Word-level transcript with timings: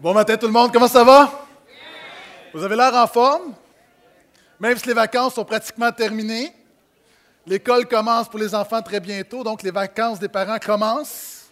Bon 0.00 0.14
matin 0.14 0.34
tout 0.38 0.46
le 0.46 0.52
monde, 0.52 0.72
comment 0.72 0.88
ça 0.88 1.04
va? 1.04 1.30
Vous 2.54 2.64
avez 2.64 2.74
l'air 2.74 2.94
en 2.94 3.06
forme? 3.06 3.52
Même 4.58 4.78
si 4.78 4.86
les 4.86 4.94
vacances 4.94 5.34
sont 5.34 5.44
pratiquement 5.44 5.92
terminées. 5.92 6.54
L'école 7.46 7.86
commence 7.86 8.26
pour 8.26 8.38
les 8.38 8.54
enfants 8.54 8.80
très 8.80 8.98
bientôt, 8.98 9.44
donc 9.44 9.62
les 9.62 9.70
vacances 9.70 10.18
des 10.18 10.30
parents 10.30 10.58
commencent. 10.58 11.50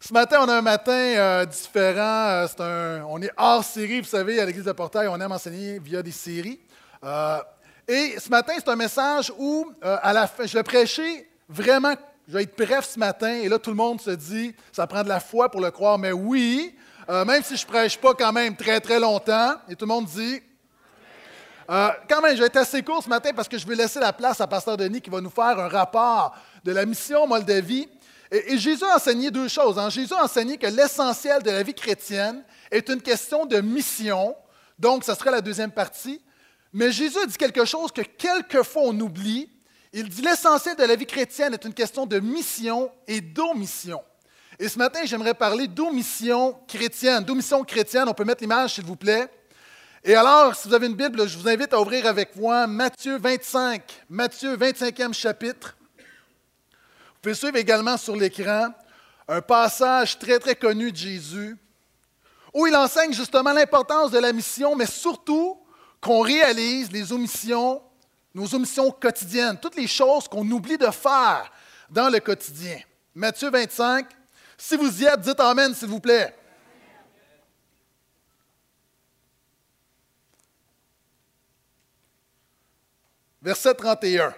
Ce 0.00 0.12
matin, 0.12 0.38
on 0.40 0.48
a 0.48 0.56
un 0.56 0.62
matin 0.62 0.90
euh, 0.90 1.44
différent. 1.44 2.44
Euh, 2.58 3.00
on 3.08 3.22
est 3.22 3.30
hors 3.36 3.62
série, 3.62 4.00
vous 4.00 4.08
savez, 4.08 4.40
à 4.40 4.46
l'Église 4.46 4.64
de 4.64 4.72
Portail, 4.72 5.06
on 5.06 5.20
aime 5.20 5.30
enseigner 5.30 5.78
via 5.78 6.02
des 6.02 6.10
séries. 6.10 6.58
Euh, 7.04 7.38
et 7.86 8.18
ce 8.18 8.28
matin, 8.30 8.54
c'est 8.56 8.68
un 8.68 8.74
message 8.74 9.32
où, 9.38 9.72
à 9.80 10.12
la 10.12 10.26
fin, 10.26 10.44
je 10.44 10.54
vais 10.54 10.64
prêcher 10.64 11.30
vraiment 11.48 11.94
je 12.26 12.32
vais 12.32 12.44
être 12.44 12.56
bref 12.56 12.88
ce 12.88 12.98
matin, 12.98 13.34
et 13.34 13.48
là, 13.48 13.58
tout 13.58 13.70
le 13.70 13.76
monde 13.76 14.00
se 14.00 14.10
dit, 14.10 14.54
ça 14.72 14.86
prend 14.86 15.02
de 15.02 15.08
la 15.08 15.20
foi 15.20 15.50
pour 15.50 15.60
le 15.60 15.70
croire, 15.70 15.98
mais 15.98 16.12
oui, 16.12 16.74
euh, 17.08 17.24
même 17.24 17.42
si 17.42 17.56
je 17.56 17.66
ne 17.66 17.70
prêche 17.70 17.98
pas 17.98 18.14
quand 18.14 18.32
même 18.32 18.56
très, 18.56 18.80
très 18.80 18.98
longtemps, 18.98 19.54
et 19.68 19.76
tout 19.76 19.84
le 19.84 19.90
monde 19.90 20.06
dit, 20.06 20.40
euh, 21.70 21.88
quand 22.08 22.20
même, 22.20 22.34
je 22.34 22.40
vais 22.40 22.46
être 22.46 22.56
assez 22.56 22.82
court 22.82 23.02
ce 23.02 23.08
matin 23.08 23.30
parce 23.34 23.48
que 23.48 23.56
je 23.56 23.66
vais 23.66 23.74
laisser 23.74 23.98
la 23.98 24.12
place 24.12 24.40
à 24.40 24.46
Pasteur 24.46 24.76
Denis 24.76 25.00
qui 25.00 25.10
va 25.10 25.20
nous 25.20 25.30
faire 25.30 25.58
un 25.58 25.68
rapport 25.68 26.36
de 26.62 26.72
la 26.72 26.84
mission 26.84 27.26
Moldavie. 27.26 27.88
Et, 28.30 28.58
Jésus 28.58 28.84
a 28.84 28.96
enseigné 28.96 29.30
deux 29.30 29.48
choses. 29.48 29.78
Hein. 29.78 29.88
Jésus 29.88 30.12
a 30.12 30.24
enseigné 30.24 30.58
que 30.58 30.66
l'essentiel 30.66 31.42
de 31.42 31.50
la 31.50 31.62
vie 31.62 31.74
chrétienne 31.74 32.42
est 32.70 32.88
une 32.88 33.00
question 33.00 33.46
de 33.46 33.60
mission. 33.60 34.34
Donc, 34.78 35.04
ce 35.04 35.14
serait 35.14 35.30
la 35.30 35.40
deuxième 35.40 35.70
partie. 35.70 36.20
Mais 36.72 36.90
Jésus 36.90 37.18
a 37.18 37.26
dit 37.26 37.36
quelque 37.36 37.64
chose 37.64 37.92
que 37.92 38.02
quelquefois 38.02 38.82
on 38.86 39.00
oublie, 39.00 39.48
il 39.96 40.08
dit 40.08 40.22
l'essentiel 40.22 40.74
de 40.74 40.82
la 40.82 40.96
vie 40.96 41.06
chrétienne 41.06 41.54
est 41.54 41.64
une 41.64 41.72
question 41.72 42.04
de 42.04 42.18
mission 42.18 42.90
et 43.06 43.20
d'omission. 43.20 44.02
Et 44.58 44.68
ce 44.68 44.76
matin, 44.76 45.00
j'aimerais 45.04 45.34
parler 45.34 45.68
d'omission 45.68 46.58
chrétienne. 46.66 47.22
D'omission 47.22 47.62
chrétienne, 47.62 48.08
on 48.08 48.12
peut 48.12 48.24
mettre 48.24 48.42
l'image, 48.42 48.74
s'il 48.74 48.84
vous 48.84 48.96
plaît. 48.96 49.28
Et 50.02 50.16
alors, 50.16 50.54
si 50.56 50.66
vous 50.66 50.74
avez 50.74 50.88
une 50.88 50.96
Bible, 50.96 51.28
je 51.28 51.38
vous 51.38 51.48
invite 51.48 51.72
à 51.72 51.80
ouvrir 51.80 52.06
avec 52.06 52.34
moi 52.34 52.66
Matthieu 52.66 53.18
25, 53.18 53.82
Matthieu 54.10 54.56
25e 54.56 55.12
chapitre. 55.12 55.76
Vous 55.96 57.20
pouvez 57.22 57.34
suivre 57.34 57.56
également 57.56 57.96
sur 57.96 58.16
l'écran 58.16 58.74
un 59.28 59.40
passage 59.40 60.18
très, 60.18 60.40
très 60.40 60.56
connu 60.56 60.90
de 60.90 60.96
Jésus, 60.96 61.56
où 62.52 62.66
il 62.66 62.74
enseigne 62.74 63.12
justement 63.12 63.52
l'importance 63.52 64.10
de 64.10 64.18
la 64.18 64.32
mission, 64.32 64.74
mais 64.74 64.86
surtout 64.86 65.56
qu'on 66.00 66.20
réalise 66.20 66.90
les 66.90 67.12
omissions 67.12 67.80
nos 68.34 68.52
omissions 68.54 68.90
quotidiennes, 68.90 69.58
toutes 69.58 69.76
les 69.76 69.86
choses 69.86 70.26
qu'on 70.26 70.48
oublie 70.50 70.76
de 70.76 70.90
faire 70.90 71.50
dans 71.88 72.08
le 72.08 72.18
quotidien. 72.18 72.80
Matthieu 73.14 73.48
25, 73.48 74.06
si 74.58 74.76
vous 74.76 75.02
y 75.02 75.04
êtes, 75.04 75.20
dites 75.20 75.38
Amen, 75.38 75.72
s'il 75.74 75.88
vous 75.88 76.00
plaît. 76.00 76.34
Verset 83.40 83.74
31. 83.74 84.34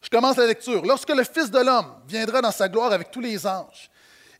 Je 0.00 0.08
commence 0.08 0.38
la 0.38 0.46
lecture. 0.46 0.84
Lorsque 0.86 1.10
le 1.10 1.22
Fils 1.22 1.50
de 1.50 1.58
l'homme 1.58 1.94
viendra 2.06 2.40
dans 2.40 2.50
sa 2.50 2.68
gloire 2.68 2.92
avec 2.92 3.10
tous 3.10 3.20
les 3.20 3.46
anges, 3.46 3.90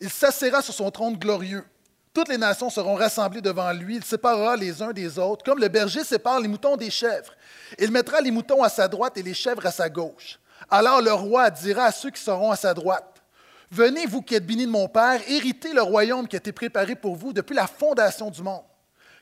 il 0.01 0.09
s'assera 0.09 0.63
sur 0.63 0.73
son 0.73 0.91
trône 0.91 1.17
glorieux. 1.17 1.65
Toutes 2.19 2.31
les 2.31 2.37
nations 2.37 2.69
seront 2.69 2.97
rassemblées 2.97 3.41
devant 3.41 3.71
lui. 3.71 3.95
Il 3.95 4.05
séparera 4.05 4.57
les 4.57 4.83
uns 4.83 4.93
des 4.93 5.21
autres, 5.21 5.45
comme 5.45 5.61
le 5.61 5.69
berger 5.69 6.03
sépare 6.03 6.41
les 6.41 6.49
moutons 6.49 6.77
des 6.77 6.91
chèvres. 6.91 7.33
Il 7.79 7.93
mettra 7.93 8.21
les 8.21 8.33
moutons 8.33 8.65
à 8.65 8.69
sa 8.69 8.89
droite 8.89 9.17
et 9.19 9.23
les 9.23 9.35
chèvres 9.35 9.65
à 9.65 9.71
sa 9.71 9.89
gauche. 9.89 10.41
Alors 10.69 11.01
le 11.01 11.13
roi 11.13 11.49
dira 11.49 11.85
à 11.85 11.93
ceux 11.93 12.11
qui 12.11 12.21
seront 12.21 12.51
à 12.51 12.57
sa 12.57 12.75
droite, 12.75 13.23
Venez, 13.71 14.05
vous 14.07 14.21
qui 14.21 14.35
êtes 14.35 14.45
bénis 14.45 14.67
de 14.67 14.71
mon 14.73 14.89
Père, 14.89 15.21
héritez 15.29 15.73
le 15.73 15.81
royaume 15.81 16.27
qui 16.27 16.35
a 16.35 16.39
été 16.39 16.51
préparé 16.51 16.97
pour 16.97 17.15
vous 17.15 17.33
depuis 17.33 17.55
la 17.55 17.69
fondation 17.69 18.31
du 18.31 18.43
monde. 18.43 18.65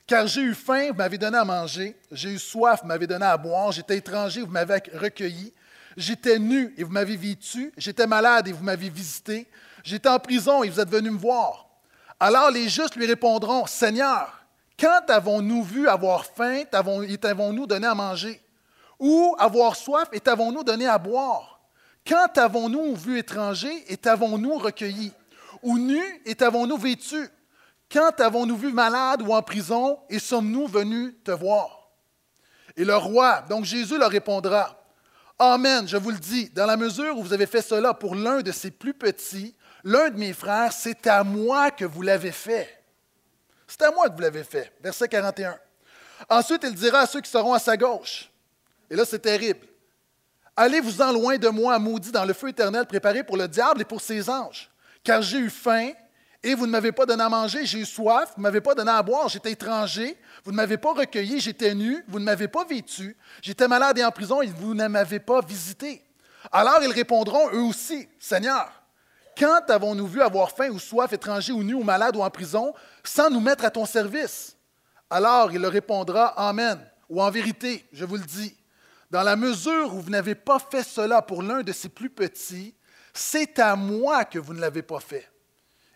Car 0.07 0.27
j'ai 0.27 0.41
eu 0.41 0.55
faim, 0.55 0.89
vous 0.89 0.97
m'avez 0.97 1.19
donné 1.19 1.37
à 1.37 1.45
manger, 1.45 1.99
j'ai 2.11 2.31
eu 2.31 2.39
soif, 2.39 2.81
vous 2.81 2.89
m'avez 2.89 3.07
donné 3.07 3.27
à 3.27 3.37
boire, 3.37 3.73
j'étais 3.73 3.99
étranger, 3.99 4.41
vous 4.41 4.51
m'avez 4.51 4.81
recueilli, 4.95 5.53
j'étais 5.99 6.39
nu 6.39 6.73
et 6.79 6.83
vous 6.83 6.93
m'avez 6.93 7.19
vêtu, 7.19 7.75
j'étais 7.77 8.07
malade 8.07 8.49
et 8.49 8.53
vous 8.53 8.65
m'avez 8.65 8.89
visité, 8.89 9.47
j'étais 9.85 10.09
en 10.09 10.19
prison 10.19 10.63
et 10.63 10.71
vous 10.71 10.81
êtes 10.81 10.89
venu 10.89 11.11
me 11.11 11.19
voir. 11.19 11.66
Alors 12.19 12.51
les 12.51 12.69
justes 12.69 12.97
lui 12.97 13.07
répondront, 13.07 13.67
Seigneur, 13.67 14.41
quand 14.79 15.09
avons-nous 15.09 15.63
vu 15.63 15.89
avoir 15.89 16.25
faim 16.25 16.63
et 16.63 17.17
t'avons-nous 17.17 17.67
donné 17.67 17.87
à 17.87 17.95
manger? 17.95 18.41
Ou 18.99 19.37
avoir 19.39 19.77
soif 19.77 20.09
et 20.13 20.21
t'avons-nous 20.21 20.65
donné 20.65 20.87
à 20.87 20.99
boire? 20.99 21.61
Quand 22.07 22.39
avons-nous 22.39 22.95
vu 22.95 23.19
étranger 23.19 23.85
et 23.89 23.97
t'avons-nous 23.97 24.59
recueilli? 24.59 25.13
Ou 25.63 25.79
nu 25.79 26.03
et 26.25 26.35
t'avons-nous 26.35 26.79
vêtu? 26.79 27.29
Quand 27.91 28.21
avons-nous 28.21 28.57
vu 28.57 28.73
malade 28.73 29.23
ou 29.23 29.35
en 29.35 29.43
prison 29.43 29.99
et 30.09 30.19
sommes-nous 30.19 30.67
venus 30.67 31.15
te 31.25 31.31
voir? 31.31 31.91
Et 32.77 32.85
le 32.85 32.97
roi, 32.97 33.43
donc 33.49 33.65
Jésus 33.65 33.99
leur 33.99 34.11
répondra, 34.11 34.77
Amen, 35.39 35.87
je 35.87 35.99
vous 35.99 36.11
le 36.11 36.19
dis, 36.19 36.49
dans 36.51 36.65
la 36.65 36.79
mesure 36.79 37.19
où 37.19 37.23
vous 37.23 37.35
avez 37.35 37.47
fait 37.47 37.61
cela 37.61 37.93
pour 37.93 38.15
l'un 38.15 38.41
de 38.41 38.53
ces 38.53 38.71
plus 38.71 38.95
petits, 38.95 39.55
l'un 39.87 40.11
de 40.11 40.19
mes 40.19 40.33
frères, 40.33 40.73
c'est 40.73 41.07
à 41.07 41.23
moi 41.23 41.71
que 41.71 41.85
vous 41.85 42.03
l'avez 42.03 42.33
fait. 42.33 42.85
C'est 43.67 43.83
à 43.83 43.91
moi 43.93 44.09
que 44.09 44.15
vous 44.15 44.21
l'avez 44.21 44.45
fait. 44.45 44.73
Verset 44.83 45.09
41. 45.09 45.57
Ensuite, 46.29 46.63
il 46.65 46.75
dira 46.75 47.01
à 47.01 47.07
ceux 47.07 47.21
qui 47.21 47.31
seront 47.31 47.55
à 47.55 47.59
sa 47.59 47.77
gauche, 47.77 48.31
et 48.91 48.97
là 48.97 49.05
c'est 49.05 49.19
terrible, 49.19 49.67
Allez-vous-en 50.59 51.13
loin 51.13 51.37
de 51.37 51.49
moi, 51.49 51.79
maudit, 51.79 52.11
dans 52.11 52.25
le 52.25 52.33
feu 52.33 52.49
éternel 52.49 52.87
préparé 52.87 53.23
pour 53.23 53.37
le 53.37 53.47
diable 53.47 53.83
et 53.83 53.85
pour 53.85 54.01
ses 54.01 54.31
anges, 54.31 54.71
car 55.05 55.21
j'ai 55.21 55.37
eu 55.37 55.51
faim 55.51 55.91
et 56.43 56.55
vous 56.55 56.67
ne 56.67 56.71
m'avez 56.71 56.93
pas 56.93 57.05
donné 57.05 57.23
à 57.23 57.29
manger, 57.29 57.67
j'ai 57.67 57.81
eu 57.81 57.85
soif, 57.85 58.33
vous 58.35 58.41
ne 58.41 58.45
m'avez 58.45 58.63
pas 58.63 58.75
donné 58.75 58.91
à 58.91 59.03
boire, 59.03 59.29
j'étais 59.29 59.53
étranger, 59.53 60.17
vous 60.45 60.53
ne 60.53 60.57
m'avez 60.57 60.79
pas 60.79 60.95
recueilli, 60.95 61.41
j'étais 61.41 61.75
nu, 61.75 62.03
vous 62.09 62.19
ne 62.19 62.25
m'avez 62.25 62.49
pas 62.49 62.65
vêtu, 62.65 63.15
j'étais 63.43 63.69
malade 63.69 63.99
et 63.99 64.05
en 64.05 64.11
prison 64.11 64.41
et 64.41 64.47
vous 64.47 64.73
ne 64.73 64.89
m'avez 64.89 65.21
pas 65.21 65.43
visité. 65.43 66.03
Alors 66.51 66.79
ils 66.83 66.93
répondront 66.93 67.51
eux 67.53 67.63
aussi, 67.63 68.09
Seigneur, 68.19 68.76
quand 69.37 69.69
avons-nous 69.69 70.07
vu 70.07 70.23
avoir 70.23 70.51
faim 70.51 70.71
ou 70.71 70.79
soif, 70.79 71.13
étranger 71.13 71.53
ou 71.53 71.63
nu 71.63 71.75
ou 71.75 71.83
malade 71.83 72.17
ou 72.17 72.23
en 72.23 72.31
prison, 72.31 72.75
sans 73.05 73.31
nous 73.31 73.41
mettre 73.41 73.65
à 73.65 73.71
ton 73.71 73.87
service? 73.87 74.57
Alors 75.11 75.53
il 75.53 75.61
leur 75.61 75.73
répondra, 75.73 76.29
Amen, 76.29 76.81
ou 77.09 77.23
en 77.23 77.31
vérité, 77.31 77.87
je 77.93 78.05
vous 78.05 78.17
le 78.17 78.25
dis, 78.25 78.57
dans 79.11 79.23
la 79.23 79.37
mesure 79.37 79.95
où 79.95 80.01
vous 80.01 80.11
n'avez 80.11 80.35
pas 80.35 80.59
fait 80.59 80.83
cela 80.83 81.23
pour 81.23 81.43
l'un 81.43 81.63
de 81.63 81.73
ces 81.73 81.89
plus 81.89 82.11
petits, 82.11 82.75
c'est 83.15 83.59
à 83.59 83.77
moi 83.77 84.25
que 84.25 84.39
vous 84.39 84.53
ne 84.53 84.61
l'avez 84.61 84.83
pas 84.83 85.01
fait. 85.01 85.31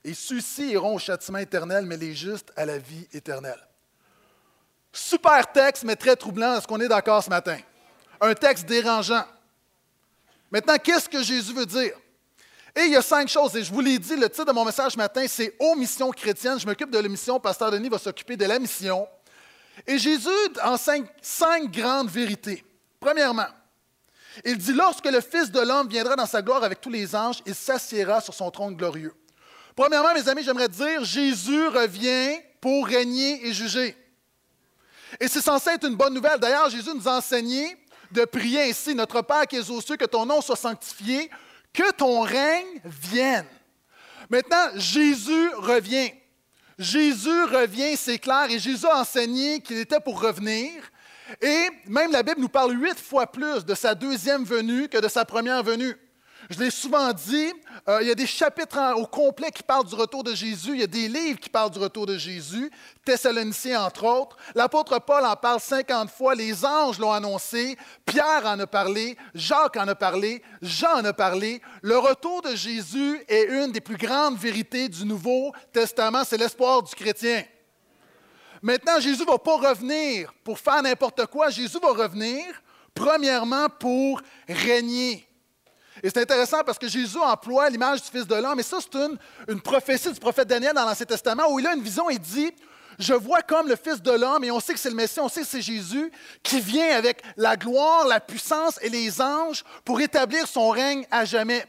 Et 0.05 0.15
ceux-ci 0.15 0.71
iront 0.71 0.95
au 0.95 0.99
châtiment 0.99 1.39
éternel, 1.39 1.85
mais 1.85 1.97
les 1.97 2.15
justes 2.15 2.53
à 2.57 2.65
la 2.65 2.79
vie 2.79 3.07
éternelle. 3.13 3.61
Super 4.93 5.51
texte, 5.53 5.85
mais 5.85 5.97
très 5.97 6.17
troublant. 6.17 6.57
Est-ce 6.57 6.67
qu'on 6.67 6.81
est 6.81 6.89
d'accord 6.89 7.23
ce 7.23 7.31
matin? 7.31 7.59
Un 8.21 8.35
texte 8.35 8.67
dérangeant. 8.67 9.25
Maintenant, 10.51 10.77
qu'est-ce 10.83 11.09
que 11.09 11.23
Jésus 11.23 11.53
veut 11.53 11.67
dire? 11.67 11.95
Et 12.77 12.83
il 12.83 12.93
y 12.93 12.97
a 12.97 13.03
cinq 13.03 13.29
choses, 13.29 13.57
et 13.57 13.65
je 13.65 13.73
vous 13.73 13.81
l'ai 13.81 13.99
dit, 13.99 14.17
le 14.17 14.29
titre 14.29 14.45
de 14.45 14.53
mon 14.53 14.65
message 14.65 14.93
ce 14.93 14.97
matin, 14.97 15.25
c'est 15.27 15.55
Aux 15.59 15.75
missions 15.75 16.11
chrétiennes. 16.11 16.61
Je 16.61 16.67
m'occupe 16.67 16.91
de 16.91 16.99
la 16.99 17.09
mission, 17.09 17.41
Pasteur 17.41 17.71
Denis 17.71 17.89
va 17.89 17.99
s'occuper 17.99 18.37
de 18.37 18.45
la 18.45 18.59
mission. 18.59 19.09
Et 19.87 19.99
Jésus 19.99 20.29
enseigne 20.63 21.07
cinq 21.21 21.71
grandes 21.71 22.11
vérités. 22.11 22.65
Premièrement, 23.01 23.49
il 24.45 24.57
dit 24.57 24.73
Lorsque 24.73 25.07
le 25.07 25.21
Fils 25.21 25.51
de 25.51 25.61
l'homme 25.61 25.89
viendra 25.89 26.17
dans 26.17 26.27
sa 26.27 26.43
gloire 26.43 26.63
avec 26.63 26.81
tous 26.81 26.91
les 26.91 27.15
anges, 27.17 27.43
il 27.47 27.55
s'assiera 27.55 28.21
sur 28.21 28.35
son 28.35 28.51
trône 28.51 28.77
glorieux. 28.77 29.15
Premièrement, 29.75 30.15
mes 30.15 30.29
amis, 30.29 30.43
j'aimerais 30.45 30.69
dire 30.69 31.05
Jésus 31.05 31.69
revient 31.69 32.39
pour 32.61 32.87
régner 32.87 33.47
et 33.47 33.53
juger. 33.53 33.97
Et 35.19 35.27
c'est 35.27 35.41
censé 35.41 35.71
être 35.71 35.87
une 35.87 35.97
bonne 35.97 36.15
nouvelle. 36.15 36.39
D'ailleurs, 36.39 36.71
Jésus 36.71 36.91
nous 36.95 37.09
a 37.09 37.17
enseigné 37.17 37.77
de 38.13 38.25
prier 38.25 38.63
ainsi 38.71 38.95
Notre 38.95 39.23
Père 39.23 39.47
qui 39.47 39.57
es 39.57 39.71
aux 39.71 39.81
cieux, 39.81 39.97
que 39.97 40.05
ton 40.05 40.27
nom 40.27 40.41
soit 40.41 40.57
sanctifié, 40.57 41.31
que 41.73 41.93
ton 41.93 42.21
règne 42.21 42.81
vienne. 42.85 43.47
Maintenant, 44.29 44.69
Jésus 44.77 45.49
revient. 45.57 46.13
Jésus 46.79 47.45
revient, 47.45 47.97
c'est 47.97 48.19
clair, 48.19 48.47
et 48.51 48.59
Jésus 48.59 48.87
a 48.87 49.01
enseigné 49.01 49.61
qu'il 49.61 49.79
était 49.79 50.01
pour 50.01 50.21
revenir. 50.21 50.91
Et 51.41 51.69
même 51.87 52.11
la 52.11 52.23
Bible 52.23 52.41
nous 52.41 52.49
parle 52.49 52.81
huit 52.81 52.99
fois 52.99 53.31
plus 53.31 53.65
de 53.65 53.75
sa 53.75 53.95
deuxième 53.95 54.45
venue 54.45 54.89
que 54.89 54.99
de 54.99 55.09
sa 55.09 55.25
première 55.25 55.63
venue. 55.63 55.95
Je 56.51 56.59
l'ai 56.59 56.71
souvent 56.71 57.13
dit, 57.13 57.53
euh, 57.89 57.99
il 58.03 58.09
y 58.09 58.11
a 58.11 58.15
des 58.17 58.27
chapitres 58.27 58.77
au 58.97 59.07
complet 59.07 59.53
qui 59.53 59.63
parlent 59.63 59.87
du 59.87 59.95
retour 59.95 60.25
de 60.25 60.35
Jésus, 60.35 60.73
il 60.73 60.81
y 60.81 60.83
a 60.83 60.89
des 60.89 61.07
livres 61.07 61.39
qui 61.39 61.49
parlent 61.49 61.71
du 61.71 61.79
retour 61.79 62.07
de 62.07 62.19
Jésus, 62.19 62.73
Thessaloniciens 63.05 63.85
entre 63.85 64.05
autres. 64.05 64.37
L'apôtre 64.57 64.99
Paul 64.99 65.25
en 65.25 65.37
parle 65.37 65.61
50 65.61 66.11
fois, 66.11 66.35
les 66.35 66.65
anges 66.65 66.99
l'ont 66.99 67.13
annoncé, 67.13 67.79
Pierre 68.05 68.43
en 68.47 68.59
a 68.59 68.67
parlé, 68.67 69.17
Jacques 69.33 69.77
en 69.77 69.87
a 69.87 69.95
parlé, 69.95 70.43
Jean 70.61 70.97
en 70.97 71.05
a 71.05 71.13
parlé. 71.13 71.63
Le 71.83 71.97
retour 71.99 72.43
de 72.43 72.57
Jésus 72.57 73.25
est 73.29 73.45
une 73.45 73.71
des 73.71 73.81
plus 73.81 73.97
grandes 73.97 74.37
vérités 74.37 74.89
du 74.89 75.05
Nouveau 75.05 75.53
Testament, 75.73 76.25
c'est 76.25 76.37
l'espoir 76.37 76.83
du 76.83 76.93
chrétien. 76.97 77.45
Maintenant, 78.61 78.99
Jésus 78.99 79.23
ne 79.23 79.27
va 79.31 79.39
pas 79.39 79.57
revenir 79.57 80.35
pour 80.43 80.59
faire 80.59 80.83
n'importe 80.83 81.27
quoi, 81.27 81.51
Jésus 81.51 81.79
va 81.81 81.93
revenir 81.93 82.45
premièrement 82.93 83.69
pour 83.69 84.21
régner. 84.49 85.30
Et 86.03 86.09
c'est 86.09 86.23
intéressant 86.23 86.63
parce 86.65 86.79
que 86.79 86.89
Jésus 86.89 87.19
emploie 87.19 87.69
l'image 87.69 88.03
du 88.03 88.09
Fils 88.09 88.27
de 88.27 88.35
l'homme, 88.35 88.59
et 88.59 88.63
ça, 88.63 88.79
c'est 88.81 88.99
une, 89.49 89.61
prophétie 89.61 90.13
du 90.13 90.21
prophète 90.21 90.49
Daniel 90.49 90.73
dans 90.75 90.85
l'Ancien 90.85 91.07
Testament, 91.07 91.51
où 91.51 91.59
il 91.59 91.67
a 91.67 91.75
une 91.75 91.83
vision 91.83 92.09
et 92.09 92.19
dit 92.19 92.53
Je 92.99 93.13
vois 93.13 93.43
comme 93.43 93.69
le 93.69 93.77
Fils 93.77 94.01
de 94.01 94.13
l'homme, 94.13 94.45
et 94.45 94.51
on 94.51 94.61
sait 94.61 94.73
que 94.73 94.79
c'est 94.79 94.91
le 94.91 94.97
Messie, 94.97 95.21
on 95.21 95.29
sait 95.29 95.43
que 95.43 95.47
c'est 95.47 95.63
Jésus, 95.63 96.11
qui 96.43 96.61
vient 96.61 96.97
avec 96.97 97.23
la 97.37 97.57
gloire, 97.57 98.07
la 98.07 98.21
puissance 98.21 98.79
et 98.83 98.89
les 98.89 99.21
anges 99.21 99.65
pour 99.85 100.01
établir 100.01 100.47
son 100.47 100.71
règne 100.71 101.07
à 101.11 101.25
jamais. 101.25 101.65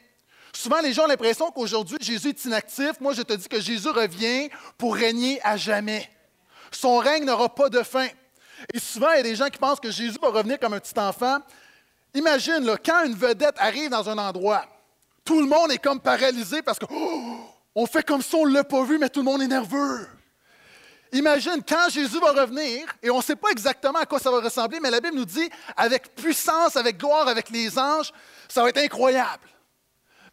Souvent, 0.53 0.81
les 0.81 0.93
gens 0.93 1.05
ont 1.05 1.07
l'impression 1.07 1.49
qu'aujourd'hui, 1.51 1.97
Jésus 2.01 2.29
est 2.29 2.45
inactif. 2.45 2.99
Moi, 2.99 3.13
je 3.13 3.21
te 3.21 3.33
dis 3.33 3.47
que 3.47 3.59
Jésus 3.59 3.89
revient 3.89 4.49
pour 4.77 4.95
régner 4.95 5.39
à 5.43 5.55
jamais. 5.55 6.09
Son 6.71 6.97
règne 6.97 7.25
n'aura 7.25 7.53
pas 7.53 7.69
de 7.69 7.83
fin. 7.83 8.07
Et 8.73 8.79
souvent, 8.79 9.11
il 9.11 9.17
y 9.17 9.19
a 9.19 9.23
des 9.23 9.35
gens 9.35 9.49
qui 9.49 9.57
pensent 9.57 9.79
que 9.79 9.91
Jésus 9.91 10.17
va 10.21 10.29
revenir 10.29 10.59
comme 10.59 10.73
un 10.73 10.79
petit 10.79 10.97
enfant. 10.99 11.39
Imagine, 12.13 12.75
quand 12.85 13.05
une 13.05 13.15
vedette 13.15 13.55
arrive 13.57 13.89
dans 13.89 14.09
un 14.09 14.17
endroit, 14.17 14.65
tout 15.23 15.39
le 15.39 15.47
monde 15.47 15.71
est 15.71 15.77
comme 15.77 15.99
paralysé 15.99 16.61
parce 16.61 16.77
que 16.77 16.85
oh, 16.89 17.39
on 17.73 17.85
fait 17.85 18.03
comme 18.03 18.21
si 18.21 18.35
on 18.35 18.45
ne 18.45 18.53
l'a 18.53 18.63
pas 18.63 18.83
vu, 18.83 18.97
mais 18.97 19.09
tout 19.09 19.21
le 19.21 19.25
monde 19.25 19.41
est 19.41 19.47
nerveux. 19.47 20.07
Imagine 21.13 21.61
quand 21.67 21.89
Jésus 21.89 22.19
va 22.19 22.31
revenir, 22.31 22.87
et 23.03 23.09
on 23.09 23.17
ne 23.17 23.23
sait 23.23 23.35
pas 23.35 23.49
exactement 23.49 23.99
à 23.99 24.05
quoi 24.05 24.19
ça 24.19 24.31
va 24.31 24.39
ressembler, 24.39 24.79
mais 24.79 24.89
la 24.89 25.01
Bible 25.01 25.15
nous 25.15 25.25
dit 25.25 25.49
avec 25.75 26.15
puissance, 26.15 26.77
avec 26.77 26.97
gloire, 26.97 27.27
avec 27.27 27.49
les 27.49 27.77
anges, 27.77 28.13
ça 28.47 28.63
va 28.63 28.69
être 28.69 28.77
incroyable. 28.77 29.47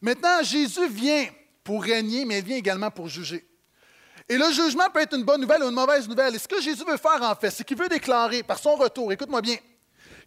Maintenant, 0.00 0.42
Jésus 0.42 0.86
vient 0.88 1.26
pour 1.64 1.82
régner, 1.82 2.24
mais 2.24 2.38
il 2.38 2.44
vient 2.44 2.56
également 2.56 2.90
pour 2.90 3.08
juger. 3.08 3.44
Et 4.28 4.36
le 4.36 4.52
jugement 4.52 4.88
peut 4.92 5.00
être 5.00 5.16
une 5.16 5.24
bonne 5.24 5.40
nouvelle 5.40 5.64
ou 5.64 5.68
une 5.68 5.74
mauvaise 5.74 6.08
nouvelle. 6.08 6.34
Et 6.34 6.38
ce 6.38 6.46
que 6.46 6.60
Jésus 6.60 6.84
veut 6.86 6.96
faire, 6.96 7.22
en 7.22 7.34
fait, 7.34 7.50
c'est 7.50 7.64
qu'il 7.64 7.76
veut 7.76 7.88
déclarer 7.88 8.42
par 8.42 8.58
son 8.58 8.76
retour, 8.76 9.10
écoute-moi 9.10 9.40
bien, 9.40 9.56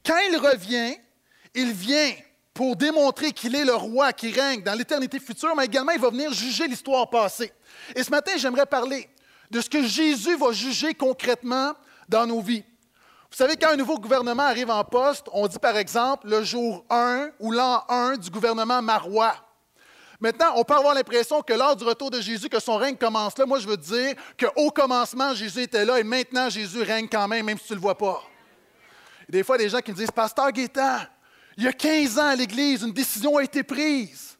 quand 0.05 0.17
il 0.29 0.37
revient, 0.37 0.97
il 1.53 1.71
vient 1.71 2.11
pour 2.53 2.75
démontrer 2.75 3.31
qu'il 3.31 3.55
est 3.55 3.65
le 3.65 3.75
roi 3.75 4.13
qui 4.13 4.31
règne 4.31 4.61
dans 4.61 4.73
l'éternité 4.73 5.19
future, 5.19 5.55
mais 5.55 5.65
également 5.65 5.91
il 5.91 5.99
va 5.99 6.09
venir 6.09 6.33
juger 6.33 6.67
l'histoire 6.67 7.09
passée. 7.09 7.51
Et 7.95 8.03
ce 8.03 8.11
matin, 8.11 8.33
j'aimerais 8.35 8.65
parler 8.65 9.09
de 9.49 9.61
ce 9.61 9.69
que 9.69 9.83
Jésus 9.83 10.35
va 10.35 10.51
juger 10.51 10.93
concrètement 10.93 11.73
dans 12.07 12.25
nos 12.25 12.41
vies. 12.41 12.63
Vous 13.31 13.37
savez, 13.37 13.55
quand 13.55 13.69
un 13.69 13.77
nouveau 13.77 13.97
gouvernement 13.97 14.43
arrive 14.43 14.69
en 14.69 14.83
poste, 14.83 15.27
on 15.31 15.47
dit 15.47 15.59
par 15.59 15.77
exemple 15.77 16.27
le 16.27 16.43
jour 16.43 16.85
1 16.89 17.29
ou 17.39 17.51
l'an 17.53 17.83
1 17.87 18.17
du 18.17 18.29
gouvernement 18.29 18.81
marois. 18.81 19.33
Maintenant, 20.19 20.53
on 20.57 20.63
peut 20.63 20.75
avoir 20.75 20.93
l'impression 20.93 21.41
que 21.41 21.53
lors 21.53 21.75
du 21.75 21.83
retour 21.83 22.11
de 22.11 22.21
Jésus, 22.21 22.47
que 22.47 22.59
son 22.59 22.75
règne 22.75 22.95
commence 22.95 23.37
là. 23.37 23.45
Moi, 23.45 23.59
je 23.59 23.67
veux 23.67 23.77
dire 23.77 24.13
qu'au 24.37 24.69
commencement, 24.69 25.33
Jésus 25.33 25.61
était 25.61 25.83
là 25.83 25.97
et 25.97 26.03
maintenant, 26.03 26.49
Jésus 26.49 26.83
règne 26.83 27.07
quand 27.07 27.27
même, 27.27 27.45
même 27.45 27.57
si 27.57 27.67
tu 27.67 27.73
ne 27.73 27.77
le 27.77 27.81
vois 27.81 27.97
pas. 27.97 28.21
des 29.29 29.43
fois, 29.43 29.57
des 29.57 29.69
gens 29.69 29.79
qui 29.79 29.91
me 29.91 29.95
disent, 29.95 30.11
Pasteur 30.11 30.51
Gaétan, 30.51 30.99
il 31.61 31.65
y 31.65 31.67
a 31.67 31.73
15 31.73 32.17
ans 32.17 32.25
à 32.25 32.35
l'Église, 32.35 32.81
une 32.81 32.91
décision 32.91 33.37
a 33.37 33.43
été 33.43 33.61
prise. 33.61 34.35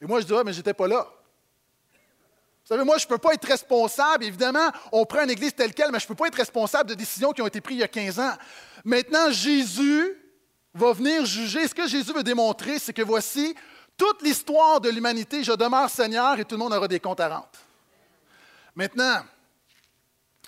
Et 0.00 0.06
moi, 0.06 0.20
je 0.20 0.26
dis, 0.26 0.34
ah, 0.36 0.42
mais 0.44 0.52
je 0.52 0.56
n'étais 0.56 0.74
pas 0.74 0.88
là. 0.88 1.06
Vous 1.92 2.66
savez, 2.66 2.82
moi, 2.82 2.98
je 2.98 3.04
ne 3.04 3.10
peux 3.10 3.18
pas 3.18 3.34
être 3.34 3.46
responsable. 3.46 4.24
Évidemment, 4.24 4.72
on 4.90 5.04
prend 5.04 5.22
une 5.22 5.30
Église 5.30 5.54
telle 5.54 5.72
qu'elle, 5.72 5.92
mais 5.92 6.00
je 6.00 6.04
ne 6.04 6.08
peux 6.08 6.16
pas 6.16 6.26
être 6.26 6.34
responsable 6.34 6.90
de 6.90 6.94
décisions 6.94 7.30
qui 7.30 7.42
ont 7.42 7.46
été 7.46 7.60
prises 7.60 7.76
il 7.76 7.80
y 7.82 7.84
a 7.84 7.88
15 7.88 8.18
ans. 8.18 8.32
Maintenant, 8.84 9.30
Jésus 9.30 10.16
va 10.74 10.92
venir 10.92 11.24
juger. 11.24 11.68
Ce 11.68 11.74
que 11.76 11.86
Jésus 11.86 12.12
veut 12.12 12.24
démontrer, 12.24 12.80
c'est 12.80 12.92
que 12.92 13.02
voici, 13.02 13.54
toute 13.96 14.20
l'histoire 14.22 14.80
de 14.80 14.90
l'humanité, 14.90 15.44
je 15.44 15.52
demeure 15.52 15.90
Seigneur 15.90 16.40
et 16.40 16.44
tout 16.44 16.56
le 16.56 16.58
monde 16.58 16.72
aura 16.72 16.88
des 16.88 16.98
comptes 16.98 17.20
à 17.20 17.28
rendre. 17.28 17.50
Maintenant, 18.74 19.22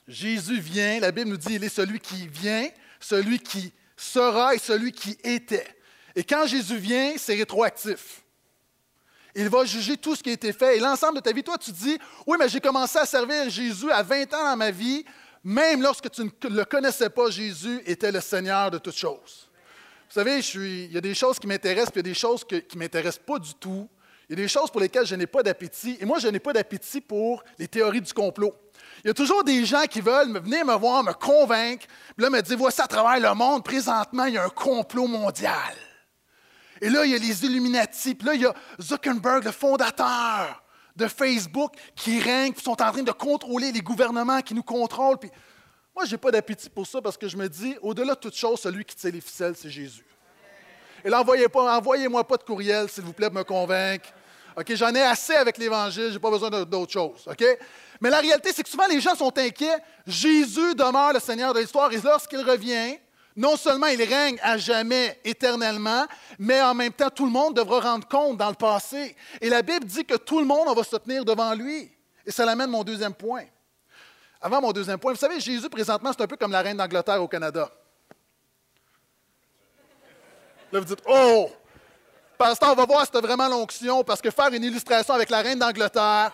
Jésus 0.09 0.59
vient, 0.59 0.99
la 0.99 1.13
Bible 1.13 1.31
nous 1.31 1.37
dit, 1.37 1.55
il 1.55 1.63
est 1.63 1.69
celui 1.69 2.01
qui 2.01 2.27
vient, 2.27 2.69
celui 2.99 3.39
qui 3.39 3.73
sera 3.97 4.57
et 4.57 4.59
celui 4.59 4.91
qui 4.91 5.17
était. 5.23 5.77
Et 6.17 6.25
quand 6.25 6.47
Jésus 6.47 6.77
vient, 6.77 7.15
c'est 7.17 7.35
rétroactif. 7.35 8.23
Il 9.35 9.49
va 9.49 9.65
juger 9.65 9.97
tout 9.97 10.15
ce 10.15 10.23
qui 10.23 10.31
a 10.31 10.35
été 10.35 10.53
fait. 10.53 10.77
Et 10.77 10.81
l'ensemble 10.81 11.17
de 11.17 11.21
ta 11.21 11.33
vie, 11.33 11.43
toi, 11.43 11.59
tu 11.59 11.73
dis, 11.73 11.99
oui, 12.27 12.37
mais 12.39 12.49
j'ai 12.49 12.61
commencé 12.61 12.99
à 12.99 13.05
servir 13.05 13.51
Jésus 13.51 13.91
à 13.91 14.03
20 14.03 14.33
ans 14.35 14.51
dans 14.51 14.57
ma 14.57 14.71
vie, 14.71 15.05
même 15.43 15.83
lorsque 15.83 16.11
tu 16.11 16.23
ne 16.23 16.31
le 16.49 16.65
connaissais 16.65 17.11
pas, 17.11 17.31
Jésus 17.31 17.83
était 17.85 18.13
le 18.13 18.21
Seigneur 18.21 18.71
de 18.71 18.79
toutes 18.79 18.97
choses. 18.97 19.51
Vous 20.09 20.15
savez, 20.21 20.39
il 20.39 20.93
y 20.93 20.97
a 20.97 21.01
des 21.01 21.15
choses 21.15 21.41
qui 21.41 21.49
m'intéressent, 21.49 21.91
puis 21.91 22.01
il 22.01 22.07
y 22.07 22.11
a 22.11 22.13
des 22.13 22.19
choses 22.19 22.45
qui 22.45 22.55
ne 22.55 22.79
m'intéressent 22.79 23.25
pas 23.27 23.39
du 23.39 23.53
tout. 23.55 23.89
Il 24.29 24.39
y 24.39 24.41
a 24.41 24.43
des 24.43 24.49
choses 24.49 24.71
pour 24.71 24.81
lesquelles 24.81 25.07
je 25.07 25.17
n'ai 25.17 25.27
pas 25.27 25.43
d'appétit. 25.43 25.99
Et 26.01 26.05
moi, 26.05 26.19
je 26.19 26.29
n'ai 26.29 26.39
pas 26.39 26.53
d'appétit 26.53 27.01
pour 27.01 27.43
les 27.59 27.67
théories 27.67 28.01
du 28.01 28.13
complot. 28.13 28.55
Il 29.03 29.09
y 29.09 29.11
a 29.11 29.15
toujours 29.15 29.43
des 29.43 29.67
gens 29.67 29.85
qui 29.85 30.01
veulent 30.01 30.33
venir 30.39 30.65
me 30.65 30.75
voir, 30.77 31.03
me 31.03 31.13
convaincre, 31.13 31.87
puis 32.17 32.23
là, 32.23 32.31
me 32.31 32.41
dire 32.41 32.57
voici 32.57 32.81
à 32.81 32.87
travers 32.87 33.19
le 33.19 33.35
monde, 33.35 33.65
présentement, 33.65 34.27
il 34.27 34.35
y 34.35 34.39
a 34.39 34.45
un 34.45 34.51
complot 34.51 35.09
mondial. 35.09 35.75
Et 36.85 36.91
là, 36.91 37.07
il 37.07 37.13
y 37.13 37.15
a 37.15 37.19
les 37.19 37.47
Illuminati, 37.47 38.15
puis 38.15 38.27
là, 38.27 38.35
il 38.35 38.43
y 38.43 38.47
a 38.47 38.53
Zuckerberg, 38.79 39.43
le 39.43 39.53
fondateur 39.53 40.63
de 40.95 41.09
Facebook, 41.09 41.73
qui 41.97 42.21
règne, 42.21 42.53
qui 42.53 42.63
sont 42.63 42.73
en 42.73 42.93
train 42.93 43.03
de 43.03 43.11
contrôler 43.11 43.73
les 43.73 43.81
gouvernements 43.81 44.43
qui 44.43 44.53
nous 44.53 44.63
contrôlent. 44.63 45.17
Moi, 45.97 46.05
je 46.05 46.11
n'ai 46.11 46.19
pas 46.19 46.31
d'appétit 46.31 46.69
pour 46.69 46.87
ça 46.87 47.01
parce 47.01 47.17
que 47.17 47.27
je 47.27 47.39
me 47.39 47.49
dis, 47.49 47.75
au-delà 47.81 48.15
de 48.15 48.21
toute 48.21 48.37
chose, 48.37 48.61
celui 48.61 48.85
qui 48.85 48.95
tient 48.95 49.11
les 49.11 49.23
ficelles, 49.23 49.55
c'est 49.57 49.71
Jésus. 49.71 50.05
Et 51.03 51.09
là, 51.09 51.23
envoyez-moi 51.23 52.23
pas 52.23 52.37
de 52.37 52.43
courriel, 52.43 52.87
s'il 52.91 53.05
vous 53.05 53.15
plaît, 53.15 53.31
pour 53.31 53.39
me 53.39 53.45
convaincre. 53.45 54.11
OK, 54.55 54.75
j'en 54.75 54.95
ai 54.95 55.01
assez 55.01 55.37
avec 55.37 55.57
l'Évangile, 55.57 56.09
je 56.09 56.13
n'ai 56.13 56.19
pas 56.19 56.31
besoin 56.31 56.51
d'autre 56.51 56.93
chose. 56.93 57.27
OK? 57.27 57.45
Mais 57.99 58.11
la 58.11 58.21
réalité, 58.21 58.53
c'est 58.53 58.63
que 58.63 58.69
souvent 58.69 58.89
les 58.89 59.01
gens 59.01 59.15
sont 59.15 59.33
inquiets. 59.39 59.79
Jésus 60.07 60.75
demeure 60.75 61.15
le 61.15 61.21
Seigneur 61.21 61.55
de 61.55 61.61
l'histoire 61.61 61.91
et 61.91 62.01
lorsqu'il 62.05 62.43
revient, 62.43 62.99
non 63.37 63.57
seulement 63.57 63.87
il 63.87 64.03
règne 64.03 64.39
à 64.43 64.57
jamais, 64.57 65.21
éternellement, 65.25 66.07
mais 66.39 66.63
en 66.63 66.75
même 66.75 66.93
temps, 66.93 67.11
tout 67.11 67.25
le 67.25 67.33
monde 67.33 67.57
devra 67.57 67.81
rendre 67.81 68.07
compte 68.07 68.37
dans 68.37 68.49
le 68.49 68.55
passé. 68.55 69.17
Et 69.41 69.49
la 69.49 69.63
Bible 69.63 69.85
dit 69.85 70.05
que 70.05 70.17
tout 70.17 70.39
le 70.39 70.47
monde 70.47 70.75
va 70.75 70.85
se 70.85 70.97
tenir 70.97 71.25
devant 71.25 71.53
lui. 71.55 71.91
Et 72.25 72.31
ça 72.31 72.45
l'amène 72.45 72.71
mon 72.71 72.85
deuxième 72.85 73.15
point. 73.15 73.45
Avant 74.41 74.61
mon 74.61 74.73
deuxième 74.73 74.99
point, 74.99 75.13
vous 75.13 75.19
savez, 75.19 75.41
Jésus, 75.41 75.69
présentement, 75.69 76.11
c'est 76.17 76.23
un 76.23 76.27
peu 76.27 76.37
comme 76.37 76.53
la 76.53 76.61
reine 76.61 76.77
d'Angleterre 76.77 77.23
au 77.23 77.29
Canada. 77.29 77.71
Là, 80.71 80.81
vous 80.81 80.85
dites, 80.85 81.03
oh, 81.07 81.51
pasteur, 82.37 82.73
on 82.73 82.75
va 82.75 82.85
voir 82.85 83.05
si 83.05 83.11
tu 83.11 83.19
vraiment 83.19 83.49
l'onction, 83.49 84.05
parce 84.05 84.21
que 84.21 84.31
faire 84.31 84.53
une 84.53 84.65
illustration 84.65 85.15
avec 85.15 85.31
la 85.31 85.41
reine 85.41 85.59
d'Angleterre. 85.59 86.33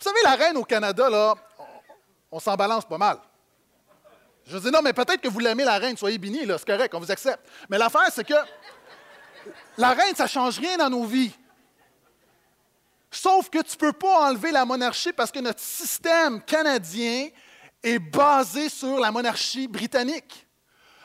Vous 0.00 0.04
savez, 0.04 0.18
la 0.24 0.34
reine 0.34 0.56
au 0.56 0.64
Canada, 0.64 1.08
là, 1.08 1.34
on, 2.32 2.40
s'en 2.40 2.56
balance 2.56 2.84
pas 2.84 2.98
mal. 2.98 3.18
Je 4.50 4.58
dis, 4.58 4.70
non, 4.70 4.82
mais 4.82 4.92
peut-être 4.92 5.20
que 5.20 5.28
vous 5.28 5.38
l'aimez, 5.38 5.64
la 5.64 5.78
reine, 5.78 5.96
soyez 5.96 6.18
bénis, 6.18 6.40
c'est 6.44 6.66
correct, 6.66 6.92
on 6.94 6.98
vous 6.98 7.10
accepte. 7.10 7.40
Mais 7.68 7.78
l'affaire, 7.78 8.08
c'est 8.12 8.26
que 8.26 8.34
la 9.78 9.90
reine, 9.90 10.14
ça 10.16 10.24
ne 10.24 10.28
change 10.28 10.58
rien 10.58 10.76
dans 10.76 10.90
nos 10.90 11.04
vies. 11.04 11.32
Sauf 13.12 13.48
que 13.48 13.58
tu 13.58 13.76
ne 13.76 13.78
peux 13.78 13.92
pas 13.92 14.28
enlever 14.28 14.50
la 14.50 14.64
monarchie 14.64 15.12
parce 15.12 15.30
que 15.30 15.38
notre 15.38 15.60
système 15.60 16.42
canadien 16.42 17.28
est 17.82 17.98
basé 17.98 18.68
sur 18.68 18.98
la 18.98 19.12
monarchie 19.12 19.68
britannique. 19.68 20.46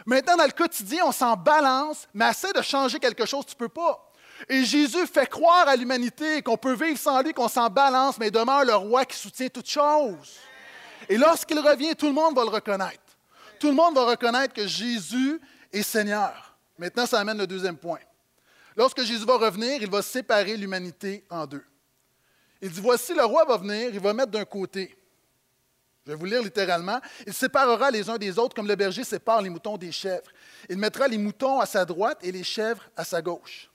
Maintenant, 0.06 0.38
dans 0.38 0.46
le 0.46 0.52
quotidien, 0.52 1.04
on 1.06 1.12
s'en 1.12 1.36
balance, 1.36 2.08
mais 2.14 2.30
essaie 2.30 2.54
de 2.54 2.62
changer 2.62 3.00
quelque 3.00 3.26
chose, 3.26 3.46
tu 3.46 3.54
ne 3.54 3.60
peux 3.60 3.70
pas. 3.70 4.12
Et 4.50 4.64
Jésus 4.66 5.08
fait 5.08 5.28
croire 5.28 5.68
à 5.68 5.76
l'humanité 5.76 6.42
qu'on 6.42 6.58
peut 6.58 6.74
vivre 6.74 6.98
sans 6.98 7.22
lui, 7.22 7.34
qu'on 7.34 7.48
s'en 7.48 7.70
balance, 7.70 8.18
mais 8.18 8.28
il 8.28 8.32
demeure 8.32 8.66
le 8.66 8.76
roi 8.76 9.06
qui 9.06 9.18
soutient 9.18 9.50
toutes 9.50 9.70
choses. 9.70 10.38
Et 11.08 11.18
lorsqu'il 11.18 11.60
revient, 11.60 11.96
tout 11.96 12.08
le 12.08 12.14
monde 12.14 12.36
va 12.36 12.44
le 12.44 12.50
reconnaître. 12.50 13.05
Tout 13.66 13.72
le 13.72 13.78
monde 13.78 13.96
va 13.96 14.06
reconnaître 14.06 14.54
que 14.54 14.68
Jésus 14.68 15.42
est 15.74 15.82
Seigneur. 15.82 16.56
Maintenant, 16.78 17.08
ça 17.08 17.20
amène 17.20 17.40
le 17.40 17.48
deuxième 17.48 17.78
point. 17.78 17.98
Lorsque 18.78 19.02
Jésus 19.02 19.26
va 19.26 19.38
revenir, 19.38 19.82
il 19.82 19.90
va 19.90 20.04
séparer 20.04 20.56
l'humanité 20.56 21.26
en 21.32 21.48
deux. 21.48 21.64
Il 22.62 22.70
dit, 22.70 22.80
voici, 22.80 23.16
le 23.16 23.26
roi 23.26 23.44
va 23.44 23.58
venir, 23.58 23.90
il 23.92 24.00
va 24.00 24.14
mettre 24.14 24.30
d'un 24.30 24.46
côté. 24.46 24.96
Je 26.06 26.12
vais 26.12 26.16
vous 26.16 26.26
lire 26.26 26.44
littéralement. 26.44 27.02
Il 27.26 27.34
séparera 27.34 27.90
les 27.90 28.08
uns 28.08 28.20
des 28.20 28.38
autres 28.38 28.56
comme 28.56 28.68
le 28.68 28.76
berger 28.76 29.04
sépare 29.04 29.42
les 29.42 29.50
moutons 29.50 29.78
des 29.78 29.92
chèvres. 29.92 30.30
Il 30.70 30.78
mettra 30.78 31.08
les 31.08 31.18
moutons 31.18 31.60
à 31.60 31.66
sa 31.66 31.86
droite 31.86 32.20
et 32.22 32.32
les 32.32 32.44
chèvres 32.44 32.84
à 32.96 33.04
sa 33.04 33.20
gauche. 33.20 33.72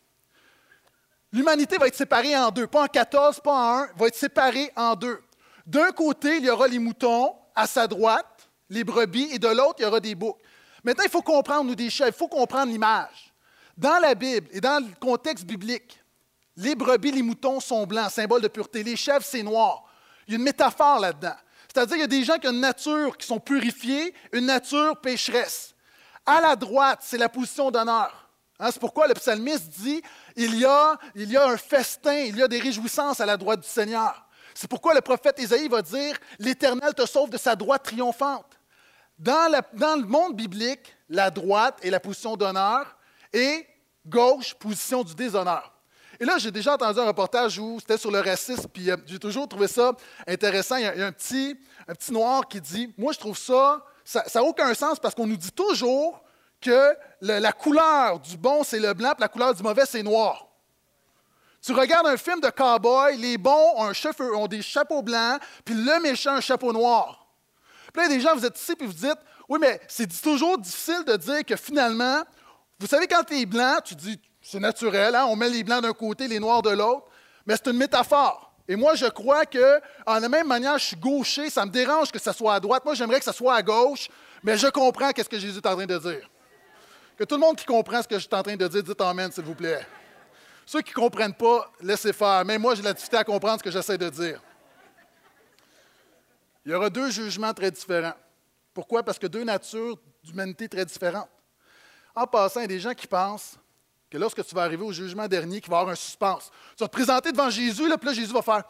L'humanité 1.32 1.78
va 1.78 1.88
être 1.88 1.96
séparée 1.96 2.36
en 2.36 2.52
deux, 2.52 2.68
pas 2.68 2.84
en 2.84 2.86
14, 2.86 3.40
pas 3.40 3.52
en 3.52 3.78
un, 3.80 3.88
va 3.96 4.06
être 4.06 4.14
séparée 4.14 4.70
en 4.76 4.94
deux. 4.94 5.20
D'un 5.66 5.90
côté, 5.90 6.36
il 6.36 6.44
y 6.44 6.50
aura 6.50 6.68
les 6.68 6.78
moutons 6.78 7.34
à 7.56 7.66
sa 7.66 7.88
droite, 7.88 8.26
les 8.70 8.84
brebis, 8.84 9.28
et 9.32 9.38
de 9.38 9.48
l'autre, 9.48 9.76
il 9.78 9.82
y 9.82 9.86
aura 9.86 10.00
des 10.00 10.14
boucs. 10.14 10.38
Maintenant, 10.82 11.04
il 11.04 11.10
faut 11.10 11.22
comprendre, 11.22 11.64
nous, 11.64 11.74
des 11.74 11.90
chèvres, 11.90 12.12
il 12.14 12.18
faut 12.18 12.28
comprendre 12.28 12.72
l'image. 12.72 13.32
Dans 13.76 13.98
la 13.98 14.14
Bible 14.14 14.48
et 14.52 14.60
dans 14.60 14.82
le 14.82 14.94
contexte 14.98 15.44
biblique, 15.44 16.00
les 16.56 16.74
brebis, 16.74 17.12
les 17.12 17.22
moutons 17.22 17.60
sont 17.60 17.86
blancs, 17.86 18.10
symbole 18.10 18.42
de 18.42 18.48
pureté. 18.48 18.82
Les 18.82 18.96
chèvres, 18.96 19.24
c'est 19.24 19.42
noir. 19.42 19.84
Il 20.26 20.32
y 20.32 20.34
a 20.34 20.38
une 20.38 20.44
métaphore 20.44 21.00
là-dedans. 21.00 21.36
C'est-à-dire 21.72 21.94
qu'il 21.94 22.00
y 22.00 22.04
a 22.04 22.06
des 22.06 22.24
gens 22.24 22.38
qui 22.38 22.48
ont 22.48 22.52
une 22.52 22.60
nature 22.60 23.16
qui 23.16 23.26
sont 23.26 23.40
purifiés, 23.40 24.14
une 24.32 24.46
nature 24.46 24.96
pécheresse. 25.00 25.74
À 26.26 26.40
la 26.40 26.56
droite, 26.56 27.00
c'est 27.02 27.18
la 27.18 27.28
position 27.28 27.70
d'honneur. 27.70 28.28
Hein, 28.58 28.70
c'est 28.72 28.80
pourquoi 28.80 29.08
le 29.08 29.14
psalmiste 29.14 29.68
dit 29.68 30.02
il 30.36 30.56
y, 30.56 30.64
a, 30.64 30.98
il 31.14 31.30
y 31.30 31.36
a 31.36 31.46
un 31.46 31.56
festin, 31.56 32.14
il 32.14 32.36
y 32.36 32.42
a 32.42 32.48
des 32.48 32.60
réjouissances 32.60 33.20
à 33.20 33.26
la 33.26 33.36
droite 33.36 33.60
du 33.60 33.68
Seigneur. 33.68 34.26
C'est 34.54 34.68
pourquoi 34.68 34.94
le 34.94 35.00
prophète 35.00 35.38
Isaïe 35.38 35.68
va 35.68 35.80
dire 35.80 36.18
L'Éternel 36.38 36.92
te 36.92 37.06
sauve 37.06 37.30
de 37.30 37.38
sa 37.38 37.56
droite 37.56 37.84
triomphante. 37.84 38.59
Dans, 39.20 39.52
le 39.52 40.06
monde 40.06 40.34
biblique, 40.34 40.96
la 41.10 41.30
droite 41.30 41.78
est 41.82 41.90
la 41.90 42.00
position 42.00 42.38
d'honneur 42.38 42.96
et 43.34 43.66
gauche, 44.06 44.54
position 44.54 45.04
du 45.04 45.14
déshonneur. 45.14 45.74
Et 46.18 46.24
là, 46.24 46.38
j'ai 46.38 46.50
déjà 46.50 46.72
entendu 46.72 46.98
un 47.00 47.06
reportage 47.06 47.58
où 47.58 47.78
c'était 47.80 47.98
sur 47.98 48.10
le 48.10 48.20
racisme, 48.20 48.66
puis 48.72 48.90
euh, 48.90 48.96
j'ai 49.04 49.18
toujours 49.18 49.46
trouvé 49.46 49.68
ça 49.68 49.92
intéressant. 50.26 50.76
Il 50.76 50.84
y 50.84 50.86
a, 50.86 51.06
un, 51.06 51.12
petit, 51.12 51.54
un 51.86 52.12
noir 52.12 52.48
qui 52.48 52.62
dit 52.62 52.94
Moi, 52.96 53.12
je 53.12 53.18
trouve 53.18 53.36
ça, 53.36 53.84
ça 54.04 54.24
n'a 54.34 54.42
aucun 54.42 54.72
sens 54.72 54.98
parce 54.98 55.14
qu'on 55.14 55.26
nous 55.26 55.36
dit 55.36 55.52
toujours 55.52 56.22
que 56.58 56.94
la 57.20 57.52
couleur 57.52 58.20
du 58.20 58.38
bon, 58.38 58.64
c'est 58.64 58.80
le 58.80 58.94
blanc, 58.94 59.10
puis 59.10 59.20
la 59.20 59.28
couleur 59.28 59.54
du 59.54 59.62
mauvais, 59.62 59.84
c'est 59.84 60.02
noir. 60.02 60.46
Tu 61.60 61.72
regardes 61.72 62.06
un 62.06 62.16
film 62.16 62.40
de 62.40 62.48
cow-boy, 62.48 63.18
les 63.18 63.36
bons 63.36 63.74
ont, 63.76 63.92
ont, 64.34 64.46
des 64.46 64.62
chapeaux 64.62 65.02
blancs, 65.02 65.40
puis 65.62 65.74
le 65.74 66.00
méchant 66.00 66.32
un 66.32 66.40
chapeau 66.40 66.72
noir. 66.72 67.29
Puis 67.92 68.02
là, 68.02 68.08
des 68.08 68.20
gens, 68.20 68.34
vous 68.34 68.44
êtes 68.44 68.58
ici, 68.58 68.74
puis 68.76 68.86
vous 68.86 68.92
dites 68.92 69.18
Oui, 69.48 69.58
mais 69.60 69.80
c'est 69.88 70.08
toujours 70.20 70.58
difficile 70.58 71.04
de 71.06 71.16
dire 71.16 71.44
que 71.44 71.56
finalement, 71.56 72.22
vous 72.78 72.86
savez, 72.86 73.06
quand 73.06 73.24
tu 73.24 73.38
es 73.38 73.46
blanc, 73.46 73.78
tu 73.84 73.94
dis 73.94 74.18
C'est 74.40 74.60
naturel, 74.60 75.14
hein? 75.14 75.26
on 75.28 75.36
met 75.36 75.48
les 75.48 75.64
blancs 75.64 75.82
d'un 75.82 75.92
côté, 75.92 76.28
les 76.28 76.38
noirs 76.38 76.62
de 76.62 76.70
l'autre, 76.70 77.06
mais 77.46 77.54
c'est 77.56 77.70
une 77.70 77.76
métaphore. 77.76 78.50
Et 78.68 78.76
moi, 78.76 78.94
je 78.94 79.06
crois 79.06 79.46
que, 79.46 79.80
en 80.06 80.20
la 80.20 80.28
même 80.28 80.46
manière, 80.46 80.78
je 80.78 80.84
suis 80.84 80.96
gaucher, 80.96 81.50
ça 81.50 81.66
me 81.66 81.70
dérange 81.70 82.12
que 82.12 82.20
ça 82.20 82.32
soit 82.32 82.54
à 82.54 82.60
droite. 82.60 82.84
Moi, 82.84 82.94
j'aimerais 82.94 83.18
que 83.18 83.24
ça 83.24 83.32
soit 83.32 83.54
à 83.54 83.62
gauche, 83.62 84.08
mais 84.44 84.56
je 84.56 84.68
comprends 84.68 85.10
qu'est-ce 85.10 85.28
que 85.28 85.38
Jésus 85.38 85.58
est 85.58 85.66
en 85.66 85.74
train 85.74 85.86
de 85.86 85.98
dire. 85.98 86.30
Que 87.18 87.24
tout 87.24 87.34
le 87.34 87.40
monde 87.40 87.56
qui 87.56 87.66
comprend 87.66 88.00
ce 88.00 88.08
que 88.08 88.14
je 88.14 88.20
suis 88.20 88.34
en 88.34 88.42
train 88.42 88.56
de 88.56 88.68
dire, 88.68 88.82
dites 88.82 89.00
Amen, 89.00 89.32
s'il 89.32 89.44
vous 89.44 89.56
plaît. 89.56 89.84
Ceux 90.64 90.82
qui 90.82 90.92
ne 90.92 91.02
comprennent 91.02 91.34
pas, 91.34 91.68
laissez 91.80 92.12
faire. 92.12 92.44
Mais 92.44 92.58
moi, 92.58 92.76
j'ai 92.76 92.82
la 92.82 92.92
difficulté 92.92 93.16
à 93.16 93.24
comprendre 93.24 93.58
ce 93.58 93.64
que 93.64 93.72
j'essaie 93.72 93.98
de 93.98 94.08
dire. 94.08 94.40
Il 96.64 96.72
y 96.72 96.74
aura 96.74 96.90
deux 96.90 97.10
jugements 97.10 97.54
très 97.54 97.70
différents. 97.70 98.14
Pourquoi? 98.74 99.02
Parce 99.02 99.18
que 99.18 99.26
deux 99.26 99.44
natures 99.44 99.98
d'humanité 100.22 100.68
très 100.68 100.84
différentes. 100.84 101.28
En 102.14 102.26
passant, 102.26 102.60
il 102.60 102.64
y 102.64 102.64
a 102.64 102.68
des 102.68 102.80
gens 102.80 102.94
qui 102.94 103.06
pensent 103.06 103.58
que 104.10 104.18
lorsque 104.18 104.44
tu 104.44 104.54
vas 104.54 104.62
arriver 104.62 104.84
au 104.84 104.92
jugement 104.92 105.28
dernier, 105.28 105.60
qu'il 105.60 105.70
va 105.70 105.78
y 105.78 105.80
avoir 105.80 105.92
un 105.92 105.96
suspense. 105.96 106.50
Tu 106.76 106.82
vas 106.82 106.88
te 106.88 106.92
présenter 106.92 107.32
devant 107.32 107.48
Jésus, 107.48 107.88
là, 107.88 107.96
puis 107.96 108.08
là, 108.08 108.14
Jésus 108.14 108.32
va 108.32 108.42
faire 108.42 108.64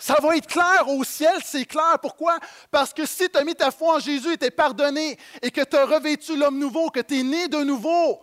Ça 0.00 0.16
va 0.22 0.36
être 0.36 0.46
clair 0.46 0.88
au 0.88 1.02
ciel, 1.02 1.40
c'est 1.44 1.64
clair. 1.64 1.98
Pourquoi? 2.00 2.38
Parce 2.70 2.94
que 2.94 3.04
si 3.04 3.28
tu 3.28 3.36
as 3.36 3.42
mis 3.42 3.56
ta 3.56 3.72
foi 3.72 3.96
en 3.96 3.98
Jésus 3.98 4.32
et 4.32 4.38
tu 4.38 4.44
es 4.44 4.50
pardonné 4.50 5.18
et 5.42 5.50
que 5.50 5.62
tu 5.62 5.76
as 5.76 5.84
revêtu 5.84 6.36
l'homme 6.36 6.58
nouveau, 6.58 6.88
que 6.90 7.00
tu 7.00 7.18
es 7.18 7.22
né 7.24 7.48
de 7.48 7.64
nouveau, 7.64 8.20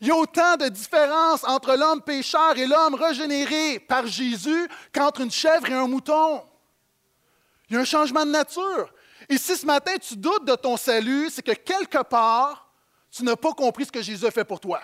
il 0.00 0.08
y 0.08 0.10
a 0.10 0.16
autant 0.16 0.56
de 0.56 0.68
différence 0.68 1.42
entre 1.44 1.74
l'homme 1.74 2.02
pécheur 2.02 2.56
et 2.56 2.66
l'homme 2.66 2.94
régénéré 2.94 3.78
par 3.78 4.06
Jésus 4.06 4.68
qu'entre 4.92 5.22
une 5.22 5.30
chèvre 5.30 5.68
et 5.68 5.74
un 5.74 5.86
mouton. 5.86 6.42
Il 7.68 7.74
y 7.74 7.76
a 7.76 7.80
un 7.80 7.84
changement 7.84 8.24
de 8.24 8.30
nature. 8.30 8.92
Et 9.28 9.38
si 9.38 9.56
ce 9.56 9.66
matin 9.66 9.92
tu 10.00 10.16
doutes 10.16 10.44
de 10.44 10.54
ton 10.54 10.76
salut, 10.76 11.30
c'est 11.30 11.42
que 11.42 11.52
quelque 11.52 12.02
part, 12.02 12.70
tu 13.10 13.24
n'as 13.24 13.36
pas 13.36 13.52
compris 13.52 13.86
ce 13.86 13.92
que 13.92 14.02
Jésus 14.02 14.26
a 14.26 14.30
fait 14.30 14.44
pour 14.44 14.60
toi. 14.60 14.82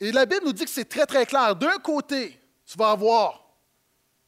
Et 0.00 0.12
la 0.12 0.24
Bible 0.24 0.46
nous 0.46 0.52
dit 0.52 0.64
que 0.64 0.70
c'est 0.70 0.88
très, 0.88 1.06
très 1.06 1.26
clair. 1.26 1.56
D'un 1.56 1.78
côté, 1.78 2.40
tu 2.64 2.78
vas 2.78 2.92
avoir 2.92 3.47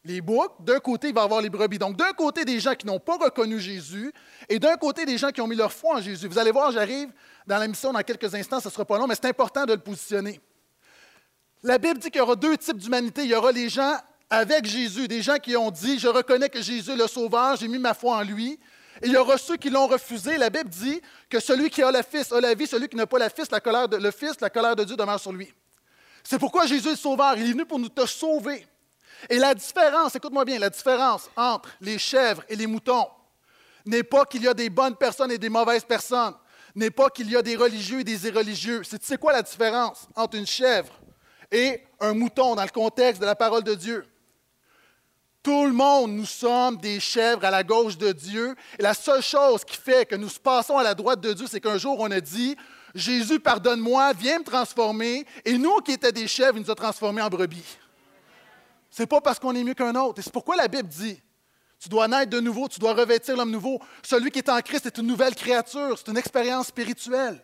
les 0.04 0.20
boucs, 0.20 0.52
d'un 0.60 0.80
côté, 0.80 1.08
il 1.08 1.14
va 1.14 1.22
avoir 1.22 1.42
les 1.42 1.50
brebis. 1.50 1.78
Donc, 1.78 1.96
d'un 1.96 2.12
côté, 2.12 2.44
des 2.44 2.58
gens 2.58 2.74
qui 2.74 2.86
n'ont 2.86 3.00
pas 3.00 3.16
reconnu 3.16 3.60
Jésus, 3.60 4.12
et 4.48 4.58
d'un 4.58 4.76
côté, 4.76 5.04
des 5.04 5.18
gens 5.18 5.30
qui 5.30 5.40
ont 5.40 5.46
mis 5.46 5.56
leur 5.56 5.72
foi 5.72 5.96
en 5.96 6.00
Jésus. 6.00 6.26
Vous 6.26 6.38
allez 6.38 6.52
voir, 6.52 6.72
j'arrive 6.72 7.10
dans 7.46 7.58
la 7.58 7.68
mission 7.68 7.92
dans 7.92 8.00
quelques 8.00 8.34
instants, 8.34 8.60
ce 8.60 8.68
ne 8.68 8.72
sera 8.72 8.84
pas 8.84 8.98
long, 8.98 9.06
mais 9.06 9.14
c'est 9.14 9.26
important 9.26 9.66
de 9.66 9.74
le 9.74 9.80
positionner. 9.80 10.40
La 11.62 11.76
Bible 11.76 11.98
dit 11.98 12.10
qu'il 12.10 12.18
y 12.18 12.22
aura 12.22 12.36
deux 12.36 12.56
types 12.56 12.78
d'humanité. 12.78 13.24
Il 13.24 13.30
y 13.30 13.34
aura 13.34 13.52
les 13.52 13.68
gens 13.68 13.94
avec 14.30 14.64
Jésus, 14.64 15.08
des 15.08 15.20
gens 15.20 15.36
qui 15.36 15.56
ont 15.56 15.70
dit, 15.70 15.98
je 15.98 16.08
reconnais 16.08 16.48
que 16.48 16.62
Jésus 16.62 16.92
est 16.92 16.96
le 16.96 17.06
Sauveur, 17.06 17.56
j'ai 17.56 17.68
mis 17.68 17.78
ma 17.78 17.92
foi 17.92 18.16
en 18.16 18.22
lui. 18.22 18.58
Et 19.02 19.06
il 19.06 19.12
y 19.12 19.16
aura 19.16 19.36
ceux 19.36 19.56
qui 19.56 19.68
l'ont 19.68 19.86
refusé. 19.86 20.38
La 20.38 20.48
Bible 20.48 20.70
dit 20.70 21.00
que 21.28 21.40
celui 21.40 21.68
qui 21.68 21.82
a 21.82 21.90
le 21.90 22.02
Fils 22.02 22.32
a 22.32 22.40
la 22.40 22.54
vie, 22.54 22.66
celui 22.66 22.88
qui 22.88 22.96
n'a 22.96 23.06
pas 23.06 23.18
le 23.18 23.28
Fils, 23.28 23.50
la 23.50 23.60
colère 23.60 23.88
de, 23.88 23.96
le 23.96 24.10
Fils, 24.10 24.40
la 24.40 24.50
colère 24.50 24.76
de 24.76 24.84
Dieu 24.84 24.96
demeure 24.96 25.20
sur 25.20 25.32
lui. 25.32 25.52
C'est 26.22 26.38
pourquoi 26.38 26.66
Jésus 26.66 26.88
est 26.88 26.92
le 26.92 26.96
sauveur. 26.96 27.34
Il 27.36 27.48
est 27.48 27.52
venu 27.52 27.64
pour 27.64 27.78
nous 27.78 27.88
te 27.88 28.06
sauver. 28.06 28.66
Et 29.28 29.38
la 29.38 29.54
différence, 29.54 30.14
écoute-moi 30.14 30.44
bien, 30.44 30.58
la 30.58 30.70
différence 30.70 31.30
entre 31.36 31.68
les 31.80 31.98
chèvres 31.98 32.42
et 32.48 32.56
les 32.56 32.66
moutons 32.66 33.06
n'est 33.86 34.02
pas 34.02 34.24
qu'il 34.24 34.42
y 34.42 34.48
a 34.48 34.54
des 34.54 34.70
bonnes 34.70 34.96
personnes 34.96 35.30
et 35.30 35.38
des 35.38 35.48
mauvaises 35.48 35.84
personnes, 35.84 36.34
n'est 36.74 36.90
pas 36.90 37.10
qu'il 37.10 37.30
y 37.30 37.36
a 37.36 37.42
des 37.42 37.56
religieux 37.56 38.00
et 38.00 38.04
des 38.04 38.26
irreligieux. 38.26 38.82
C'est 38.84 38.98
tu 38.98 39.06
sais 39.06 39.16
quoi 39.16 39.32
la 39.32 39.42
différence 39.42 40.06
entre 40.14 40.36
une 40.36 40.46
chèvre 40.46 40.92
et 41.50 41.82
un 41.98 42.14
mouton 42.14 42.54
dans 42.54 42.62
le 42.62 42.70
contexte 42.70 43.20
de 43.20 43.26
la 43.26 43.34
parole 43.34 43.64
de 43.64 43.74
Dieu? 43.74 44.04
Tout 45.42 45.64
le 45.64 45.72
monde, 45.72 46.12
nous 46.12 46.26
sommes 46.26 46.76
des 46.76 47.00
chèvres 47.00 47.44
à 47.46 47.50
la 47.50 47.64
gauche 47.64 47.96
de 47.96 48.12
Dieu. 48.12 48.54
Et 48.78 48.82
la 48.82 48.92
seule 48.92 49.22
chose 49.22 49.64
qui 49.64 49.76
fait 49.76 50.04
que 50.04 50.14
nous 50.14 50.28
passons 50.42 50.76
à 50.76 50.82
la 50.82 50.94
droite 50.94 51.20
de 51.20 51.32
Dieu, 51.32 51.46
c'est 51.48 51.62
qu'un 51.62 51.78
jour, 51.78 51.96
on 51.98 52.10
a 52.10 52.20
dit, 52.20 52.56
Jésus, 52.94 53.40
pardonne-moi, 53.40 54.12
viens 54.12 54.40
me 54.40 54.44
transformer. 54.44 55.26
Et 55.46 55.56
nous 55.56 55.78
qui 55.78 55.92
étions 55.92 56.10
des 56.10 56.28
chèvres, 56.28 56.58
il 56.58 56.64
nous 56.64 56.70
a 56.70 56.74
transformés 56.74 57.22
en 57.22 57.30
brebis. 57.30 57.78
Ce 58.90 59.02
n'est 59.02 59.06
pas 59.06 59.20
parce 59.20 59.38
qu'on 59.38 59.54
est 59.54 59.64
mieux 59.64 59.74
qu'un 59.74 59.94
autre. 59.94 60.18
Et 60.18 60.22
c'est 60.22 60.32
pourquoi 60.32 60.56
la 60.56 60.68
Bible 60.68 60.88
dit 60.88 61.20
tu 61.80 61.88
dois 61.88 62.06
naître 62.06 62.30
de 62.30 62.40
nouveau, 62.40 62.68
tu 62.68 62.78
dois 62.78 62.92
revêtir 62.92 63.36
l'homme 63.36 63.50
nouveau. 63.50 63.80
Celui 64.02 64.30
qui 64.30 64.38
est 64.38 64.48
en 64.50 64.60
Christ 64.60 64.84
est 64.84 64.98
une 64.98 65.06
nouvelle 65.06 65.34
créature, 65.34 65.96
c'est 65.96 66.10
une 66.10 66.18
expérience 66.18 66.66
spirituelle. 66.66 67.42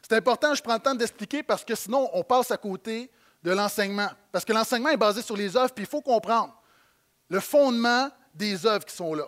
C'est 0.00 0.14
important, 0.14 0.54
je 0.54 0.62
prends 0.62 0.74
le 0.74 0.80
temps 0.80 0.94
d'expliquer 0.94 1.42
parce 1.42 1.64
que 1.64 1.74
sinon, 1.74 2.08
on 2.12 2.22
passe 2.22 2.52
à 2.52 2.56
côté 2.56 3.10
de 3.42 3.50
l'enseignement. 3.50 4.08
Parce 4.30 4.44
que 4.44 4.52
l'enseignement 4.52 4.90
est 4.90 4.96
basé 4.96 5.22
sur 5.22 5.36
les 5.36 5.56
œuvres, 5.56 5.74
puis 5.74 5.84
il 5.84 5.88
faut 5.88 6.02
comprendre 6.02 6.54
le 7.28 7.40
fondement 7.40 8.08
des 8.32 8.64
œuvres 8.64 8.84
qui 8.84 8.94
sont 8.94 9.12
là. 9.12 9.26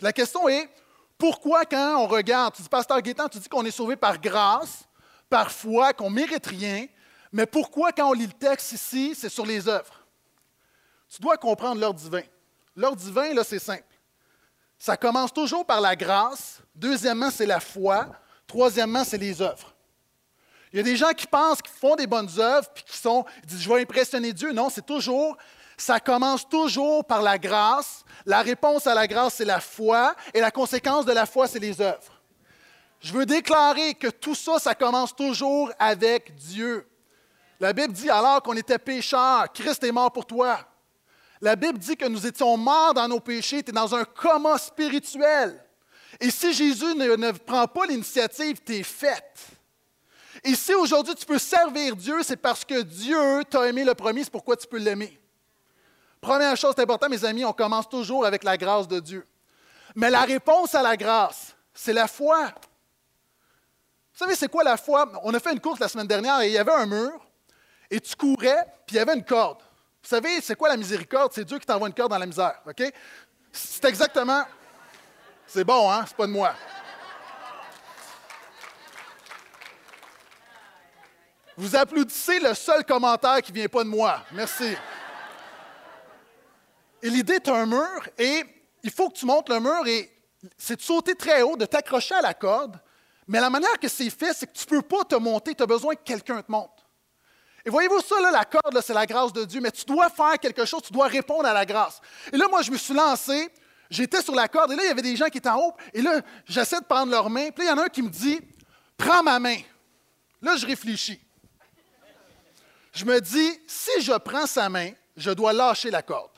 la 0.00 0.12
question 0.14 0.48
est, 0.48 0.70
pourquoi 1.18 1.66
quand 1.66 2.02
on 2.02 2.06
regarde, 2.06 2.54
tu 2.54 2.62
dis, 2.62 2.68
Pasteur 2.68 3.02
Guétan, 3.02 3.28
tu 3.28 3.38
dis 3.38 3.48
qu'on 3.48 3.64
est 3.66 3.70
sauvé 3.70 3.96
par 3.96 4.18
grâce, 4.18 4.84
par 5.28 5.50
foi, 5.50 5.92
qu'on 5.92 6.08
ne 6.08 6.14
mérite 6.14 6.46
rien, 6.46 6.86
mais 7.30 7.44
pourquoi 7.44 7.92
quand 7.92 8.08
on 8.08 8.12
lit 8.14 8.26
le 8.26 8.32
texte 8.32 8.72
ici, 8.72 9.14
c'est 9.14 9.28
sur 9.28 9.44
les 9.44 9.68
œuvres? 9.68 10.03
Tu 11.14 11.22
dois 11.22 11.36
comprendre 11.36 11.80
l'ordre 11.80 12.00
divin. 12.00 12.22
L'ordre 12.74 12.96
divin, 12.96 13.32
là, 13.34 13.44
c'est 13.44 13.60
simple. 13.60 13.84
Ça 14.76 14.96
commence 14.96 15.32
toujours 15.32 15.64
par 15.64 15.80
la 15.80 15.94
grâce. 15.94 16.60
Deuxièmement, 16.74 17.30
c'est 17.30 17.46
la 17.46 17.60
foi. 17.60 18.08
Troisièmement, 18.48 19.04
c'est 19.04 19.18
les 19.18 19.40
œuvres. 19.40 19.72
Il 20.72 20.78
y 20.78 20.80
a 20.80 20.82
des 20.82 20.96
gens 20.96 21.12
qui 21.12 21.28
pensent 21.28 21.62
qu'ils 21.62 21.78
font 21.78 21.94
des 21.94 22.08
bonnes 22.08 22.40
œuvres, 22.40 22.68
puis 22.74 22.82
qui 22.82 22.96
sont, 22.96 23.24
ils 23.44 23.46
disent, 23.46 23.62
je 23.62 23.68
vais 23.68 23.82
impressionner 23.82 24.32
Dieu. 24.32 24.52
Non, 24.52 24.68
c'est 24.70 24.84
toujours, 24.84 25.36
ça 25.76 26.00
commence 26.00 26.48
toujours 26.48 27.04
par 27.04 27.22
la 27.22 27.38
grâce. 27.38 28.04
La 28.26 28.42
réponse 28.42 28.88
à 28.88 28.94
la 28.94 29.06
grâce, 29.06 29.34
c'est 29.34 29.44
la 29.44 29.60
foi, 29.60 30.16
et 30.32 30.40
la 30.40 30.50
conséquence 30.50 31.06
de 31.06 31.12
la 31.12 31.26
foi, 31.26 31.46
c'est 31.46 31.60
les 31.60 31.80
œuvres. 31.80 32.20
Je 32.98 33.12
veux 33.12 33.24
déclarer 33.24 33.94
que 33.94 34.08
tout 34.08 34.34
ça, 34.34 34.58
ça 34.58 34.74
commence 34.74 35.14
toujours 35.14 35.70
avec 35.78 36.34
Dieu. 36.34 36.88
La 37.60 37.72
Bible 37.72 37.92
dit 37.92 38.10
alors 38.10 38.42
qu'on 38.42 38.56
était 38.56 38.80
pécheurs, 38.80 39.52
Christ 39.52 39.84
est 39.84 39.92
mort 39.92 40.10
pour 40.10 40.26
toi. 40.26 40.73
La 41.44 41.56
Bible 41.56 41.78
dit 41.78 41.94
que 41.94 42.06
nous 42.06 42.26
étions 42.26 42.56
morts 42.56 42.94
dans 42.94 43.06
nos 43.06 43.20
péchés, 43.20 43.62
tu 43.62 43.68
es 43.68 43.74
dans 43.74 43.94
un 43.94 44.02
coma 44.02 44.56
spirituel. 44.56 45.62
Et 46.18 46.30
si 46.30 46.54
Jésus 46.54 46.94
ne, 46.94 47.32
prend 47.32 47.66
pas 47.66 47.84
l'initiative, 47.84 48.62
tu 48.64 48.76
es 48.76 48.82
faite. 48.82 49.48
Et 50.42 50.54
si 50.54 50.72
aujourd'hui 50.72 51.14
tu 51.14 51.26
peux 51.26 51.38
servir 51.38 51.96
Dieu, 51.96 52.22
c'est 52.22 52.38
parce 52.38 52.64
que 52.64 52.80
Dieu 52.80 53.44
t'a 53.44 53.68
aimé 53.68 53.84
le 53.84 53.94
premier, 53.94 54.24
c'est 54.24 54.30
pourquoi 54.30 54.56
tu 54.56 54.66
peux 54.66 54.78
l'aimer. 54.78 55.20
Première 56.18 56.56
chose, 56.56 56.72
c'est 56.74 56.82
important, 56.82 57.10
mes 57.10 57.26
amis, 57.26 57.44
on 57.44 57.52
commence 57.52 57.90
toujours 57.90 58.24
avec 58.24 58.42
la 58.42 58.56
grâce 58.56 58.88
de 58.88 58.98
Dieu. 58.98 59.26
Mais 59.94 60.08
la 60.08 60.22
réponse 60.22 60.74
à 60.74 60.80
la 60.80 60.96
grâce, 60.96 61.54
c'est 61.74 61.92
la 61.92 62.08
foi. 62.08 62.46
Vous 64.14 64.18
savez, 64.18 64.34
c'est 64.34 64.48
quoi 64.48 64.64
la 64.64 64.78
foi? 64.78 65.12
On 65.22 65.34
a 65.34 65.40
fait 65.40 65.52
une 65.52 65.60
course 65.60 65.78
la 65.78 65.88
semaine 65.88 66.06
dernière 66.06 66.40
et 66.40 66.46
il 66.46 66.52
y 66.54 66.58
avait 66.58 66.72
un 66.72 66.86
mur, 66.86 67.12
et 67.90 68.00
tu 68.00 68.16
courais, 68.16 68.64
puis 68.86 68.96
il 68.96 68.98
y 68.98 69.00
avait 69.00 69.14
une 69.14 69.26
corde. 69.26 69.62
Vous 70.04 70.10
savez, 70.10 70.42
c'est 70.42 70.54
quoi 70.54 70.68
la 70.68 70.76
miséricorde? 70.76 71.32
C'est 71.32 71.46
Dieu 71.46 71.58
qui 71.58 71.64
t'envoie 71.64 71.88
une 71.88 71.94
corde 71.94 72.10
dans 72.10 72.18
la 72.18 72.26
misère, 72.26 72.60
OK? 72.66 72.92
C'est 73.50 73.84
exactement. 73.86 74.44
C'est 75.46 75.64
bon, 75.64 75.90
hein? 75.90 76.04
C'est 76.06 76.14
pas 76.14 76.26
de 76.26 76.32
moi. 76.32 76.54
Vous 81.56 81.74
applaudissez 81.74 82.38
le 82.38 82.52
seul 82.52 82.84
commentaire 82.84 83.40
qui 83.40 83.50
vient 83.50 83.66
pas 83.66 83.82
de 83.82 83.88
moi. 83.88 84.22
Merci. 84.32 84.76
Et 87.00 87.08
l'idée 87.08 87.36
est 87.36 87.48
un 87.48 87.64
mur 87.64 88.08
et 88.18 88.44
il 88.82 88.90
faut 88.90 89.08
que 89.08 89.16
tu 89.16 89.24
montes 89.24 89.48
le 89.48 89.58
mur 89.58 89.86
et 89.86 90.12
c'est 90.58 90.76
de 90.76 90.82
sauter 90.82 91.14
très 91.14 91.40
haut, 91.40 91.56
de 91.56 91.64
t'accrocher 91.64 92.16
à 92.16 92.20
la 92.20 92.34
corde. 92.34 92.78
Mais 93.26 93.40
la 93.40 93.48
manière 93.48 93.78
que 93.78 93.88
c'est 93.88 94.10
fait, 94.10 94.34
c'est 94.34 94.46
que 94.46 94.52
tu 94.52 94.66
ne 94.74 94.80
peux 94.80 94.86
pas 94.86 95.04
te 95.04 95.14
monter, 95.14 95.54
tu 95.54 95.62
as 95.62 95.66
besoin 95.66 95.94
que 95.94 96.02
quelqu'un 96.02 96.42
te 96.42 96.52
monte. 96.52 96.73
Et 97.64 97.70
voyez-vous 97.70 98.00
ça, 98.00 98.20
là, 98.20 98.30
la 98.30 98.44
corde, 98.44 98.78
c'est 98.82 98.92
la 98.92 99.06
grâce 99.06 99.32
de 99.32 99.44
Dieu, 99.44 99.60
mais 99.60 99.70
tu 99.70 99.84
dois 99.84 100.10
faire 100.10 100.38
quelque 100.38 100.64
chose, 100.64 100.82
tu 100.82 100.92
dois 100.92 101.06
répondre 101.06 101.46
à 101.46 101.52
la 101.52 101.64
grâce. 101.64 102.00
Et 102.32 102.36
là, 102.36 102.46
moi, 102.48 102.60
je 102.62 102.70
me 102.70 102.76
suis 102.76 102.92
lancé, 102.92 103.50
j'étais 103.88 104.20
sur 104.20 104.34
la 104.34 104.48
corde, 104.48 104.72
et 104.72 104.76
là, 104.76 104.82
il 104.84 104.88
y 104.88 104.90
avait 104.90 105.02
des 105.02 105.16
gens 105.16 105.28
qui 105.28 105.38
étaient 105.38 105.48
en 105.48 105.58
haut, 105.58 105.74
et 105.92 106.02
là, 106.02 106.20
j'essaie 106.46 106.80
de 106.80 106.84
prendre 106.84 107.10
leur 107.10 107.30
main, 107.30 107.50
puis 107.50 107.64
là, 107.64 107.72
il 107.72 107.76
y 107.76 107.78
en 107.78 107.82
a 107.82 107.86
un 107.86 107.88
qui 107.88 108.02
me 108.02 108.10
dit, 108.10 108.38
prends 108.98 109.22
ma 109.22 109.38
main. 109.38 109.58
Là, 110.42 110.56
je 110.56 110.66
réfléchis. 110.66 111.20
Je 112.92 113.04
me 113.04 113.18
dis, 113.20 113.60
si 113.66 114.02
je 114.02 114.12
prends 114.18 114.46
sa 114.46 114.68
main, 114.68 114.90
je 115.16 115.30
dois 115.30 115.52
lâcher 115.52 115.90
la 115.90 116.02
corde. 116.02 116.30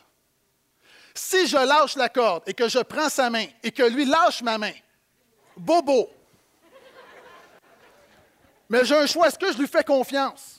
Si 1.12 1.46
je 1.46 1.56
lâche 1.56 1.96
la 1.96 2.08
corde 2.08 2.44
et 2.46 2.54
que 2.54 2.68
je 2.68 2.78
prends 2.78 3.08
sa 3.08 3.30
main 3.30 3.46
et 3.62 3.72
que 3.72 3.82
lui 3.82 4.04
lâche 4.04 4.42
ma 4.42 4.58
main, 4.58 4.72
bobo. 5.56 6.10
Mais 8.68 8.84
j'ai 8.84 8.96
un 8.96 9.06
choix. 9.06 9.28
Est-ce 9.28 9.38
que 9.38 9.52
je 9.52 9.58
lui 9.58 9.66
fais 9.66 9.84
confiance? 9.84 10.55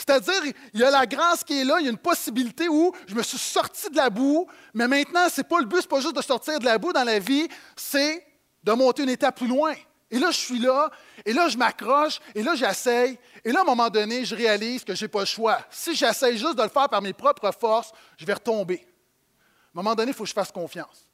C'est-à-dire, 0.00 0.54
il 0.72 0.80
y 0.80 0.82
a 0.82 0.90
la 0.90 1.04
grâce 1.04 1.44
qui 1.44 1.60
est 1.60 1.64
là, 1.64 1.76
il 1.78 1.84
y 1.84 1.88
a 1.88 1.90
une 1.90 1.98
possibilité 1.98 2.68
où 2.70 2.90
je 3.06 3.14
me 3.14 3.22
suis 3.22 3.36
sorti 3.36 3.90
de 3.90 3.96
la 3.96 4.08
boue, 4.08 4.46
mais 4.72 4.88
maintenant, 4.88 5.28
ce 5.28 5.42
n'est 5.42 5.46
pas 5.46 5.60
le 5.60 5.66
but, 5.66 5.76
ce 5.76 5.82
n'est 5.82 5.88
pas 5.88 6.00
juste 6.00 6.16
de 6.16 6.22
sortir 6.22 6.58
de 6.58 6.64
la 6.64 6.78
boue 6.78 6.90
dans 6.90 7.04
la 7.04 7.18
vie, 7.18 7.46
c'est 7.76 8.26
de 8.64 8.72
monter 8.72 9.02
une 9.02 9.10
étape 9.10 9.36
plus 9.36 9.46
loin. 9.46 9.74
Et 10.10 10.18
là, 10.18 10.30
je 10.30 10.38
suis 10.38 10.58
là, 10.58 10.90
et 11.26 11.34
là, 11.34 11.48
je 11.48 11.58
m'accroche, 11.58 12.18
et 12.34 12.42
là, 12.42 12.54
j'essaye, 12.54 13.18
et 13.44 13.52
là, 13.52 13.60
à 13.60 13.62
un 13.62 13.66
moment 13.66 13.90
donné, 13.90 14.24
je 14.24 14.34
réalise 14.34 14.84
que 14.84 14.94
je 14.94 15.04
n'ai 15.04 15.08
pas 15.08 15.20
le 15.20 15.26
choix. 15.26 15.58
Si 15.70 15.94
j'essaye 15.94 16.38
juste 16.38 16.56
de 16.56 16.62
le 16.62 16.70
faire 16.70 16.88
par 16.88 17.02
mes 17.02 17.12
propres 17.12 17.52
forces, 17.52 17.92
je 18.16 18.24
vais 18.24 18.34
retomber. 18.34 18.78
À 18.78 19.80
un 19.80 19.82
moment 19.82 19.94
donné, 19.94 20.12
il 20.12 20.14
faut 20.14 20.24
que 20.24 20.30
je 20.30 20.34
fasse 20.34 20.50
confiance. 20.50 21.06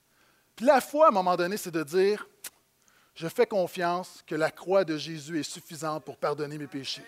Puis 0.55 0.65
la 0.65 0.81
foi, 0.81 1.07
à 1.07 1.09
un 1.09 1.13
moment 1.13 1.35
donné, 1.35 1.57
c'est 1.57 1.73
de 1.73 1.83
dire, 1.83 2.25
je 3.17 3.27
fais 3.27 3.47
confiance 3.47 4.23
que 4.25 4.37
la 4.37 4.53
croix 4.53 4.85
de 4.85 4.97
Jésus 4.97 5.41
est 5.41 5.43
suffisante 5.43 6.05
pour 6.05 6.17
pardonner 6.17 6.57
mes 6.57 6.69
péchés. 6.69 7.05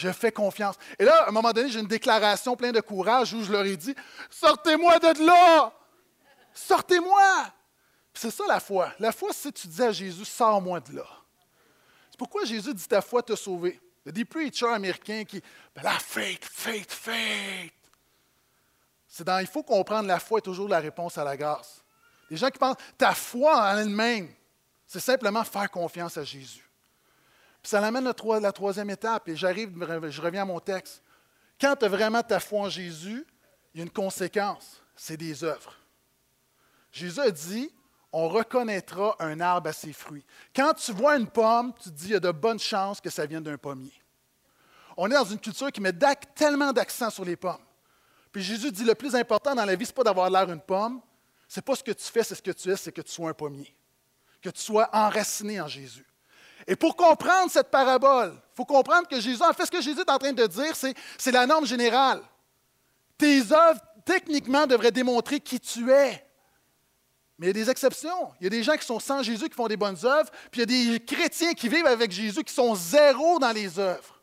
Je 0.00 0.10
fais 0.12 0.32
confiance. 0.32 0.76
Et 0.98 1.04
là, 1.04 1.24
à 1.24 1.28
un 1.28 1.30
moment 1.30 1.52
donné, 1.52 1.68
j'ai 1.68 1.78
une 1.78 1.86
déclaration 1.86 2.56
pleine 2.56 2.72
de 2.72 2.80
courage 2.80 3.34
où 3.34 3.42
je 3.42 3.52
leur 3.52 3.66
ai 3.66 3.76
dit 3.76 3.94
Sortez-moi 4.30 4.98
de 4.98 5.26
là 5.26 5.72
Sortez-moi 6.54 7.52
C'est 8.14 8.30
ça 8.30 8.44
la 8.48 8.60
foi. 8.60 8.94
La 8.98 9.12
foi, 9.12 9.30
c'est 9.34 9.52
tu 9.52 9.68
dis 9.68 9.82
à 9.82 9.92
Jésus 9.92 10.24
Sors-moi 10.24 10.80
de 10.80 10.96
là. 10.96 11.06
C'est 12.10 12.16
pourquoi 12.16 12.46
Jésus 12.46 12.72
dit 12.72 12.88
Ta 12.88 13.02
foi 13.02 13.22
t'a 13.22 13.36
sauvé. 13.36 13.78
Il 14.02 14.08
y 14.08 14.08
a 14.08 14.12
des 14.12 14.24
preachers 14.24 14.72
américains 14.72 15.24
qui 15.24 15.42
ben, 15.76 15.82
La 15.82 15.98
faith, 15.98 16.46
faith, 16.50 16.90
faith. 16.90 17.74
C'est 19.06 19.24
dans 19.24 19.38
Il 19.38 19.46
faut 19.46 19.62
comprendre 19.62 20.08
la 20.08 20.18
foi 20.18 20.38
est 20.38 20.42
toujours 20.42 20.68
la 20.68 20.80
réponse 20.80 21.18
à 21.18 21.24
la 21.24 21.36
grâce. 21.36 21.84
Les 22.30 22.38
gens 22.38 22.48
qui 22.48 22.58
pensent 22.58 22.78
Ta 22.96 23.14
foi 23.14 23.54
en 23.54 23.76
elle-même, 23.76 24.32
c'est 24.86 25.00
simplement 25.00 25.44
faire 25.44 25.70
confiance 25.70 26.16
à 26.16 26.24
Jésus. 26.24 26.69
Puis 27.62 27.70
ça 27.70 27.80
l'amène 27.80 28.06
à 28.06 28.14
la 28.40 28.52
troisième 28.52 28.90
étape, 28.90 29.28
et 29.28 29.36
j'arrive, 29.36 29.70
je 30.08 30.22
reviens 30.22 30.42
à 30.42 30.46
mon 30.46 30.60
texte. 30.60 31.02
Quand 31.60 31.76
tu 31.76 31.84
as 31.84 31.88
vraiment 31.88 32.22
ta 32.22 32.40
foi 32.40 32.60
en 32.60 32.68
Jésus, 32.70 33.26
il 33.74 33.78
y 33.78 33.80
a 33.82 33.84
une 33.84 33.90
conséquence, 33.90 34.82
c'est 34.96 35.16
des 35.16 35.44
œuvres. 35.44 35.74
Jésus 36.90 37.20
a 37.20 37.30
dit, 37.30 37.70
on 38.12 38.28
reconnaîtra 38.28 39.14
un 39.20 39.38
arbre 39.40 39.68
à 39.68 39.72
ses 39.72 39.92
fruits. 39.92 40.24
Quand 40.54 40.74
tu 40.74 40.92
vois 40.92 41.16
une 41.16 41.28
pomme, 41.28 41.72
tu 41.74 41.90
te 41.90 41.94
dis, 41.94 42.06
il 42.06 42.12
y 42.12 42.16
a 42.16 42.20
de 42.20 42.32
bonnes 42.32 42.58
chances 42.58 43.00
que 43.00 43.10
ça 43.10 43.26
vienne 43.26 43.42
d'un 43.42 43.58
pommier. 43.58 43.92
On 44.96 45.08
est 45.10 45.14
dans 45.14 45.24
une 45.24 45.38
culture 45.38 45.70
qui 45.70 45.80
met 45.80 45.92
tellement 46.34 46.72
d'accent 46.72 47.10
sur 47.10 47.24
les 47.24 47.36
pommes. 47.36 47.62
Puis 48.32 48.42
Jésus 48.42 48.72
dit, 48.72 48.84
le 48.84 48.94
plus 48.94 49.14
important 49.14 49.54
dans 49.54 49.64
la 49.64 49.76
vie, 49.76 49.84
ce 49.84 49.90
n'est 49.90 49.94
pas 49.94 50.04
d'avoir 50.04 50.30
l'air 50.30 50.50
une 50.50 50.60
pomme, 50.60 51.00
ce 51.46 51.58
n'est 51.58 51.62
pas 51.62 51.76
ce 51.76 51.84
que 51.84 51.92
tu 51.92 52.04
fais, 52.04 52.22
c'est 52.22 52.34
ce 52.34 52.42
que 52.42 52.50
tu 52.50 52.70
es, 52.70 52.76
c'est 52.76 52.92
que 52.92 53.02
tu 53.02 53.12
sois 53.12 53.30
un 53.30 53.34
pommier, 53.34 53.74
que 54.40 54.50
tu 54.50 54.60
sois 54.60 54.88
enraciné 54.92 55.60
en 55.60 55.68
Jésus. 55.68 56.06
Et 56.66 56.76
pour 56.76 56.96
comprendre 56.96 57.50
cette 57.50 57.70
parabole, 57.70 58.32
il 58.34 58.56
faut 58.56 58.64
comprendre 58.64 59.08
que 59.08 59.20
Jésus, 59.20 59.42
en 59.42 59.52
fait, 59.52 59.66
ce 59.66 59.70
que 59.70 59.80
Jésus 59.80 60.00
est 60.00 60.10
en 60.10 60.18
train 60.18 60.32
de 60.32 60.46
dire, 60.46 60.74
c'est 60.74 61.32
la 61.32 61.46
norme 61.46 61.66
générale. 61.66 62.22
Tes 63.16 63.40
œuvres, 63.52 63.80
techniquement, 64.04 64.66
devraient 64.66 64.92
démontrer 64.92 65.40
qui 65.40 65.58
tu 65.58 65.90
es. 65.90 66.24
Mais 67.38 67.46
il 67.46 67.48
y 67.48 67.50
a 67.50 67.64
des 67.64 67.70
exceptions. 67.70 68.32
Il 68.40 68.44
y 68.44 68.46
a 68.48 68.50
des 68.50 68.62
gens 68.62 68.76
qui 68.76 68.84
sont 68.84 69.00
sans 69.00 69.22
Jésus 69.22 69.48
qui 69.48 69.54
font 69.54 69.68
des 69.68 69.76
bonnes 69.76 69.96
œuvres, 70.04 70.30
puis 70.50 70.60
il 70.60 70.70
y 70.70 70.90
a 70.90 70.98
des 70.98 71.00
chrétiens 71.00 71.54
qui 71.54 71.68
vivent 71.68 71.86
avec 71.86 72.12
Jésus 72.12 72.44
qui 72.44 72.52
sont 72.52 72.74
zéro 72.74 73.38
dans 73.38 73.52
les 73.52 73.78
œuvres. 73.78 74.20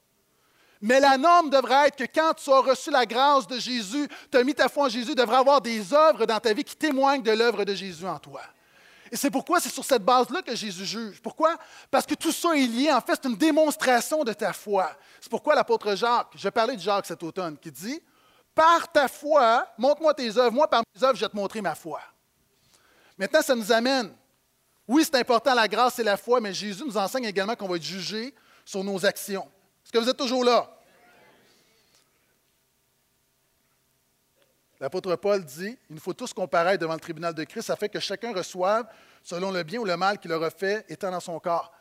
Mais 0.82 1.00
la 1.00 1.18
norme 1.18 1.50
devrait 1.50 1.88
être 1.88 1.96
que 1.96 2.04
quand 2.04 2.36
tu 2.36 2.52
as 2.52 2.60
reçu 2.60 2.92
la 2.92 3.06
grâce 3.06 3.48
de 3.48 3.60
Jésus, 3.60 4.08
tu 4.32 4.38
as 4.38 4.44
mis 4.44 4.54
ta 4.54 4.70
foi 4.70 4.86
en 4.86 4.90
Jésus, 4.90 5.16
devrait 5.16 5.38
avoir 5.38 5.62
des 5.62 5.92
œuvres 5.92 6.28
dans 6.28 6.40
ta 6.40 6.54
vie 6.54 6.64
qui 6.64 6.76
témoignent 6.76 7.24
de 7.24 7.32
l'œuvre 7.32 7.66
de 7.66 7.74
Jésus 7.74 8.06
en 8.06 8.20
toi. 8.20 8.42
Et 9.12 9.16
c'est 9.16 9.32
pourquoi 9.32 9.60
c'est 9.60 9.70
sur 9.70 9.86
cette 9.86 10.04
base-là 10.04 10.42
que 10.42 10.56
Jésus 10.56 10.86
juge. 10.86 11.22
Pourquoi? 11.22 11.58
Parce 11.90 12.06
que 12.06 12.16
tout 12.16 12.32
ça 12.32 12.56
est 12.56 12.68
lié. 12.68 12.92
En 12.92 13.02
fait, 13.02 13.20
c'est 13.22 13.30
une 13.30 13.38
démonstration 13.38 14.24
de 14.24 14.34
ta 14.34 14.54
foi. 14.54 14.92
C'est 15.22 15.30
pourquoi 15.30 15.56
l'apôtre 15.56 15.96
Jacques, 15.96 16.34
je 16.36 16.50
parlais 16.50 16.76
de 16.76 16.82
Jacques 16.82 17.06
cet 17.06 17.24
automne, 17.24 17.58
qui 17.58 17.72
dit 17.72 18.02
Par 18.54 18.92
ta 18.92 19.08
foi, 19.08 19.68
montre-moi 19.78 20.14
tes 20.14 20.38
œuvres. 20.38 20.52
Moi, 20.52 20.70
par 20.70 20.84
mes 20.96 21.04
œuvres, 21.04 21.16
je 21.16 21.22
vais 21.26 21.30
te 21.30 21.36
montrer 21.36 21.62
ma 21.62 21.76
foi. 21.76 22.02
Maintenant, 23.18 23.42
ça 23.42 23.56
nous 23.56 23.72
amène. 23.72 24.14
Oui, 24.88 25.04
c'est 25.04 25.16
important, 25.16 25.54
la 25.54 25.68
grâce 25.68 26.00
et 26.00 26.04
la 26.04 26.16
foi, 26.16 26.40
mais 26.40 26.54
Jésus 26.54 26.84
nous 26.86 26.98
enseigne 26.98 27.26
également 27.26 27.56
qu'on 27.56 27.68
va 27.68 27.76
être 27.76 27.84
jugé 27.84 28.34
sur 28.64 28.84
nos 28.84 29.06
actions. 29.06 29.50
Est-ce 29.84 29.92
que 29.92 29.98
vous 29.98 30.10
êtes 30.10 30.18
toujours 30.18 30.46
là? 30.46 30.77
L'apôtre 34.80 35.16
Paul 35.16 35.44
dit, 35.44 35.78
il 35.90 35.96
nous 35.96 36.02
faut 36.02 36.14
tous 36.14 36.34
comparaître 36.34 36.82
devant 36.82 36.94
le 36.94 37.00
tribunal 37.00 37.34
de 37.34 37.44
Christ 37.44 37.70
afin 37.70 37.88
que 37.88 38.00
chacun 38.00 38.34
reçoive 38.34 38.86
selon 39.24 39.52
le 39.52 39.64
bien 39.64 39.80
ou 39.80 39.86
le 39.86 39.98
mal 39.98 40.20
qu'il 40.20 40.32
aura 40.32 40.52
fait 40.52 40.86
étant 40.88 41.10
dans 41.10 41.20
son 41.20 41.40
corps. 41.40 41.74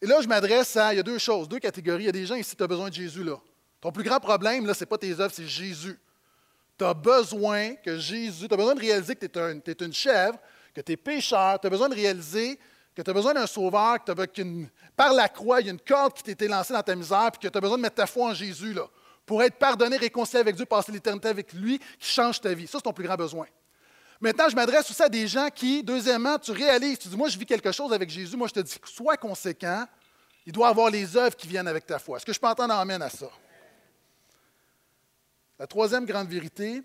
Et 0.00 0.06
là, 0.06 0.20
je 0.20 0.28
m'adresse 0.28 0.76
à, 0.76 0.92
il 0.92 0.96
y 0.98 1.00
a 1.00 1.02
deux 1.02 1.18
choses, 1.18 1.48
deux 1.48 1.58
catégories. 1.58 2.04
Il 2.04 2.06
y 2.06 2.10
a 2.10 2.12
des 2.12 2.26
gens 2.26 2.36
ici, 2.36 2.54
tu 2.54 2.62
as 2.62 2.66
besoin 2.66 2.90
de 2.90 2.94
Jésus 2.94 3.24
là. 3.24 3.36
Ton 3.80 3.90
plus 3.90 4.04
grand 4.04 4.20
problème, 4.20 4.66
là, 4.66 4.72
ce 4.72 4.80
n'est 4.80 4.86
pas 4.86 4.98
tes 4.98 5.18
œuvres, 5.18 5.32
c'est 5.34 5.46
Jésus. 5.46 5.98
Tu 6.78 6.84
as 6.84 6.94
besoin 6.94 7.74
que 7.74 7.98
Jésus, 7.98 8.46
tu 8.46 8.54
as 8.54 8.56
besoin 8.56 8.74
de 8.74 8.80
réaliser 8.80 9.16
que 9.16 9.26
tu 9.26 9.70
es, 9.70 9.84
une 9.84 9.92
chèvre, 9.92 10.38
que 10.72 10.80
tu 10.80 10.92
es 10.92 10.96
pécheur, 10.96 11.60
tu 11.60 11.66
as 11.66 11.70
besoin 11.70 11.88
de 11.88 11.94
réaliser 11.94 12.58
que 12.94 13.02
tu 13.02 13.10
as 13.10 13.12
besoin 13.12 13.34
d'un 13.34 13.46
sauveur, 13.46 14.02
que, 14.04 14.12
par 14.96 15.12
la 15.12 15.28
croix, 15.28 15.60
il 15.60 15.66
y 15.66 15.68
a 15.68 15.72
une 15.72 15.80
corde 15.80 16.14
qui 16.14 16.22
t'a 16.22 16.30
été 16.30 16.46
lancée 16.46 16.72
dans 16.72 16.82
ta 16.82 16.94
misère, 16.94 17.30
puis 17.32 17.40
que 17.40 17.52
tu 17.52 17.58
as 17.58 17.60
besoin 17.60 17.76
de 17.76 17.82
mettre 17.82 17.96
ta 17.96 18.06
foi 18.06 18.28
en 18.28 18.34
Jésus. 18.34 18.72
Là 18.72 18.88
pour 19.26 19.42
être 19.42 19.56
pardonné, 19.56 19.96
réconcilié 19.96 20.40
avec 20.40 20.56
Dieu, 20.56 20.66
passer 20.66 20.92
l'éternité 20.92 21.28
avec 21.28 21.52
lui, 21.52 21.78
qui 21.98 22.08
change 22.08 22.40
ta 22.40 22.52
vie. 22.52 22.66
Ça, 22.66 22.78
c'est 22.78 22.82
ton 22.82 22.92
plus 22.92 23.04
grand 23.04 23.16
besoin. 23.16 23.46
Maintenant, 24.20 24.48
je 24.48 24.54
m'adresse 24.54 24.90
aussi 24.90 25.02
à 25.02 25.08
des 25.08 25.26
gens 25.26 25.48
qui, 25.48 25.82
deuxièmement, 25.82 26.38
tu 26.38 26.52
réalises, 26.52 26.98
tu 26.98 27.08
dis, 27.08 27.16
moi, 27.16 27.28
je 27.28 27.38
vis 27.38 27.46
quelque 27.46 27.72
chose 27.72 27.92
avec 27.92 28.08
Jésus, 28.10 28.36
moi, 28.36 28.48
je 28.48 28.54
te 28.54 28.60
dis, 28.60 28.74
sois 28.84 29.16
conséquent, 29.16 29.86
il 30.46 30.52
doit 30.52 30.68
avoir 30.68 30.90
les 30.90 31.16
œuvres 31.16 31.36
qui 31.36 31.48
viennent 31.48 31.68
avec 31.68 31.86
ta 31.86 31.98
foi. 31.98 32.18
Est-ce 32.18 32.26
que 32.26 32.32
je 32.32 32.40
peux 32.40 32.46
entendre 32.46 32.74
amène 32.74 33.02
à 33.02 33.10
ça? 33.10 33.28
La 35.58 35.66
troisième 35.66 36.04
grande 36.04 36.28
vérité, 36.28 36.82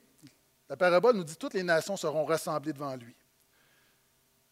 la 0.69 0.78
parabole 0.78 1.15
nous 1.15 1.23
dit 1.23 1.36
toutes 1.36 1.54
les 1.54 1.63
nations 1.63 1.97
seront 1.97 2.25
rassemblées 2.25 2.73
devant 2.73 2.95
lui. 2.95 3.15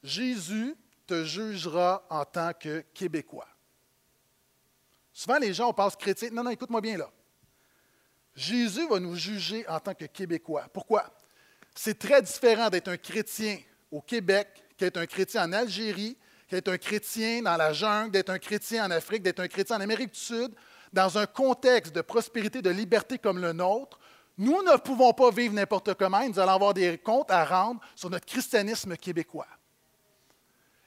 Jésus 0.03 0.75
te 1.05 1.23
jugera 1.23 2.05
en 2.09 2.25
tant 2.25 2.51
que 2.53 2.81
Québécois. 2.93 3.47
Souvent, 5.13 5.37
les 5.37 5.53
gens, 5.53 5.73
on 5.75 5.89
chrétien. 5.91 6.29
Non, 6.31 6.43
non, 6.43 6.51
écoute-moi 6.51 6.81
bien 6.81 6.97
là. 6.97 7.09
Jésus 8.37 8.87
va 8.87 8.99
nous 8.99 9.15
juger 9.15 9.67
en 9.67 9.79
tant 9.79 9.95
que 9.95 10.05
Québécois. 10.05 10.67
Pourquoi? 10.71 11.11
C'est 11.73 11.97
très 11.97 12.21
différent 12.21 12.69
d'être 12.69 12.87
un 12.87 12.97
chrétien 12.97 13.57
au 13.91 13.99
Québec 13.99 14.47
qu'être 14.77 14.97
un 14.97 15.07
chrétien 15.07 15.45
en 15.45 15.53
Algérie, 15.53 16.15
qu'être 16.47 16.67
un 16.67 16.77
chrétien 16.77 17.41
dans 17.41 17.57
la 17.57 17.73
jungle, 17.73 18.11
d'être 18.11 18.29
un 18.29 18.37
chrétien 18.37 18.85
en 18.85 18.91
Afrique, 18.91 19.23
d'être 19.23 19.39
un 19.39 19.47
chrétien 19.47 19.77
en 19.77 19.81
Amérique 19.81 20.13
du 20.13 20.19
Sud, 20.19 20.53
dans 20.93 21.17
un 21.17 21.25
contexte 21.25 21.95
de 21.95 22.01
prospérité, 22.01 22.61
de 22.61 22.69
liberté 22.69 23.17
comme 23.17 23.39
le 23.39 23.53
nôtre. 23.53 23.97
Nous 24.37 24.61
ne 24.61 24.77
pouvons 24.77 25.13
pas 25.13 25.31
vivre 25.31 25.55
n'importe 25.55 25.95
comment 25.95 26.23
nous 26.27 26.39
allons 26.39 26.53
avoir 26.53 26.75
des 26.75 26.99
comptes 26.99 27.31
à 27.31 27.43
rendre 27.43 27.81
sur 27.95 28.11
notre 28.11 28.27
christianisme 28.27 28.95
québécois. 28.97 29.47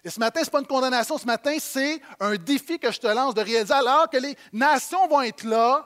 Et 0.04 0.08
ce 0.08 0.20
matin, 0.20 0.40
ce 0.40 0.46
n'est 0.46 0.50
pas 0.52 0.60
une 0.60 0.66
condamnation, 0.68 1.18
ce 1.18 1.26
matin, 1.26 1.56
c'est 1.58 2.00
un 2.20 2.36
défi 2.36 2.78
que 2.78 2.92
je 2.92 3.00
te 3.00 3.08
lance 3.08 3.34
de 3.34 3.40
réaliser 3.40 3.74
alors 3.74 4.08
que 4.08 4.18
les 4.18 4.36
nations 4.52 5.08
vont 5.08 5.22
être 5.22 5.42
là 5.42 5.84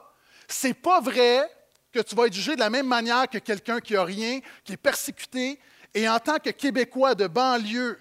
c'est 0.48 0.74
pas 0.74 1.00
vrai 1.00 1.48
que 1.92 2.00
tu 2.00 2.14
vas 2.14 2.26
être 2.26 2.32
jugé 2.32 2.54
de 2.54 2.60
la 2.60 2.70
même 2.70 2.86
manière 2.86 3.28
que 3.28 3.38
quelqu'un 3.38 3.80
qui 3.80 3.92
n'a 3.94 4.04
rien, 4.04 4.40
qui 4.64 4.72
est 4.72 4.76
persécuté. 4.76 5.60
Et 5.94 6.08
en 6.08 6.18
tant 6.18 6.38
que 6.38 6.50
Québécois 6.50 7.14
de 7.14 7.26
banlieue, 7.26 8.00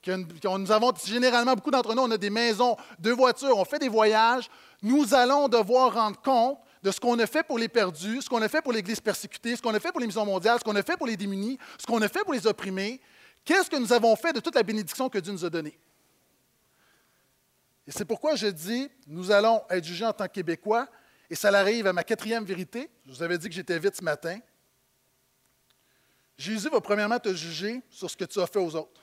que 0.00 0.12
nous 0.56 0.70
avons 0.70 0.92
généralement, 1.04 1.54
beaucoup 1.54 1.72
d'entre 1.72 1.94
nous, 1.94 2.02
on 2.02 2.10
a 2.12 2.16
des 2.16 2.30
maisons, 2.30 2.76
deux 2.98 3.12
voitures, 3.12 3.58
on 3.58 3.64
fait 3.64 3.80
des 3.80 3.88
voyages, 3.88 4.48
nous 4.80 5.12
allons 5.14 5.48
devoir 5.48 5.94
rendre 5.94 6.20
compte 6.20 6.58
de 6.82 6.92
ce 6.92 7.00
qu'on 7.00 7.18
a 7.18 7.26
fait 7.26 7.42
pour 7.42 7.58
les 7.58 7.66
perdus, 7.66 8.22
ce 8.22 8.28
qu'on 8.28 8.42
a 8.42 8.48
fait 8.48 8.62
pour 8.62 8.72
l'Église 8.72 9.00
persécutée, 9.00 9.56
ce 9.56 9.62
qu'on 9.62 9.74
a 9.74 9.80
fait 9.80 9.90
pour 9.90 10.00
les 10.00 10.06
missions 10.06 10.24
mondiales, 10.24 10.60
ce 10.60 10.64
qu'on 10.64 10.76
a 10.76 10.82
fait 10.84 10.96
pour 10.96 11.08
les 11.08 11.16
démunis, 11.16 11.58
ce 11.78 11.86
qu'on 11.86 12.00
a 12.00 12.08
fait 12.08 12.22
pour 12.22 12.32
les 12.32 12.46
opprimés. 12.46 13.00
Qu'est-ce 13.44 13.68
que 13.68 13.76
nous 13.76 13.92
avons 13.92 14.14
fait 14.14 14.32
de 14.32 14.38
toute 14.38 14.54
la 14.54 14.62
bénédiction 14.62 15.08
que 15.08 15.18
Dieu 15.18 15.32
nous 15.32 15.44
a 15.44 15.50
donnée? 15.50 15.76
Et 17.88 17.90
c'est 17.90 18.04
pourquoi 18.04 18.36
je 18.36 18.46
dis, 18.46 18.88
nous 19.08 19.32
allons 19.32 19.62
être 19.70 19.84
jugés 19.84 20.04
en 20.06 20.12
tant 20.12 20.26
que 20.26 20.32
Québécois, 20.32 20.86
et 21.30 21.34
ça 21.34 21.48
arrive 21.48 21.86
à 21.86 21.92
ma 21.92 22.04
quatrième 22.04 22.44
vérité. 22.44 22.90
Je 23.06 23.12
vous 23.12 23.22
avais 23.22 23.38
dit 23.38 23.48
que 23.48 23.54
j'étais 23.54 23.78
vite 23.78 23.96
ce 23.96 24.04
matin. 24.04 24.38
Jésus 26.38 26.68
va 26.68 26.80
premièrement 26.80 27.18
te 27.18 27.34
juger 27.34 27.82
sur 27.90 28.10
ce 28.10 28.16
que 28.16 28.24
tu 28.24 28.40
as 28.40 28.46
fait 28.46 28.58
aux 28.58 28.74
autres. 28.74 29.00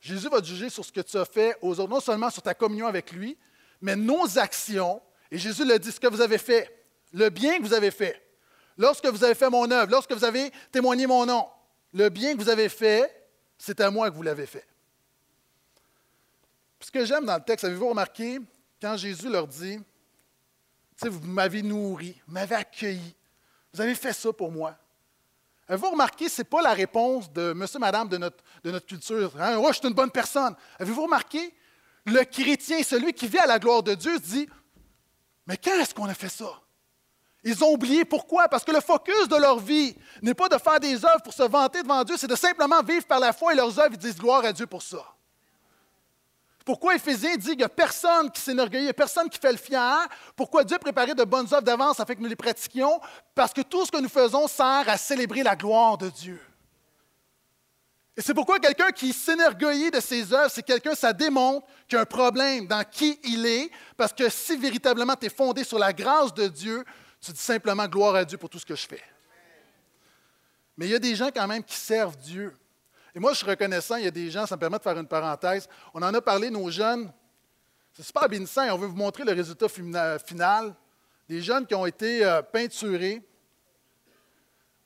Jésus 0.00 0.28
va 0.28 0.40
te 0.40 0.46
juger 0.46 0.70
sur 0.70 0.84
ce 0.84 0.92
que 0.92 1.00
tu 1.00 1.16
as 1.16 1.24
fait 1.24 1.56
aux 1.60 1.78
autres, 1.80 1.90
non 1.90 2.00
seulement 2.00 2.30
sur 2.30 2.42
ta 2.42 2.54
communion 2.54 2.86
avec 2.86 3.10
lui, 3.10 3.36
mais 3.80 3.96
nos 3.96 4.38
actions. 4.38 5.02
Et 5.30 5.38
Jésus 5.38 5.64
le 5.64 5.78
dit, 5.78 5.90
ce 5.90 5.98
que 5.98 6.06
vous 6.06 6.20
avez 6.20 6.38
fait, 6.38 6.84
le 7.12 7.28
bien 7.30 7.58
que 7.58 7.62
vous 7.62 7.74
avez 7.74 7.90
fait, 7.90 8.22
lorsque 8.76 9.06
vous 9.06 9.24
avez 9.24 9.34
fait 9.34 9.50
mon 9.50 9.68
œuvre, 9.70 9.90
lorsque 9.90 10.12
vous 10.12 10.24
avez 10.24 10.52
témoigné 10.70 11.06
mon 11.06 11.26
nom, 11.26 11.48
le 11.92 12.08
bien 12.08 12.36
que 12.36 12.42
vous 12.42 12.48
avez 12.48 12.68
fait, 12.68 13.28
c'est 13.58 13.80
à 13.80 13.90
moi 13.90 14.10
que 14.10 14.14
vous 14.14 14.22
l'avez 14.22 14.46
fait. 14.46 14.66
ce 16.80 16.90
que 16.92 17.04
j'aime 17.04 17.26
dans 17.26 17.36
le 17.36 17.42
texte, 17.42 17.64
avez-vous 17.64 17.88
remarqué, 17.88 18.38
quand 18.80 18.96
Jésus 18.96 19.28
leur 19.28 19.48
dit, 19.48 19.80
vous 21.06 21.20
m'avez 21.26 21.62
nourri, 21.62 22.20
vous 22.26 22.32
m'avez 22.34 22.56
accueilli. 22.56 23.14
Vous 23.72 23.80
avez 23.80 23.94
fait 23.94 24.12
ça 24.12 24.32
pour 24.32 24.50
moi. 24.50 24.76
Avez-vous 25.68 25.90
remarqué, 25.90 26.28
ce 26.28 26.40
n'est 26.40 26.46
pas 26.46 26.62
la 26.62 26.72
réponse 26.72 27.30
de 27.30 27.52
monsieur, 27.52 27.78
madame 27.78 28.08
de 28.08 28.16
notre, 28.16 28.42
de 28.64 28.70
notre 28.70 28.86
culture. 28.86 29.32
Hein? 29.38 29.60
Je 29.68 29.72
suis 29.74 29.86
une 29.86 29.94
bonne 29.94 30.10
personne. 30.10 30.56
Avez-vous 30.78 31.02
remarqué? 31.02 31.54
Le 32.06 32.24
chrétien, 32.24 32.82
celui 32.82 33.12
qui 33.12 33.28
vit 33.28 33.38
à 33.38 33.46
la 33.46 33.58
gloire 33.58 33.82
de 33.82 33.94
Dieu, 33.94 34.18
dit 34.18 34.48
Mais 35.46 35.58
quand 35.58 35.78
est-ce 35.78 35.94
qu'on 35.94 36.06
a 36.06 36.14
fait 36.14 36.30
ça? 36.30 36.62
Ils 37.44 37.62
ont 37.62 37.72
oublié 37.72 38.04
pourquoi? 38.06 38.48
Parce 38.48 38.64
que 38.64 38.72
le 38.72 38.80
focus 38.80 39.28
de 39.28 39.36
leur 39.36 39.58
vie 39.58 39.94
n'est 40.22 40.34
pas 40.34 40.48
de 40.48 40.56
faire 40.56 40.80
des 40.80 41.04
œuvres 41.04 41.22
pour 41.22 41.34
se 41.34 41.42
vanter 41.42 41.82
devant 41.82 42.02
Dieu, 42.02 42.16
c'est 42.16 42.26
de 42.26 42.34
simplement 42.34 42.82
vivre 42.82 43.06
par 43.06 43.20
la 43.20 43.32
foi 43.32 43.52
et 43.52 43.56
leurs 43.56 43.78
œuvres. 43.78 43.92
Ils 43.92 43.98
disent 43.98 44.18
gloire 44.18 44.44
à 44.44 44.52
Dieu 44.52 44.66
pour 44.66 44.82
ça. 44.82 45.04
Pourquoi 46.68 46.96
Éphésiens 46.96 47.34
dit 47.36 47.48
qu'il 47.48 47.56
n'y 47.56 47.64
a 47.64 47.68
personne 47.70 48.30
qui 48.30 48.42
s'énorgueillit, 48.42 48.84
il 48.84 48.88
n'y 48.88 48.92
personne 48.92 49.30
qui 49.30 49.38
fait 49.38 49.52
le 49.52 49.56
fier? 49.56 50.06
Pourquoi 50.36 50.64
Dieu 50.64 50.76
a 50.76 51.14
de 51.14 51.24
bonnes 51.24 51.46
œuvres 51.46 51.62
d'avance 51.62 51.98
afin 51.98 52.14
que 52.14 52.20
nous 52.20 52.28
les 52.28 52.36
pratiquions? 52.36 53.00
Parce 53.34 53.54
que 53.54 53.62
tout 53.62 53.86
ce 53.86 53.90
que 53.90 53.96
nous 53.96 54.08
faisons 54.10 54.46
sert 54.46 54.84
à 54.86 54.98
célébrer 54.98 55.42
la 55.42 55.56
gloire 55.56 55.96
de 55.96 56.10
Dieu. 56.10 56.38
Et 58.14 58.20
c'est 58.20 58.34
pourquoi 58.34 58.58
quelqu'un 58.58 58.90
qui 58.90 59.14
s'énorgueillit 59.14 59.90
de 59.90 59.98
ses 59.98 60.30
œuvres, 60.34 60.50
c'est 60.50 60.62
quelqu'un, 60.62 60.94
ça 60.94 61.14
démontre 61.14 61.66
qu'il 61.88 61.96
y 61.96 61.98
a 61.98 62.02
un 62.02 62.04
problème 62.04 62.66
dans 62.66 62.84
qui 62.84 63.18
il 63.24 63.46
est, 63.46 63.70
parce 63.96 64.12
que 64.12 64.28
si 64.28 64.54
véritablement 64.58 65.16
tu 65.16 65.24
es 65.24 65.30
fondé 65.30 65.64
sur 65.64 65.78
la 65.78 65.94
grâce 65.94 66.34
de 66.34 66.48
Dieu, 66.48 66.84
tu 67.18 67.32
dis 67.32 67.40
simplement 67.40 67.86
gloire 67.86 68.14
à 68.14 68.26
Dieu 68.26 68.36
pour 68.36 68.50
tout 68.50 68.58
ce 68.58 68.66
que 68.66 68.76
je 68.76 68.86
fais. 68.86 69.02
Mais 70.76 70.84
il 70.84 70.90
y 70.90 70.94
a 70.94 70.98
des 70.98 71.16
gens 71.16 71.30
quand 71.34 71.46
même 71.46 71.64
qui 71.64 71.76
servent 71.76 72.18
Dieu. 72.18 72.54
Et 73.18 73.20
moi, 73.20 73.32
je 73.32 73.38
suis 73.38 73.46
reconnaissant, 73.46 73.96
il 73.96 74.04
y 74.04 74.06
a 74.06 74.12
des 74.12 74.30
gens, 74.30 74.46
ça 74.46 74.54
me 74.54 74.60
permet 74.60 74.78
de 74.78 74.82
faire 74.84 74.96
une 74.96 75.08
parenthèse. 75.08 75.68
On 75.92 76.00
en 76.02 76.14
a 76.14 76.20
parlé, 76.20 76.50
nos 76.50 76.70
jeunes. 76.70 77.12
C'est 77.92 78.04
super 78.04 78.28
bénissant 78.28 78.62
et 78.62 78.70
on 78.70 78.78
veut 78.78 78.86
vous 78.86 78.94
montrer 78.94 79.24
le 79.24 79.32
résultat 79.32 79.66
final. 79.68 80.72
Des 81.28 81.42
jeunes 81.42 81.66
qui 81.66 81.74
ont 81.74 81.84
été 81.84 82.24
euh, 82.24 82.42
peinturés. 82.42 83.20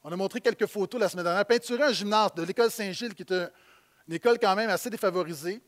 On 0.02 0.10
a 0.10 0.16
montré 0.16 0.40
quelques 0.40 0.64
photos 0.64 0.98
la 0.98 1.10
semaine 1.10 1.26
dernière. 1.26 1.44
Peinturés 1.44 1.82
un 1.82 1.92
gymnase 1.92 2.32
de 2.34 2.42
l'école 2.42 2.70
Saint-Gilles, 2.70 3.14
qui 3.14 3.22
est 3.22 3.32
une 3.32 4.14
école 4.14 4.38
quand 4.38 4.56
même 4.56 4.70
assez 4.70 4.88
défavorisée. 4.88 5.60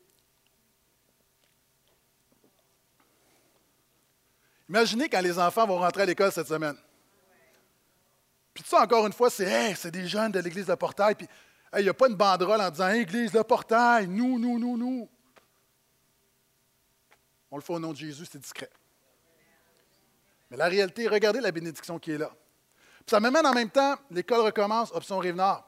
Imaginez 4.67 5.07
quand 5.07 5.21
les 5.21 5.37
enfants 5.37 5.67
vont 5.67 5.77
rentrer 5.77 6.01
à 6.01 6.05
l'école 6.07 6.31
cette 6.31 6.47
semaine. 6.47 6.77
Puis 8.55 8.63
ça, 8.65 8.81
encore 8.81 9.05
une 9.05 9.13
fois, 9.13 9.29
c'est 9.29 9.75
c'est 9.75 9.91
des 9.91 10.07
jeunes 10.07 10.31
de 10.31 10.39
l'église 10.39 10.65
de 10.65 10.73
Portail. 10.73 11.13
Puis 11.13 11.27
il 11.77 11.83
n'y 11.83 11.89
a 11.89 11.93
pas 11.93 12.07
une 12.07 12.15
banderole 12.15 12.61
en 12.61 12.69
disant 12.69 12.89
Église, 12.89 13.33
le 13.33 13.43
portail, 13.43 14.07
nous, 14.07 14.39
nous, 14.39 14.59
nous, 14.59 14.77
nous. 14.77 15.09
On 17.51 17.57
le 17.57 17.61
fait 17.61 17.73
au 17.73 17.79
nom 17.79 17.91
de 17.91 17.97
Jésus, 17.97 18.25
c'est 18.29 18.39
discret. 18.39 18.69
Mais 20.49 20.57
la 20.57 20.67
réalité, 20.67 21.07
regardez 21.07 21.39
la 21.41 21.51
bénédiction 21.51 21.99
qui 21.99 22.11
est 22.11 22.17
là. 22.17 22.31
Puis 23.05 23.11
ça 23.11 23.19
m'amène 23.19 23.45
en 23.45 23.53
même 23.53 23.69
temps, 23.69 23.95
l'école 24.11 24.41
recommence, 24.41 24.91
option 24.93 25.19
Rive-Nord. 25.19 25.63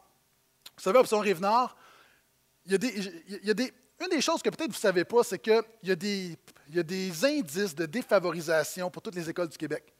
Vous 0.76 0.84
savez, 0.84 1.00
option 1.00 1.20
Rive-Nord, 1.20 1.76
il 2.66 2.72
y 2.74 2.76
a 2.76 2.78
des, 2.78 2.88
il 3.28 3.46
y 3.46 3.52
a 3.52 3.54
des, 3.54 3.74
une 4.02 4.10
des 4.10 4.22
choses 4.22 4.42
que 4.42 4.50
peut-être 4.50 4.72
vous 4.72 4.78
ne 4.78 4.82
savez 4.82 5.06
pas, 5.06 5.24
c'est 5.24 5.40
qu'il 5.40 5.62
y, 5.84 5.92
a 5.92 5.96
des, 5.96 6.38
y 6.70 6.80
a 6.80 6.84
des 6.84 7.26
indices 7.26 7.76
de 7.76 7.86
défavorisation 7.86 8.90
pour 8.90 9.02
toutes 9.02 9.16
les 9.16 9.30
écoles 9.30 9.50
du 9.50 9.58
Québec. 9.58 9.94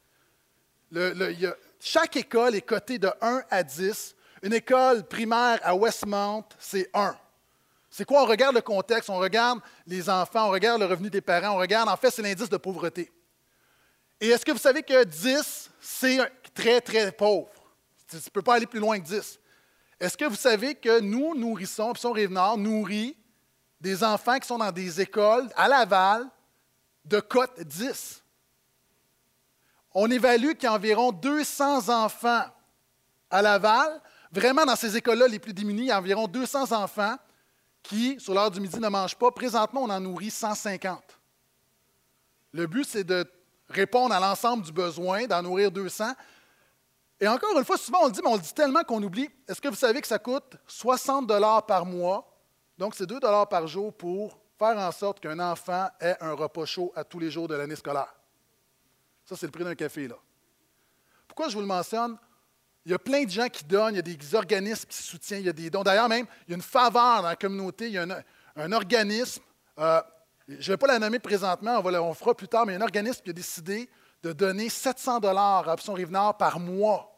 Chaque 1.80 2.16
école 2.16 2.54
est 2.54 2.62
cotée 2.62 2.98
de 2.98 3.10
1 3.20 3.42
à 3.50 3.62
10 3.62 4.14
une 4.42 4.52
école 4.52 5.06
primaire 5.06 5.58
à 5.62 5.74
Westmount, 5.74 6.44
c'est 6.58 6.88
1. 6.94 7.16
C'est 7.90 8.04
quoi? 8.04 8.22
On 8.22 8.26
regarde 8.26 8.54
le 8.54 8.60
contexte, 8.60 9.10
on 9.10 9.18
regarde 9.18 9.60
les 9.86 10.08
enfants, 10.08 10.48
on 10.48 10.50
regarde 10.50 10.80
le 10.80 10.86
revenu 10.86 11.10
des 11.10 11.20
parents, 11.20 11.54
on 11.54 11.58
regarde, 11.58 11.88
en 11.88 11.96
fait, 11.96 12.10
c'est 12.10 12.22
l'indice 12.22 12.48
de 12.48 12.56
pauvreté. 12.56 13.10
Et 14.20 14.28
est-ce 14.28 14.44
que 14.44 14.52
vous 14.52 14.58
savez 14.58 14.82
que 14.82 15.04
10, 15.04 15.70
c'est 15.80 16.18
très, 16.54 16.80
très 16.80 17.10
pauvre? 17.12 17.48
Tu 18.08 18.16
ne 18.16 18.20
peux 18.32 18.42
pas 18.42 18.54
aller 18.54 18.66
plus 18.66 18.80
loin 18.80 18.98
que 18.98 19.04
10. 19.04 19.38
Est-ce 20.00 20.16
que 20.16 20.24
vous 20.24 20.36
savez 20.36 20.74
que 20.74 21.00
nous 21.00 21.34
nourrissons, 21.34 21.90
Option 21.90 22.12
Rive-Nord 22.12 22.58
nourrit 22.58 23.16
des 23.80 24.04
enfants 24.04 24.38
qui 24.38 24.46
sont 24.46 24.58
dans 24.58 24.72
des 24.72 25.00
écoles 25.00 25.48
à 25.56 25.68
Laval 25.68 26.26
de 27.04 27.20
cote 27.20 27.60
10? 27.60 28.22
On 29.94 30.10
évalue 30.10 30.52
qu'il 30.52 30.64
y 30.64 30.66
a 30.66 30.74
environ 30.74 31.10
200 31.10 31.88
enfants 31.88 32.44
à 33.30 33.42
Laval 33.42 34.00
Vraiment, 34.30 34.64
dans 34.66 34.76
ces 34.76 34.96
écoles-là, 34.96 35.26
les 35.28 35.38
plus 35.38 35.54
démunies, 35.54 35.82
il 35.82 35.86
y 35.86 35.90
a 35.90 35.98
environ 35.98 36.26
200 36.26 36.72
enfants 36.72 37.16
qui, 37.82 38.18
sur 38.20 38.34
l'heure 38.34 38.50
du 38.50 38.60
midi, 38.60 38.78
ne 38.78 38.88
mangent 38.88 39.16
pas. 39.16 39.30
Présentement, 39.30 39.82
on 39.84 39.90
en 39.90 40.00
nourrit 40.00 40.30
150. 40.30 41.02
Le 42.52 42.66
but, 42.66 42.84
c'est 42.84 43.04
de 43.04 43.24
répondre 43.68 44.14
à 44.14 44.20
l'ensemble 44.20 44.64
du 44.64 44.72
besoin, 44.72 45.26
d'en 45.26 45.42
nourrir 45.42 45.70
200. 45.70 46.12
Et 47.20 47.28
encore 47.28 47.58
une 47.58 47.64
fois, 47.64 47.76
souvent 47.76 48.02
on 48.02 48.06
le 48.06 48.12
dit, 48.12 48.20
mais 48.22 48.30
on 48.30 48.36
le 48.36 48.40
dit 48.40 48.54
tellement 48.54 48.82
qu'on 48.84 49.02
oublie. 49.02 49.28
Est-ce 49.48 49.60
que 49.60 49.68
vous 49.68 49.74
savez 49.74 50.00
que 50.00 50.06
ça 50.06 50.18
coûte 50.18 50.56
60 50.66 51.28
par 51.66 51.84
mois? 51.84 52.30
Donc, 52.76 52.94
c'est 52.94 53.06
2 53.06 53.18
par 53.20 53.66
jour 53.66 53.92
pour 53.92 54.38
faire 54.58 54.78
en 54.78 54.92
sorte 54.92 55.20
qu'un 55.20 55.38
enfant 55.40 55.88
ait 56.00 56.16
un 56.20 56.32
repas 56.32 56.64
chaud 56.64 56.92
à 56.94 57.04
tous 57.04 57.18
les 57.18 57.30
jours 57.30 57.48
de 57.48 57.54
l'année 57.54 57.76
scolaire. 57.76 58.14
Ça, 59.24 59.36
c'est 59.36 59.46
le 59.46 59.52
prix 59.52 59.64
d'un 59.64 59.74
café, 59.74 60.08
là. 60.08 60.16
Pourquoi 61.26 61.48
je 61.48 61.54
vous 61.54 61.60
le 61.60 61.66
mentionne? 61.66 62.16
Il 62.88 62.92
y 62.92 62.94
a 62.94 62.98
plein 62.98 63.24
de 63.24 63.28
gens 63.28 63.48
qui 63.50 63.64
donnent, 63.64 63.92
il 63.92 63.96
y 63.96 63.98
a 63.98 64.16
des 64.16 64.34
organismes 64.34 64.86
qui 64.88 64.96
soutiennent, 65.02 65.40
il 65.40 65.46
y 65.46 65.50
a 65.50 65.52
des 65.52 65.68
dons. 65.68 65.82
D'ailleurs, 65.82 66.08
même, 66.08 66.24
il 66.46 66.52
y 66.52 66.54
a 66.54 66.56
une 66.56 66.62
faveur 66.62 67.20
dans 67.20 67.28
la 67.28 67.36
communauté, 67.36 67.88
il 67.88 67.92
y 67.92 67.98
a 67.98 68.06
un, 68.56 68.72
organisme, 68.72 69.42
euh, 69.78 70.00
je 70.48 70.54
ne 70.54 70.72
vais 70.72 70.76
pas 70.78 70.86
la 70.86 70.98
nommer 70.98 71.18
présentement, 71.18 71.82
on, 71.84 71.94
on 71.94 72.14
fera 72.14 72.34
plus 72.34 72.48
tard, 72.48 72.64
mais 72.64 72.72
il 72.72 72.76
y 72.76 72.78
a 72.78 72.82
un 72.82 72.86
organisme 72.86 73.20
qui 73.22 73.28
a 73.28 73.34
décidé 73.34 73.90
de 74.22 74.32
donner 74.32 74.70
700 74.70 75.20
dollars 75.20 75.68
à 75.68 75.74
Option 75.74 75.92
Rive-Nord 75.92 76.38
par 76.38 76.58
mois. 76.58 77.14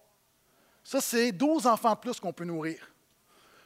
Ça, 0.82 1.00
c'est 1.00 1.30
12 1.30 1.68
enfants 1.68 1.94
de 1.94 2.00
plus 2.00 2.18
qu'on 2.18 2.32
peut 2.32 2.42
nourrir. 2.42 2.92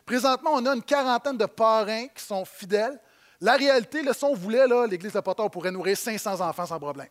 Présentement, 0.05 0.51
on 0.53 0.67
a 0.67 0.75
une 0.75 0.83
quarantaine 0.83 1.39
de 1.39 1.47
parrains 1.47 2.09
qui 2.09 2.23
sont 2.23 2.45
fidèles. 2.45 3.01
La 3.41 3.57
réalité, 3.57 4.03
le 4.03 4.13
si 4.13 4.25
on 4.25 4.35
voulait, 4.35 4.67
l'Église 4.91 5.15
de 5.15 5.21
Potter, 5.21 5.45
pourrait 5.51 5.71
nourrir 5.71 5.97
500 5.97 6.43
enfants 6.43 6.67
sans 6.67 6.79
problème. 6.79 7.09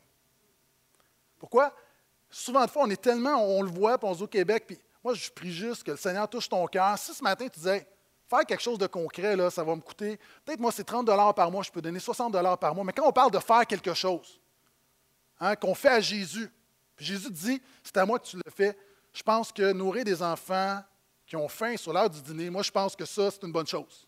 Pourquoi? 1.39 1.73
Souvent 2.33 2.65
de 2.65 2.69
fois, 2.69 2.83
on 2.83 2.89
est 2.89 3.01
tellement, 3.01 3.35
on 3.35 3.61
le 3.61 3.69
voit, 3.69 3.97
puis 3.97 4.07
on 4.07 4.13
se 4.13 4.17
dit 4.17 4.23
au 4.23 4.27
Québec, 4.27 4.65
puis 4.67 4.77
moi, 5.03 5.13
je 5.13 5.29
prie 5.29 5.51
juste 5.51 5.83
que 5.83 5.91
le 5.91 5.97
Seigneur 5.97 6.27
touche 6.27 6.49
ton 6.49 6.65
cœur. 6.67 6.97
Si 6.97 7.13
ce 7.13 7.23
matin, 7.23 7.47
tu 7.47 7.59
disais, 7.59 7.87
faire 8.27 8.45
quelque 8.45 8.61
chose 8.61 8.77
de 8.77 8.87
concret, 8.87 9.35
là, 9.35 9.49
ça 9.49 9.63
va 9.63 9.75
me 9.75 9.81
coûter, 9.81 10.17
peut-être 10.43 10.59
moi, 10.59 10.71
c'est 10.71 10.83
30 10.83 11.05
par 11.35 11.51
mois, 11.51 11.63
je 11.63 11.71
peux 11.71 11.81
donner 11.81 11.99
60 11.99 12.33
par 12.59 12.75
mois, 12.75 12.83
mais 12.83 12.93
quand 12.93 13.07
on 13.07 13.11
parle 13.11 13.31
de 13.31 13.39
faire 13.39 13.65
quelque 13.67 13.93
chose, 13.93 14.39
hein, 15.39 15.55
qu'on 15.55 15.75
fait 15.75 15.89
à 15.89 15.99
Jésus, 15.99 16.51
puis 16.95 17.05
Jésus 17.05 17.31
dit, 17.31 17.61
c'est 17.83 17.97
à 17.97 18.05
moi 18.05 18.19
que 18.19 18.25
tu 18.25 18.37
le 18.37 18.51
fais, 18.51 18.77
je 19.13 19.21
pense 19.21 19.51
que 19.51 19.71
nourrir 19.71 20.03
des 20.03 20.21
enfants 20.23 20.81
qui 21.27 21.35
ont 21.35 21.47
faim 21.47 21.77
sur 21.77 21.93
l'heure 21.93 22.09
du 22.09 22.21
dîner, 22.21 22.49
moi, 22.49 22.63
je 22.63 22.71
pense 22.71 22.95
que 22.95 23.05
ça, 23.05 23.29
c'est 23.29 23.43
une 23.43 23.51
bonne 23.51 23.67
chose. 23.67 24.07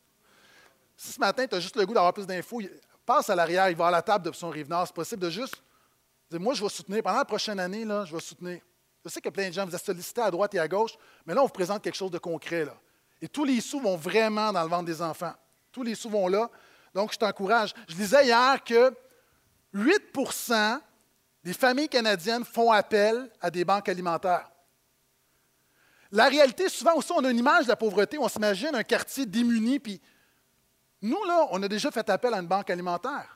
Si 0.97 1.11
ce 1.11 1.19
matin, 1.19 1.45
tu 1.45 1.55
as 1.55 1.59
juste 1.59 1.75
le 1.75 1.85
goût 1.85 1.93
d'avoir 1.93 2.13
plus 2.13 2.25
d'infos, 2.25 2.61
passe 3.05 3.29
à 3.29 3.35
l'arrière, 3.35 3.69
il 3.69 3.75
va 3.75 3.87
à 3.87 3.91
la 3.91 4.01
table 4.01 4.25
d'option 4.25 4.49
Rive-Nord. 4.49 4.87
C'est 4.87 4.95
possible 4.95 5.21
de 5.21 5.29
juste 5.29 5.61
moi, 6.31 6.53
je 6.53 6.63
vais 6.63 6.69
soutenir, 6.69 7.03
pendant 7.03 7.19
la 7.19 7.25
prochaine 7.25 7.59
année, 7.59 7.85
là, 7.85 8.05
je 8.05 8.13
vais 8.13 8.21
soutenir. 8.21 8.61
Je 9.03 9.09
sais 9.09 9.21
que 9.21 9.29
plein 9.29 9.49
de 9.49 9.53
gens 9.53 9.65
vous 9.65 9.75
ont 9.75 9.79
sollicité 9.79 10.21
à 10.21 10.31
droite 10.31 10.53
et 10.55 10.59
à 10.59 10.67
gauche, 10.67 10.97
mais 11.25 11.33
là, 11.33 11.41
on 11.41 11.45
vous 11.45 11.51
présente 11.51 11.83
quelque 11.83 11.95
chose 11.95 12.11
de 12.11 12.17
concret. 12.17 12.65
Là. 12.65 12.75
Et 13.21 13.27
tous 13.27 13.45
les 13.45 13.61
sous 13.61 13.79
vont 13.79 13.95
vraiment 13.95 14.51
dans 14.51 14.63
le 14.63 14.69
ventre 14.69 14.85
des 14.85 15.01
enfants. 15.01 15.33
Tous 15.71 15.83
les 15.83 15.95
sous 15.95 16.09
vont 16.09 16.27
là. 16.27 16.49
Donc, 16.93 17.13
je 17.13 17.17
t'encourage. 17.17 17.73
Je 17.87 17.95
disais 17.95 18.25
hier 18.25 18.63
que 18.63 18.93
8% 19.73 20.79
des 21.43 21.53
familles 21.53 21.89
canadiennes 21.89 22.43
font 22.43 22.71
appel 22.71 23.29
à 23.39 23.51
des 23.51 23.63
banques 23.63 23.89
alimentaires. 23.89 24.49
La 26.11 26.27
réalité, 26.27 26.69
souvent 26.69 26.95
aussi, 26.95 27.11
on 27.11 27.23
a 27.23 27.29
une 27.29 27.37
image 27.37 27.65
de 27.65 27.69
la 27.69 27.75
pauvreté. 27.75 28.17
On 28.17 28.29
s'imagine 28.29 28.73
un 28.73 28.83
quartier 28.83 29.25
démuni, 29.25 29.79
puis 29.79 30.01
nous, 31.01 31.23
là, 31.25 31.47
on 31.51 31.61
a 31.61 31.67
déjà 31.67 31.91
fait 31.91 32.09
appel 32.09 32.33
à 32.33 32.39
une 32.39 32.47
banque 32.47 32.69
alimentaire. 32.69 33.34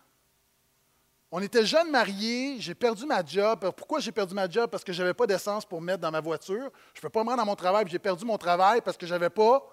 On 1.32 1.42
était 1.42 1.64
jeunes 1.64 1.92
mariés, 1.92 2.60
j'ai 2.60 2.74
perdu 2.74 3.06
ma 3.06 3.24
job. 3.24 3.72
Pourquoi 3.78 4.00
j'ai 4.00 4.12
perdu 4.12 4.34
ma 4.34 4.50
job? 4.50 4.70
Parce 4.70 4.84
que 4.84 4.92
je 4.92 5.02
n'avais 5.02 5.14
pas 5.14 5.28
d'essence 5.28 5.64
pour 5.64 5.80
mettre 5.80 6.00
dans 6.00 6.10
ma 6.10 6.22
voiture. 6.22 6.72
Je 6.94 7.00
ne 7.00 7.02
peux 7.02 7.10
pas 7.10 7.24
me 7.24 7.30
rendre 7.30 7.42
à 7.42 7.46
mon 7.46 7.56
travail, 7.56 7.86
j'ai 7.88 8.00
perdu 8.00 8.26
mon 8.26 8.38
travail 8.38 8.82
parce 8.82 8.98
que 8.98 9.06
je 9.06 9.14
n'avais 9.14 9.30
pas 9.30 9.64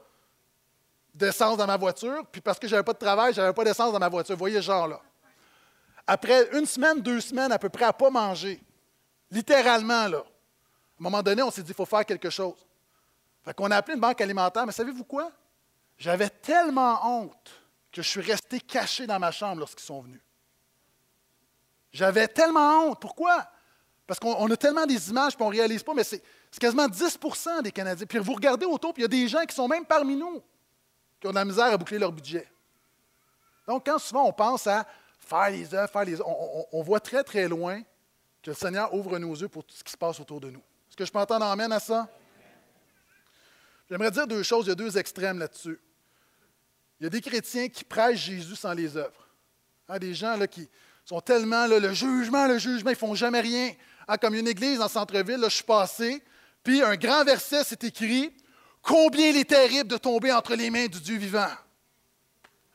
d'essence 1.14 1.56
dans 1.56 1.66
ma 1.66 1.78
voiture. 1.78 2.26
Puis 2.30 2.42
parce 2.42 2.58
que 2.58 2.68
je 2.68 2.72
n'avais 2.72 2.84
pas 2.84 2.92
de 2.92 2.98
travail, 2.98 3.32
je 3.32 3.40
n'avais 3.40 3.54
pas 3.54 3.64
d'essence 3.64 3.90
dans 3.90 3.98
ma 3.98 4.10
voiture. 4.10 4.34
Vous 4.34 4.40
voyez 4.40 4.60
genre-là. 4.60 5.00
Après 6.06 6.50
une 6.52 6.66
semaine, 6.66 7.00
deux 7.00 7.20
semaines 7.20 7.52
à 7.52 7.58
peu 7.58 7.70
près 7.70 7.84
à 7.84 7.88
ne 7.88 7.92
pas 7.92 8.10
manger, 8.10 8.62
littéralement, 9.30 10.08
là, 10.08 10.18
à 10.18 11.00
un 11.00 11.02
moment 11.02 11.22
donné, 11.22 11.42
on 11.42 11.50
s'est 11.50 11.62
dit, 11.62 11.72
il 11.72 11.74
faut 11.74 11.86
faire 11.86 12.04
quelque 12.04 12.30
chose. 12.30 12.66
Fait 13.44 13.54
qu'on 13.54 13.70
a 13.70 13.76
appelé 13.76 13.94
une 13.94 14.00
banque 14.00 14.20
alimentaire, 14.20 14.66
mais 14.66 14.72
savez-vous 14.72 15.04
quoi? 15.04 15.32
J'avais 15.98 16.28
tellement 16.28 17.22
honte 17.22 17.50
que 17.90 18.02
je 18.02 18.08
suis 18.08 18.20
resté 18.20 18.60
caché 18.60 19.06
dans 19.06 19.18
ma 19.18 19.30
chambre 19.30 19.60
lorsqu'ils 19.60 19.84
sont 19.84 20.02
venus. 20.02 20.20
J'avais 21.96 22.28
tellement 22.28 22.82
honte. 22.82 23.00
Pourquoi? 23.00 23.48
Parce 24.06 24.20
qu'on 24.20 24.50
a 24.50 24.56
tellement 24.56 24.84
des 24.84 25.08
images 25.08 25.32
et 25.32 25.42
on 25.42 25.50
ne 25.50 25.56
réalise 25.56 25.82
pas, 25.82 25.94
mais 25.94 26.04
c'est 26.04 26.22
quasiment 26.60 26.86
10% 26.86 27.62
des 27.62 27.72
Canadiens. 27.72 28.06
Puis 28.06 28.18
vous 28.18 28.34
regardez 28.34 28.66
autour, 28.66 28.92
puis 28.92 29.02
il 29.02 29.04
y 29.04 29.06
a 29.06 29.08
des 29.08 29.26
gens 29.26 29.44
qui 29.46 29.54
sont 29.54 29.66
même 29.66 29.86
parmi 29.86 30.14
nous 30.14 30.42
qui 31.18 31.26
ont 31.26 31.30
de 31.30 31.36
la 31.36 31.44
misère 31.46 31.64
à 31.64 31.76
boucler 31.78 31.98
leur 31.98 32.12
budget. 32.12 32.46
Donc, 33.66 33.86
quand 33.86 33.98
souvent 33.98 34.28
on 34.28 34.32
pense 34.32 34.66
à 34.66 34.86
faire 35.18 35.48
les 35.48 35.74
œuvres, 35.74 35.90
faire 35.90 36.04
les 36.04 36.20
on, 36.20 36.66
on, 36.70 36.82
voit 36.82 37.00
très, 37.00 37.24
très 37.24 37.48
loin 37.48 37.80
que 38.42 38.50
le 38.50 38.54
Seigneur 38.54 38.92
ouvre 38.92 39.18
nos 39.18 39.34
yeux 39.34 39.48
pour 39.48 39.64
tout 39.64 39.74
ce 39.74 39.82
qui 39.82 39.90
se 39.90 39.96
passe 39.96 40.20
autour 40.20 40.38
de 40.38 40.50
nous. 40.50 40.62
Est-ce 40.90 40.96
que 40.96 41.04
je 41.06 41.10
peux 41.10 41.18
entendre 41.18 41.46
amène 41.46 41.72
à 41.72 41.80
ça? 41.80 42.06
J'aimerais 43.88 44.10
dire 44.10 44.26
deux 44.26 44.42
choses, 44.42 44.66
il 44.66 44.68
y 44.68 44.72
a 44.72 44.76
deux 44.76 44.98
extrêmes 44.98 45.38
là-dessus. 45.38 45.80
Il 47.00 47.04
y 47.04 47.06
a 47.06 47.10
des 47.10 47.22
chrétiens 47.22 47.70
qui 47.70 47.84
prêchent 47.84 48.26
Jésus 48.26 48.56
sans 48.56 48.74
les 48.74 48.98
œuvres. 48.98 49.26
Hein, 49.88 49.98
des 49.98 50.12
gens 50.12 50.36
là, 50.36 50.46
qui 50.46 50.68
sont 51.06 51.20
tellement 51.20 51.66
le 51.66 51.92
jugement, 51.92 52.46
le 52.46 52.58
jugement, 52.58 52.90
ils 52.90 52.94
ne 52.94 52.98
font 52.98 53.14
jamais 53.14 53.40
rien. 53.40 53.72
Hein, 54.08 54.18
comme 54.18 54.34
une 54.34 54.48
église 54.48 54.80
en 54.80 54.88
centre-ville, 54.88 55.40
je 55.44 55.48
suis 55.48 55.64
passé, 55.64 56.22
puis 56.62 56.82
un 56.82 56.96
grand 56.96 57.24
verset 57.24 57.64
s'est 57.64 57.78
écrit 57.82 58.32
Combien 58.82 59.30
il 59.30 59.36
est 59.36 59.48
terrible 59.48 59.90
de 59.90 59.96
tomber 59.96 60.32
entre 60.32 60.54
les 60.54 60.70
mains 60.70 60.86
du 60.86 61.00
Dieu 61.00 61.16
vivant. 61.16 61.48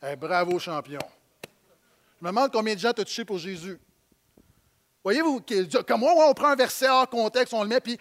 Eh, 0.02 0.14
bravo, 0.14 0.58
champion. 0.58 1.00
Je 2.20 2.26
me 2.26 2.30
demande 2.30 2.52
combien 2.52 2.74
de 2.74 2.80
gens 2.80 2.92
t'ont 2.92 3.02
touché 3.02 3.24
pour 3.24 3.38
Jésus. 3.38 3.80
Voyez-vous, 5.02 5.42
comme 5.86 6.00
moi, 6.00 6.12
on 6.28 6.34
prend 6.34 6.48
un 6.48 6.54
verset 6.54 6.88
hors 6.88 7.08
contexte, 7.08 7.54
on 7.54 7.62
le 7.62 7.68
met, 7.68 7.80
puis. 7.80 7.98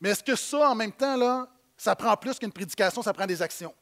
Mais 0.00 0.10
est-ce 0.10 0.24
que 0.24 0.34
ça, 0.34 0.70
en 0.70 0.74
même 0.74 0.90
temps, 0.90 1.16
là, 1.16 1.48
ça 1.76 1.94
prend 1.94 2.16
plus 2.16 2.36
qu'une 2.36 2.52
prédication, 2.52 3.00
ça 3.00 3.12
prend 3.12 3.26
des 3.26 3.40
actions? 3.40 3.72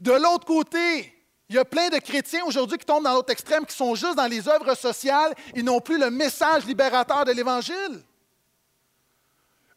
De 0.00 0.12
l'autre 0.12 0.44
côté, 0.44 1.17
il 1.48 1.54
y 1.54 1.58
a 1.58 1.64
plein 1.64 1.88
de 1.88 1.98
chrétiens 1.98 2.44
aujourd'hui 2.44 2.76
qui 2.76 2.84
tombent 2.84 3.04
dans 3.04 3.14
l'autre 3.14 3.32
extrême, 3.32 3.64
qui 3.64 3.74
sont 3.74 3.94
juste 3.94 4.16
dans 4.16 4.26
les 4.26 4.46
œuvres 4.48 4.74
sociales, 4.74 5.34
ils 5.54 5.64
n'ont 5.64 5.80
plus 5.80 5.98
le 5.98 6.10
message 6.10 6.66
libérateur 6.66 7.24
de 7.24 7.32
l'Évangile. 7.32 8.02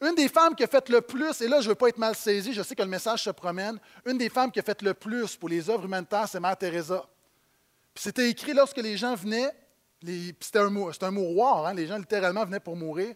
Une 0.01 0.15
des 0.15 0.27
femmes 0.27 0.55
qui 0.55 0.63
a 0.63 0.67
fait 0.67 0.89
le 0.89 0.99
plus, 0.99 1.39
et 1.41 1.47
là 1.47 1.61
je 1.61 1.65
ne 1.65 1.69
veux 1.69 1.75
pas 1.75 1.87
être 1.87 1.97
mal 1.97 2.15
saisi, 2.15 2.53
je 2.53 2.61
sais 2.61 2.75
que 2.75 2.81
le 2.81 2.89
message 2.89 3.23
se 3.23 3.29
promène, 3.29 3.79
une 4.05 4.17
des 4.17 4.29
femmes 4.29 4.51
qui 4.51 4.59
a 4.59 4.63
fait 4.63 4.81
le 4.81 4.93
plus 4.93 5.37
pour 5.37 5.47
les 5.47 5.69
œuvres 5.69 5.85
humanitaires, 5.85 6.27
c'est 6.27 6.39
Mère 6.39 6.57
Teresa. 6.57 7.05
C'était 7.95 8.29
écrit 8.29 8.53
lorsque 8.53 8.77
les 8.77 8.97
gens 8.97 9.15
venaient, 9.15 9.51
c'était 10.39 10.59
un, 10.59 10.75
un, 11.01 11.11
mouroir, 11.11 11.67
hein, 11.67 11.73
les 11.73 11.87
gens 11.87 11.97
littéralement 11.97 12.43
venaient 12.43 12.59
pour 12.59 12.75
mourir. 12.75 13.13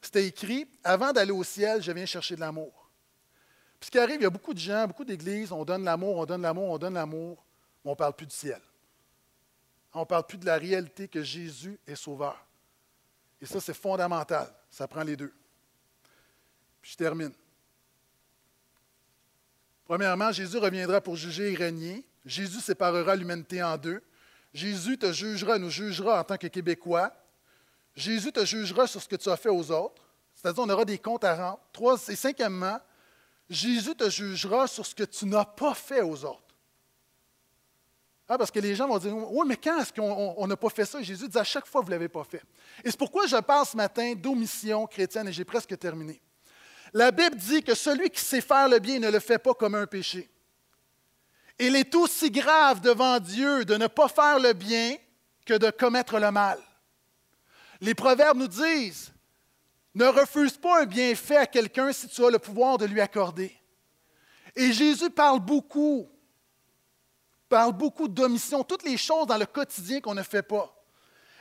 C'était 0.00 0.26
écrit 0.26 0.68
Avant 0.84 1.12
d'aller 1.12 1.32
au 1.32 1.42
ciel, 1.42 1.82
je 1.82 1.90
viens 1.90 2.06
chercher 2.06 2.36
de 2.36 2.40
l'amour. 2.40 2.88
Puis 3.80 3.86
ce 3.86 3.90
qui 3.90 3.98
arrive, 3.98 4.16
il 4.20 4.22
y 4.22 4.26
a 4.26 4.30
beaucoup 4.30 4.54
de 4.54 4.58
gens, 4.58 4.86
beaucoup 4.86 5.04
d'églises, 5.04 5.50
on 5.50 5.64
donne 5.64 5.84
l'amour, 5.84 6.18
on 6.18 6.24
donne 6.24 6.42
l'amour, 6.42 6.70
on 6.70 6.78
donne 6.78 6.94
l'amour, 6.94 7.44
on 7.88 7.92
ne 7.92 7.96
parle 7.96 8.12
plus 8.12 8.26
du 8.26 8.34
ciel. 8.34 8.60
On 9.94 10.00
ne 10.00 10.04
parle 10.04 10.26
plus 10.26 10.36
de 10.36 10.44
la 10.44 10.58
réalité 10.58 11.08
que 11.08 11.22
Jésus 11.22 11.80
est 11.86 11.94
sauveur. 11.94 12.46
Et 13.40 13.46
ça, 13.46 13.60
c'est 13.60 13.74
fondamental. 13.74 14.52
Ça 14.70 14.86
prend 14.86 15.02
les 15.02 15.16
deux. 15.16 15.32
Puis 16.82 16.92
je 16.92 16.96
termine. 16.96 17.32
Premièrement, 19.86 20.30
Jésus 20.32 20.58
reviendra 20.58 21.00
pour 21.00 21.16
juger 21.16 21.52
et 21.52 21.56
régner. 21.56 22.04
Jésus 22.26 22.60
séparera 22.60 23.16
l'humanité 23.16 23.62
en 23.62 23.78
deux. 23.78 24.02
Jésus 24.52 24.98
te 24.98 25.10
jugera, 25.10 25.58
nous 25.58 25.70
jugera 25.70 26.20
en 26.20 26.24
tant 26.24 26.36
que 26.36 26.46
Québécois. 26.46 27.10
Jésus 27.96 28.32
te 28.32 28.44
jugera 28.44 28.86
sur 28.86 29.02
ce 29.02 29.08
que 29.08 29.16
tu 29.16 29.30
as 29.30 29.36
fait 29.38 29.48
aux 29.48 29.70
autres. 29.70 30.02
C'est-à-dire, 30.34 30.62
on 30.62 30.68
aura 30.68 30.84
des 30.84 30.98
comptes 30.98 31.24
à 31.24 31.34
rendre. 31.34 31.60
Trois, 31.72 31.96
et 32.08 32.16
cinquièmement, 32.16 32.78
Jésus 33.48 33.94
te 33.94 34.10
jugera 34.10 34.66
sur 34.66 34.84
ce 34.84 34.94
que 34.94 35.04
tu 35.04 35.24
n'as 35.24 35.46
pas 35.46 35.74
fait 35.74 36.02
aux 36.02 36.22
autres. 36.26 36.47
Ah, 38.28 38.36
parce 38.36 38.50
que 38.50 38.60
les 38.60 38.74
gens 38.74 38.86
vont 38.86 38.98
dire 38.98 39.14
Oui, 39.16 39.46
mais 39.46 39.56
quand 39.56 39.80
est-ce 39.80 39.92
qu'on 39.92 40.46
n'a 40.46 40.56
pas 40.56 40.68
fait 40.68 40.84
ça? 40.84 41.00
Jésus 41.00 41.28
dit 41.28 41.38
À 41.38 41.44
chaque 41.44 41.66
fois, 41.66 41.80
vous 41.80 41.86
ne 41.86 41.92
l'avez 41.92 42.08
pas 42.08 42.24
fait. 42.24 42.42
Et 42.84 42.90
c'est 42.90 42.98
pourquoi 42.98 43.26
je 43.26 43.36
parle 43.36 43.66
ce 43.66 43.76
matin 43.76 44.14
d'omission 44.14 44.86
chrétienne 44.86 45.28
et 45.28 45.32
j'ai 45.32 45.44
presque 45.44 45.78
terminé. 45.78 46.20
La 46.92 47.10
Bible 47.10 47.36
dit 47.36 47.62
que 47.62 47.74
celui 47.74 48.10
qui 48.10 48.20
sait 48.20 48.40
faire 48.40 48.68
le 48.68 48.78
bien 48.78 48.98
ne 48.98 49.10
le 49.10 49.20
fait 49.20 49.38
pas 49.38 49.54
comme 49.54 49.74
un 49.74 49.86
péché. 49.86 50.28
Il 51.58 51.74
est 51.74 51.94
aussi 51.94 52.30
grave 52.30 52.80
devant 52.80 53.18
Dieu 53.18 53.64
de 53.64 53.76
ne 53.76 53.86
pas 53.86 54.08
faire 54.08 54.38
le 54.38 54.52
bien 54.52 54.96
que 55.44 55.54
de 55.54 55.70
commettre 55.70 56.18
le 56.18 56.30
mal. 56.30 56.58
Les 57.80 57.94
proverbes 57.94 58.38
nous 58.38 58.48
disent 58.48 59.12
ne 59.94 60.04
refuse 60.04 60.56
pas 60.56 60.82
un 60.82 60.86
bienfait 60.86 61.36
à 61.36 61.46
quelqu'un 61.46 61.92
si 61.92 62.06
tu 62.08 62.24
as 62.24 62.30
le 62.30 62.38
pouvoir 62.38 62.78
de 62.78 62.86
lui 62.86 63.00
accorder. 63.00 63.52
Et 64.54 64.72
Jésus 64.72 65.10
parle 65.10 65.40
beaucoup, 65.40 66.08
parle 67.48 67.72
beaucoup 67.72 68.08
d'omission, 68.08 68.62
toutes 68.62 68.84
les 68.84 68.96
choses 68.96 69.26
dans 69.26 69.36
le 69.36 69.46
quotidien 69.46 70.00
qu'on 70.00 70.14
ne 70.14 70.22
fait 70.22 70.42
pas. 70.42 70.74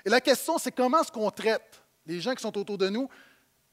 Et 0.05 0.09
la 0.09 0.21
question, 0.21 0.57
c'est 0.57 0.71
comment 0.71 1.01
est-ce 1.01 1.11
qu'on 1.11 1.29
traite 1.29 1.81
les 2.05 2.21
gens 2.21 2.33
qui 2.33 2.41
sont 2.41 2.57
autour 2.57 2.77
de 2.77 2.89
nous? 2.89 3.09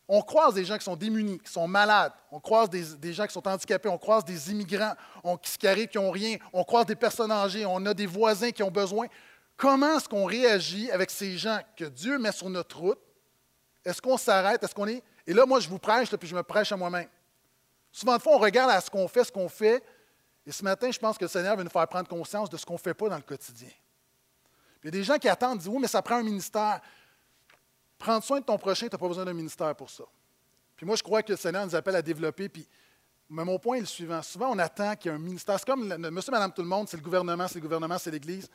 On 0.06 0.20
croise 0.20 0.54
des 0.54 0.64
gens 0.64 0.76
qui 0.76 0.84
sont 0.84 0.96
démunis, 0.96 1.38
qui 1.38 1.50
sont 1.50 1.66
malades. 1.66 2.12
On 2.30 2.38
croise 2.38 2.68
des, 2.68 3.12
gens 3.12 3.26
qui 3.26 3.32
sont 3.32 3.46
handicapés. 3.46 3.88
On 3.88 3.96
croise 3.96 4.24
des 4.24 4.50
immigrants 4.50 4.94
qui, 5.40 5.66
arrivent, 5.66 5.88
qui 5.88 5.96
n'ont 5.96 6.10
rien. 6.10 6.36
On 6.52 6.62
croise 6.62 6.84
des 6.84 6.96
personnes 6.96 7.32
âgées. 7.32 7.64
On 7.64 7.86
a 7.86 7.94
des 7.94 8.04
voisins 8.04 8.50
qui 8.50 8.62
ont 8.62 8.70
besoin. 8.70 9.06
Comment 9.56 9.96
est-ce 9.96 10.08
qu'on 10.08 10.26
réagit 10.26 10.90
avec 10.90 11.10
ces 11.10 11.38
gens 11.38 11.58
que 11.76 11.84
Dieu 11.84 12.18
met 12.18 12.32
sur 12.32 12.50
notre 12.50 12.78
route? 12.78 12.98
Est-ce 13.84 14.02
qu'on 14.02 14.18
s'arrête? 14.18 14.62
Est-ce 14.62 14.74
qu'on 14.74 14.88
est? 14.88 15.02
Et 15.26 15.32
là, 15.32 15.46
moi, 15.46 15.60
je 15.60 15.68
vous 15.68 15.78
prêche, 15.78 16.14
puis 16.14 16.28
je 16.28 16.34
me 16.34 16.42
prêche 16.42 16.70
à 16.72 16.76
moi-même. 16.76 17.08
Souvent 17.90 18.16
de 18.16 18.22
fois, 18.22 18.34
on 18.34 18.38
regarde 18.38 18.70
à 18.70 18.80
ce 18.80 18.90
qu'on 18.90 19.08
fait, 19.08 19.24
ce 19.24 19.32
qu'on 19.32 19.48
fait. 19.48 19.82
Et 20.46 20.52
ce 20.52 20.62
matin, 20.62 20.90
je 20.90 20.98
pense 20.98 21.16
que 21.16 21.24
le 21.24 21.28
Seigneur 21.28 21.56
veut 21.56 21.64
nous 21.64 21.70
faire 21.70 21.88
prendre 21.88 22.08
conscience 22.08 22.50
de 22.50 22.56
ce 22.56 22.66
qu'on 22.66 22.74
ne 22.74 22.78
fait 22.78 22.94
pas 22.94 23.08
dans 23.08 23.16
le 23.16 23.22
quotidien. 23.22 23.70
il 24.82 24.86
y 24.86 24.88
a 24.88 24.90
des 24.90 25.04
gens 25.04 25.16
qui 25.16 25.28
attendent, 25.28 25.58
disent 25.58 25.68
Oui, 25.68 25.78
mais 25.80 25.88
ça 25.88 26.02
prend 26.02 26.16
un 26.16 26.22
ministère. 26.22 26.80
Prendre 27.98 28.22
soin 28.22 28.40
de 28.40 28.44
ton 28.44 28.58
prochain, 28.58 28.86
tu 28.86 28.94
n'as 28.94 28.98
pas 28.98 29.08
besoin 29.08 29.24
d'un 29.24 29.32
ministère 29.32 29.74
pour 29.74 29.88
ça. 29.88 30.04
Puis 30.76 30.84
moi, 30.84 30.96
je 30.96 31.02
crois 31.02 31.22
que 31.22 31.32
le 31.32 31.38
Seigneur 31.38 31.64
nous 31.64 31.74
appelle 31.74 31.96
à 31.96 32.02
développer. 32.02 32.48
Puis, 32.48 32.66
mais 33.30 33.44
mon 33.44 33.58
point 33.58 33.76
est 33.76 33.80
le 33.80 33.86
suivant. 33.86 34.20
Souvent, 34.22 34.50
on 34.50 34.58
attend 34.58 34.94
qu'il 34.96 35.10
y 35.10 35.14
ait 35.14 35.16
un 35.16 35.20
ministère. 35.20 35.58
C'est 35.58 35.66
comme 35.66 35.86
monsieur, 36.10 36.32
madame, 36.32 36.52
tout 36.52 36.62
le 36.62 36.68
monde, 36.68 36.88
c'est 36.88 36.96
le 36.96 37.02
gouvernement, 37.02 37.48
c'est 37.48 37.58
le 37.58 37.62
gouvernement, 37.62 37.96
c'est 37.96 38.10
l'Église. 38.10 38.48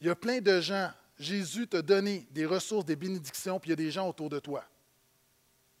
Il 0.00 0.06
y 0.06 0.10
a 0.10 0.14
plein 0.14 0.40
de 0.40 0.60
gens. 0.60 0.90
Jésus 1.18 1.66
t'a 1.66 1.82
donné 1.82 2.28
des 2.30 2.46
ressources, 2.46 2.84
des 2.84 2.94
bénédictions, 2.94 3.58
puis 3.58 3.70
il 3.70 3.72
y 3.72 3.72
a 3.72 3.76
des 3.76 3.90
gens 3.90 4.08
autour 4.08 4.30
de 4.30 4.38
toi. 4.38 4.64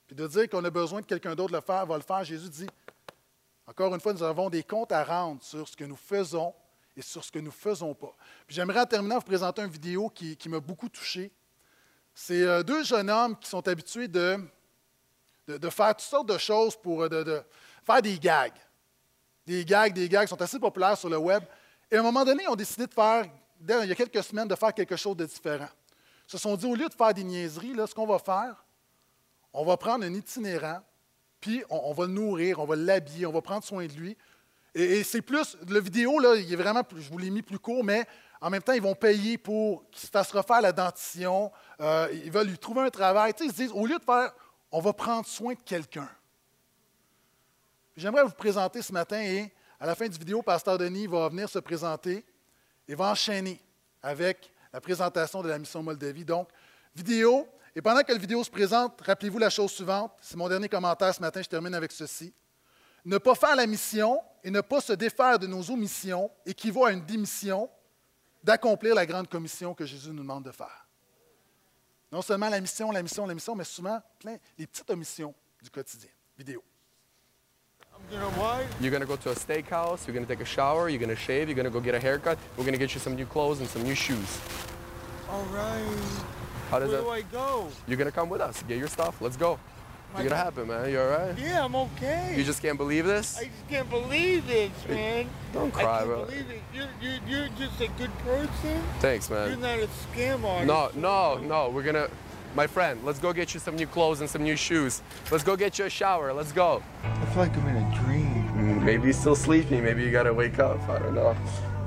Puis 0.08 0.16
de 0.16 0.26
dire 0.26 0.48
qu'on 0.48 0.64
a 0.64 0.70
besoin 0.70 1.00
de 1.00 1.06
quelqu'un 1.06 1.36
d'autre 1.36 1.52
le 1.52 1.60
faire, 1.60 1.86
va 1.86 1.96
le 1.96 2.02
faire. 2.02 2.24
Jésus 2.24 2.48
dit, 2.48 2.66
encore 3.68 3.94
une 3.94 4.00
fois, 4.00 4.14
nous 4.14 4.22
avons 4.22 4.48
des 4.48 4.62
comptes 4.62 4.92
à 4.92 5.04
rendre 5.04 5.42
sur 5.42 5.68
ce 5.68 5.76
que 5.76 5.84
nous 5.84 5.96
faisons 5.96 6.54
et 6.96 7.02
sur 7.02 7.22
ce 7.22 7.30
que 7.30 7.38
nous 7.38 7.46
ne 7.46 7.50
faisons 7.50 7.94
pas. 7.94 8.16
J'aimerais 8.48 8.80
en 8.80 8.86
terminant 8.86 9.16
vous 9.16 9.26
présenter 9.26 9.60
une 9.60 9.70
vidéo 9.70 10.08
qui 10.08 10.48
m'a 10.48 10.58
beaucoup 10.58 10.88
touché. 10.88 11.30
C'est 12.14 12.42
euh, 12.42 12.64
deux 12.64 12.82
jeunes 12.82 13.10
hommes 13.10 13.38
qui 13.38 13.48
sont 13.48 13.66
habitués 13.68 14.08
de, 14.08 14.40
faire 15.70 15.94
toutes 15.94 16.00
sortes 16.00 16.28
de 16.28 16.38
choses 16.38 16.74
pour 16.74 17.04
euh, 17.04 17.42
faire 17.84 18.02
des 18.02 18.18
gags. 18.18 18.58
Des 19.46 19.64
gags, 19.64 19.92
des 19.92 20.08
gags 20.08 20.26
sont 20.26 20.42
assez 20.42 20.58
populaires 20.58 20.98
sur 20.98 21.10
le 21.10 21.18
web. 21.18 21.44
Et 21.90 21.96
à 21.96 22.00
un 22.00 22.02
moment 22.02 22.24
donné, 22.24 22.42
ils 22.42 22.48
ont 22.48 22.56
décidé 22.56 22.86
de 22.86 22.92
faire, 22.92 23.24
il 23.60 23.88
y 23.88 23.92
a 23.92 23.94
quelques 23.94 24.24
semaines, 24.24 24.48
de 24.48 24.56
faire 24.56 24.74
quelque 24.74 24.96
chose 24.96 25.16
de 25.16 25.26
différent. 25.26 25.68
Ils 26.26 26.32
se 26.32 26.38
sont 26.38 26.56
dit, 26.56 26.66
au 26.66 26.74
lieu 26.74 26.88
de 26.88 26.94
faire 26.94 27.14
des 27.14 27.22
niaiseries, 27.22 27.74
là, 27.74 27.86
ce 27.86 27.94
qu'on 27.94 28.06
va 28.06 28.18
faire, 28.18 28.64
on 29.52 29.64
va 29.64 29.76
prendre 29.76 30.04
un 30.04 30.12
itinérant, 30.12 30.82
puis 31.40 31.62
on, 31.70 31.92
va 31.92 32.06
le 32.06 32.12
nourrir, 32.12 32.58
on 32.58 32.64
va 32.64 32.76
l'habiller, 32.76 33.26
on 33.26 33.32
va 33.32 33.40
prendre 33.40 33.64
soin 33.64 33.86
de 33.86 33.92
lui. 33.92 34.16
Et, 34.74 35.02
c'est 35.04 35.22
plus, 35.22 35.56
le 35.68 35.80
vidéo, 35.80 36.18
là, 36.18 36.34
il 36.36 36.52
est 36.52 36.56
vraiment, 36.56 36.82
je 36.96 37.08
vous 37.08 37.18
l'ai 37.18 37.30
mis 37.30 37.42
plus 37.42 37.58
court, 37.58 37.84
mais 37.84 38.06
en 38.40 38.50
même 38.50 38.62
temps, 38.62 38.72
ils 38.72 38.82
vont 38.82 38.94
payer 38.94 39.38
pour 39.38 39.88
qu'il 39.90 40.02
se 40.02 40.10
fasse 40.10 40.30
refaire 40.30 40.60
la 40.60 40.72
dentition. 40.72 41.50
Euh, 41.80 42.08
ils 42.12 42.30
veulent 42.30 42.48
lui 42.48 42.58
trouver 42.58 42.82
un 42.82 42.90
travail. 42.90 43.32
ils 43.40 43.50
se 43.50 43.56
disent, 43.56 43.72
au 43.72 43.86
lieu 43.86 43.98
de 43.98 44.04
faire, 44.04 44.32
on 44.70 44.80
va 44.80 44.92
prendre 44.92 45.26
soin 45.26 45.54
de 45.54 45.62
quelqu'un. 45.62 46.08
J'aimerais 47.96 48.22
vous 48.22 48.30
présenter 48.30 48.82
ce 48.82 48.92
matin 48.92 49.20
et 49.20 49.52
à 49.80 49.86
la 49.86 49.94
fin 49.94 50.08
du 50.08 50.18
vidéo, 50.18 50.42
Pasteur 50.42 50.78
Denis 50.78 51.06
va 51.06 51.28
venir 51.28 51.48
se 51.48 51.58
présenter 51.58 52.24
et 52.86 52.94
va 52.94 53.10
enchaîner 53.10 53.60
avec 54.02 54.52
la 54.72 54.80
présentation 54.80 55.42
de 55.42 55.48
la 55.48 55.58
mission 55.58 55.82
Moldavie. 55.82 56.24
Donc, 56.24 56.48
vidéo. 56.94 57.48
Et 57.78 57.80
pendant 57.80 58.02
que 58.02 58.10
la 58.10 58.18
vidéo 58.18 58.42
se 58.42 58.50
présente, 58.50 59.00
rappelez-vous 59.02 59.38
la 59.38 59.50
chose 59.50 59.70
suivante. 59.70 60.10
C'est 60.20 60.36
mon 60.36 60.48
dernier 60.48 60.68
commentaire 60.68 61.14
ce 61.14 61.20
matin. 61.20 61.40
Je 61.40 61.48
termine 61.48 61.72
avec 61.76 61.92
ceci. 61.92 62.34
Ne 63.04 63.18
pas 63.18 63.36
faire 63.36 63.54
la 63.54 63.68
mission 63.68 64.20
et 64.42 64.50
ne 64.50 64.60
pas 64.60 64.80
se 64.80 64.94
défaire 64.94 65.38
de 65.38 65.46
nos 65.46 65.70
omissions 65.70 66.28
équivaut 66.44 66.86
à 66.86 66.90
une 66.90 67.04
démission 67.04 67.70
d'accomplir 68.42 68.96
la 68.96 69.06
grande 69.06 69.28
commission 69.28 69.74
que 69.74 69.86
Jésus 69.86 70.08
nous 70.08 70.24
demande 70.24 70.42
de 70.42 70.50
faire. 70.50 70.88
Non 72.10 72.20
seulement 72.20 72.48
la 72.48 72.60
mission, 72.60 72.90
la 72.90 73.00
mission, 73.00 73.26
la 73.26 73.34
mission, 73.34 73.54
mais 73.54 73.62
souvent 73.62 74.02
plein 74.18 74.38
les 74.58 74.66
petites 74.66 74.90
omissions 74.90 75.32
du 75.62 75.70
quotidien. 75.70 76.10
Vidéo. 76.36 76.64
You're 78.80 78.90
going 78.90 79.02
to 79.02 79.06
go 79.06 79.16
to 79.16 79.30
a 79.30 79.36
steakhouse, 79.36 80.04
you're 80.04 80.14
going 80.14 80.26
to 80.26 80.28
take 80.28 80.42
a 80.42 80.44
shower, 80.44 80.88
you're 80.88 80.98
going 80.98 81.14
to 81.14 81.16
shave, 81.16 81.48
you're 81.48 81.54
going 81.54 81.64
to 81.64 81.70
go 81.70 81.80
get 81.80 81.94
a 81.94 82.00
haircut. 82.00 82.38
We're 82.56 82.64
going 82.64 82.76
to 82.76 82.84
get 82.84 82.92
you 82.92 83.00
some 83.00 83.14
new 83.14 83.26
clothes 83.26 83.60
and 83.60 83.68
some 83.68 83.84
new 83.84 83.94
shoes. 83.94 84.40
All 85.30 85.44
right. 85.54 86.37
How 86.70 86.78
does 86.78 86.90
Where 86.90 86.98
that? 86.98 87.04
do 87.04 87.10
I 87.10 87.22
go? 87.22 87.68
You're 87.86 87.96
to 87.96 88.12
come 88.12 88.28
with 88.28 88.40
us. 88.40 88.62
Get 88.68 88.78
your 88.78 88.88
stuff. 88.88 89.20
Let's 89.20 89.36
go. 89.36 89.58
Going 90.14 90.28
to 90.30 90.36
happen, 90.36 90.68
man. 90.68 90.90
You 90.90 91.00
all 91.00 91.08
right? 91.08 91.38
Yeah, 91.38 91.64
I'm 91.64 91.74
okay. 91.74 92.34
You 92.36 92.42
just 92.42 92.62
can't 92.62 92.78
believe 92.78 93.04
this? 93.04 93.38
I 93.38 93.44
just 93.44 93.68
can't 93.68 93.90
believe 93.90 94.46
this, 94.46 94.70
man. 94.88 95.28
Don't 95.52 95.70
cry, 95.70 95.82
I 95.82 95.98
can't 95.98 96.08
bro. 96.08 96.24
believe 96.24 96.50
it. 96.50 96.62
You're, 96.74 96.88
you're, 97.00 97.18
you're 97.28 97.48
just 97.58 97.80
a 97.80 97.88
good 97.88 98.10
person. 98.18 98.82
Thanks, 99.00 99.28
man. 99.28 99.48
You're 99.48 99.58
not 99.58 99.78
a 99.78 99.88
scam 99.88 100.44
artist. 100.44 100.66
No, 100.66 100.90
no, 100.94 101.38
no. 101.38 101.70
We're 101.70 101.82
going 101.82 101.94
to... 101.94 102.10
My 102.54 102.66
friend, 102.66 103.00
let's 103.04 103.18
go 103.18 103.34
get 103.34 103.52
you 103.52 103.60
some 103.60 103.76
new 103.76 103.86
clothes 103.86 104.20
and 104.22 104.28
some 104.28 104.42
new 104.42 104.56
shoes. 104.56 105.02
Let's 105.30 105.44
go 105.44 105.54
get 105.56 105.78
you 105.78 105.84
a 105.84 105.90
shower. 105.90 106.32
Let's 106.32 106.52
go. 106.52 106.82
I 107.04 107.24
feel 107.26 107.42
like 107.42 107.56
I'm 107.56 107.68
in 107.68 107.76
a 107.76 108.02
dream. 108.02 108.48
Mm, 108.56 108.82
maybe 108.82 109.04
you're 109.04 109.12
still 109.12 109.36
sleepy. 109.36 109.80
Maybe 109.82 110.02
you 110.02 110.10
gotta 110.10 110.32
wake 110.32 110.58
up. 110.58 110.80
I 110.88 110.98
don't 110.98 111.14
know. 111.14 111.36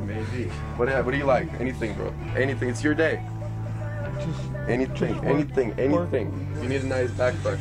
Maybe. 0.05 0.49
What, 0.77 0.87
what 1.03 1.11
do 1.11 1.17
you 1.17 1.25
like? 1.25 1.51
Anything, 1.59 1.95
bro. 1.95 2.13
Anything. 2.35 2.69
It's 2.69 2.83
your 2.83 2.93
day. 2.93 3.23
Just 4.25 4.69
Anything, 4.69 5.15
anything, 5.25 5.73
anything. 5.79 6.47
You 6.61 6.69
need 6.69 6.81
a 6.81 6.85
nice 6.87 7.09
backpack. 7.11 7.57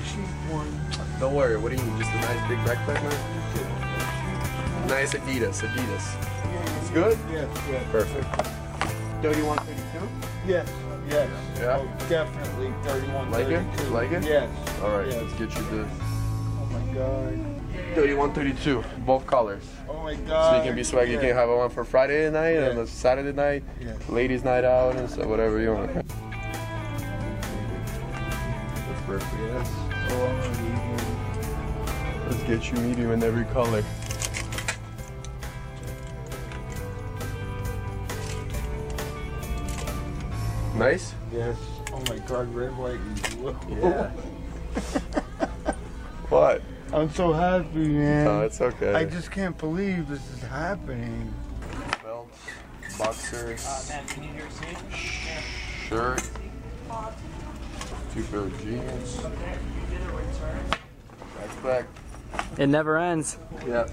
Don't 1.19 1.35
worry. 1.35 1.57
What 1.59 1.71
do 1.73 1.77
you 1.77 1.83
need? 1.83 1.99
Just 1.99 2.13
a 2.13 2.21
nice 2.21 2.49
big 2.49 2.59
backpack, 2.59 3.03
man? 3.03 4.89
nice 4.89 5.15
Adidas. 5.15 5.63
Adidas. 5.63 6.81
It's 6.81 6.91
good? 6.91 7.19
Yes, 7.33 7.49
yes. 7.71 7.85
Perfect. 7.91 8.27
3132? 9.23 10.09
Yes, 10.47 10.69
yes. 11.09 11.29
Yeah? 11.59 11.79
Oh, 11.81 12.09
definitely 12.09 12.73
31 12.83 13.31
Like 13.31 13.47
it? 13.49 13.63
32. 13.77 13.91
Like 13.95 14.11
it? 14.13 14.25
Yes. 14.25 14.49
All 14.83 14.91
right, 14.91 15.07
Yes. 15.07 15.23
let's 15.23 15.33
get 15.35 15.55
you 15.57 15.63
this. 15.71 15.89
Oh 16.01 16.69
my 16.73 16.95
god. 16.95 17.39
3132, 17.95 18.83
both 19.05 19.27
colors. 19.27 19.63
Oh 19.89 20.03
my 20.03 20.15
god. 20.15 20.51
So 20.53 20.57
you 20.59 20.63
can 20.69 20.77
be 20.77 20.85
swag. 20.85 21.09
You 21.11 21.19
can 21.19 21.35
have 21.35 21.49
one 21.49 21.71
for 21.71 21.85
Friday 21.85 22.31
night 22.31 22.57
and 22.57 22.77
Yeah. 22.77 22.83
a 22.85 22.87
Saturday 22.87 23.33
night, 23.33 23.63
Yeah. 23.81 23.93
ladies' 24.09 24.45
night 24.45 24.65
out, 24.65 24.97
and 24.97 25.09
so 25.09 25.27
whatever 25.29 25.61
you 25.61 25.73
want. 25.75 25.91
That's 29.11 29.25
perfect. 29.25 29.71
Oh, 30.13 30.27
I'm 30.27 30.41
gonna 30.41 30.59
be 30.59 30.71
here. 30.87 31.05
Let's 32.29 32.43
get 32.45 32.71
you 32.71 32.77
medium 32.87 33.11
in 33.11 33.23
every 33.25 33.45
color. 33.47 33.83
Nice? 40.77 41.13
Yes. 41.33 41.57
Oh 41.93 42.01
my 42.09 42.19
god, 42.21 42.55
red, 42.55 42.77
white, 42.77 43.01
and 43.01 43.21
blue. 43.37 43.57
Yeah. 43.69 44.11
what? 46.29 46.63
I'm 46.93 47.11
so 47.11 47.33
happy, 47.33 47.89
man. 47.89 48.29
Oh, 48.29 48.43
it's 48.43 48.61
okay. 48.61 48.95
I 48.95 49.05
just 49.05 49.33
can't 49.33 49.59
believe 49.59 50.07
this 50.09 50.31
is 50.31 50.43
happening. 50.43 51.35
belts, 52.05 52.39
boxers, 52.97 53.91
shirt, 55.89 56.23
two 58.15 58.23
pair 58.25 58.41
of 58.41 58.63
jeans, 58.63 59.21
backpack. 61.39 61.87
It 62.59 62.69
never 62.69 62.99
ends. 62.99 63.39
Yep. 63.67 63.91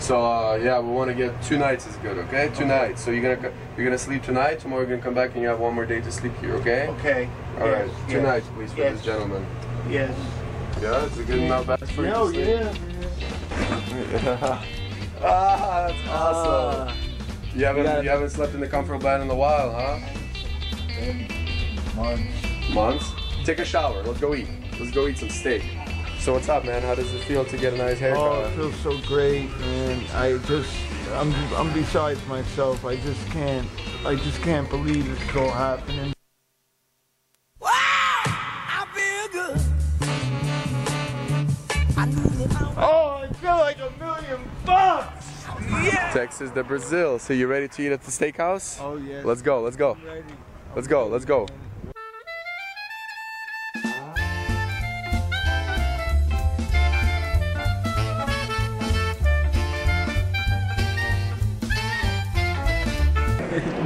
So 0.00 0.24
uh, 0.24 0.58
yeah, 0.62 0.80
we 0.80 0.90
want 0.90 1.08
to 1.10 1.14
get 1.14 1.40
two 1.42 1.58
nights 1.58 1.86
is 1.86 1.96
good, 1.96 2.18
okay? 2.18 2.50
Two 2.54 2.64
nights. 2.64 3.04
So 3.04 3.10
you're 3.10 3.36
gonna 3.36 3.52
you're 3.76 3.84
gonna 3.86 3.98
sleep 3.98 4.22
tonight. 4.22 4.58
Tomorrow 4.60 4.82
you're 4.82 4.90
gonna 4.90 5.02
come 5.02 5.14
back 5.14 5.32
and 5.34 5.42
you 5.42 5.48
have 5.48 5.60
one 5.60 5.74
more 5.74 5.86
day 5.86 6.00
to 6.00 6.10
sleep 6.12 6.32
here, 6.40 6.54
okay? 6.56 6.88
Okay. 6.98 7.28
All 7.60 7.68
right. 7.68 7.86
yes, 7.86 7.90
Two 8.08 8.12
yes, 8.14 8.22
nights, 8.22 8.46
please, 8.54 8.72
for 8.72 8.78
yes, 8.78 8.92
this 8.96 9.04
gentleman. 9.04 9.46
Yes. 9.88 10.16
Yeah, 10.80 11.04
it's 11.06 11.16
a 11.16 11.24
good 11.24 11.38
enough 11.38 11.66
bed 11.66 11.88
for 11.90 12.02
you. 12.02 12.08
Oh 12.12 12.30
to 12.30 12.34
sleep? 12.34 12.46
yeah. 12.48 12.74
ah, 15.22 15.86
that's 15.88 16.08
awesome. 16.08 16.88
Uh, 16.88 16.94
you 17.54 17.64
haven't 17.64 17.84
gotta- 17.84 18.02
you 18.02 18.10
haven't 18.10 18.30
slept 18.30 18.54
in 18.54 18.60
the 18.60 18.68
comfortable 18.68 19.02
bed 19.02 19.20
in 19.20 19.30
a 19.30 19.34
while, 19.34 19.72
huh? 19.72 19.98
Months. 21.94 22.74
Months. 22.74 23.12
Take 23.46 23.60
a 23.60 23.64
shower. 23.64 24.02
Let's 24.02 24.18
go 24.18 24.34
eat. 24.34 24.48
Let's 24.80 24.90
go 24.90 25.06
eat 25.06 25.18
some 25.18 25.30
steak. 25.30 25.62
So 26.18 26.32
what's 26.32 26.48
up, 26.48 26.64
man? 26.64 26.82
How 26.82 26.96
does 26.96 27.14
it 27.14 27.20
feel 27.20 27.44
to 27.44 27.56
get 27.56 27.74
a 27.74 27.76
nice 27.76 28.00
haircut? 28.00 28.20
Oh, 28.20 28.44
it 28.44 28.50
feels 28.56 28.74
so 28.80 28.98
great, 29.06 29.48
and 29.48 30.04
I 30.10 30.36
just, 30.48 30.74
I'm, 31.12 31.32
I'm 31.54 31.72
besides 31.72 32.18
myself. 32.26 32.84
I 32.84 32.96
just 32.96 33.24
can't, 33.28 33.68
I 34.04 34.16
just 34.16 34.42
can't 34.42 34.68
believe 34.68 35.08
it's 35.08 35.36
all 35.36 35.52
happening. 35.52 36.12
Wow, 37.60 37.70
I 37.70 38.84
feel 38.92 39.28
good. 39.40 39.60
Oh, 42.76 43.22
I 43.22 43.32
feel 43.34 43.58
like 43.58 43.78
a 43.78 43.92
million 44.00 44.50
bucks. 44.64 45.44
Yeah. 45.84 46.10
Texas 46.12 46.50
to 46.50 46.64
Brazil. 46.64 47.20
So 47.20 47.32
you 47.32 47.46
ready 47.46 47.68
to 47.68 47.82
eat 47.82 47.92
at 47.92 48.02
the 48.02 48.10
steakhouse? 48.10 48.80
Oh 48.82 48.96
yes. 48.96 49.24
Let's 49.24 49.40
go. 49.40 49.60
Let's 49.60 49.76
go. 49.76 49.96
ready. 50.04 50.24
Let's 50.74 50.88
go. 50.88 51.06
Let's 51.06 51.24
go. 51.24 51.46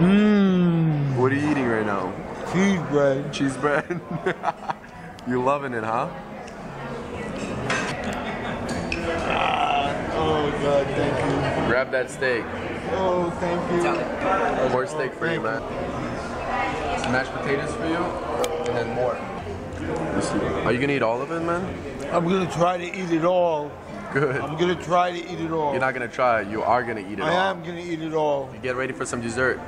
Mmm. 0.00 1.14
What 1.16 1.30
are 1.30 1.34
you 1.34 1.50
eating 1.50 1.66
right 1.66 1.84
now? 1.84 2.10
Cheese 2.54 2.80
bread. 2.88 3.32
Cheese 3.34 3.56
bread. 3.58 4.00
you 5.28 5.42
loving 5.42 5.74
it, 5.74 5.84
huh? 5.84 6.08
Ah, 9.28 9.92
oh 10.14 10.50
God, 10.62 10.86
thank 10.86 11.18
you. 11.18 11.68
Grab 11.68 11.90
that 11.90 12.10
steak. 12.10 12.44
Oh, 12.92 13.28
thank 13.40 13.60
you. 14.64 14.70
More 14.70 14.86
steak 14.86 15.12
for 15.12 15.30
you, 15.30 15.42
man. 15.42 15.60
Some 17.02 17.12
mashed 17.12 17.32
potatoes 17.32 17.74
for 17.74 17.86
you, 17.86 18.02
and 18.68 18.76
then 18.78 18.94
more. 18.94 19.16
Are 20.64 20.72
you 20.72 20.80
gonna 20.80 20.94
eat 20.94 21.02
all 21.02 21.20
of 21.20 21.30
it, 21.30 21.40
man? 21.42 21.62
I'm 22.10 22.26
gonna 22.26 22.50
try 22.50 22.78
to 22.78 22.86
eat 22.86 23.10
it 23.10 23.26
all. 23.26 23.70
Good. 24.14 24.40
I'm 24.40 24.56
gonna 24.56 24.82
try 24.82 25.12
to 25.12 25.18
eat 25.18 25.40
it 25.40 25.50
all. 25.52 25.72
You're 25.72 25.80
not 25.80 25.92
gonna 25.92 26.08
try 26.08 26.40
it. 26.40 26.48
You 26.48 26.62
are 26.62 26.82
gonna 26.82 27.00
eat 27.00 27.18
it 27.18 27.20
I 27.20 27.30
all. 27.30 27.36
I 27.36 27.50
am 27.50 27.62
gonna 27.62 27.80
eat 27.80 28.00
it 28.00 28.14
all. 28.14 28.48
You 28.54 28.60
get 28.60 28.76
ready 28.76 28.94
for 28.94 29.04
some 29.04 29.20
dessert. 29.20 29.60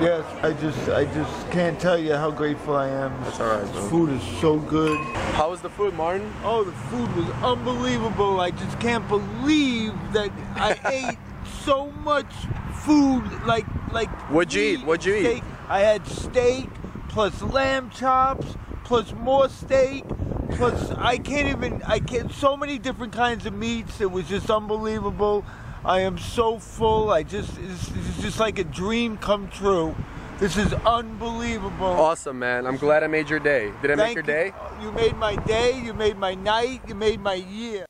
Yes, 0.00 0.24
I 0.44 0.52
just, 0.52 0.88
I 0.90 1.06
just 1.06 1.50
can't 1.50 1.80
tell 1.80 1.98
you 1.98 2.14
how 2.14 2.30
grateful 2.30 2.76
I 2.76 2.86
am. 2.86 3.20
That's 3.24 3.40
all 3.40 3.48
right, 3.48 3.72
bro. 3.72 3.88
food 3.88 4.10
is 4.10 4.22
so 4.40 4.60
good. 4.60 4.96
How 5.34 5.50
was 5.50 5.60
the 5.60 5.70
food, 5.70 5.92
Martin? 5.94 6.32
Oh, 6.44 6.62
the 6.62 6.70
food 6.70 7.12
was 7.16 7.28
unbelievable. 7.42 8.38
I 8.38 8.52
just 8.52 8.78
can't 8.78 9.06
believe 9.08 9.92
that 10.12 10.30
I 10.54 10.78
ate 11.10 11.18
so 11.64 11.90
much 11.90 12.32
food. 12.84 13.24
Like, 13.44 13.66
like. 13.90 14.08
What'd 14.30 14.54
you 14.54 14.62
eat? 14.62 14.84
What'd 14.84 15.04
you 15.04 15.16
eat? 15.16 15.42
I 15.68 15.80
had 15.80 16.06
steak 16.06 16.68
plus 17.08 17.42
lamb 17.42 17.90
chops 17.90 18.56
plus 18.84 19.12
more 19.14 19.48
steak 19.48 20.04
plus 20.50 20.92
I 20.92 21.18
can't 21.18 21.48
even. 21.48 21.82
I 21.82 21.98
can't. 21.98 22.30
So 22.30 22.56
many 22.56 22.78
different 22.78 23.14
kinds 23.14 23.46
of 23.46 23.52
meats. 23.52 24.00
It 24.00 24.12
was 24.12 24.28
just 24.28 24.48
unbelievable. 24.48 25.44
I 25.84 26.00
am 26.00 26.18
so 26.18 26.58
full. 26.58 27.10
I 27.10 27.22
just. 27.22 27.50
It's, 27.58 27.88
it's 27.88 28.22
just 28.22 28.40
like 28.40 28.58
a 28.58 28.64
dream 28.64 29.16
come 29.16 29.48
true. 29.48 29.94
This 30.38 30.56
is 30.56 30.72
unbelievable. 30.86 31.86
Awesome, 31.86 32.38
man. 32.38 32.66
I'm 32.66 32.76
glad 32.76 33.02
I 33.02 33.08
made 33.08 33.28
your 33.28 33.40
day. 33.40 33.72
Did 33.82 33.90
I 33.90 33.94
make 33.96 34.14
Thank 34.14 34.14
your 34.16 34.24
you. 34.24 34.52
day? 34.52 34.52
You 34.80 34.92
made 34.92 35.16
my 35.16 35.34
day, 35.34 35.80
you 35.80 35.92
made 35.94 36.16
my 36.16 36.34
night, 36.34 36.80
you 36.86 36.94
made 36.94 37.20
my 37.20 37.34
year. 37.34 37.86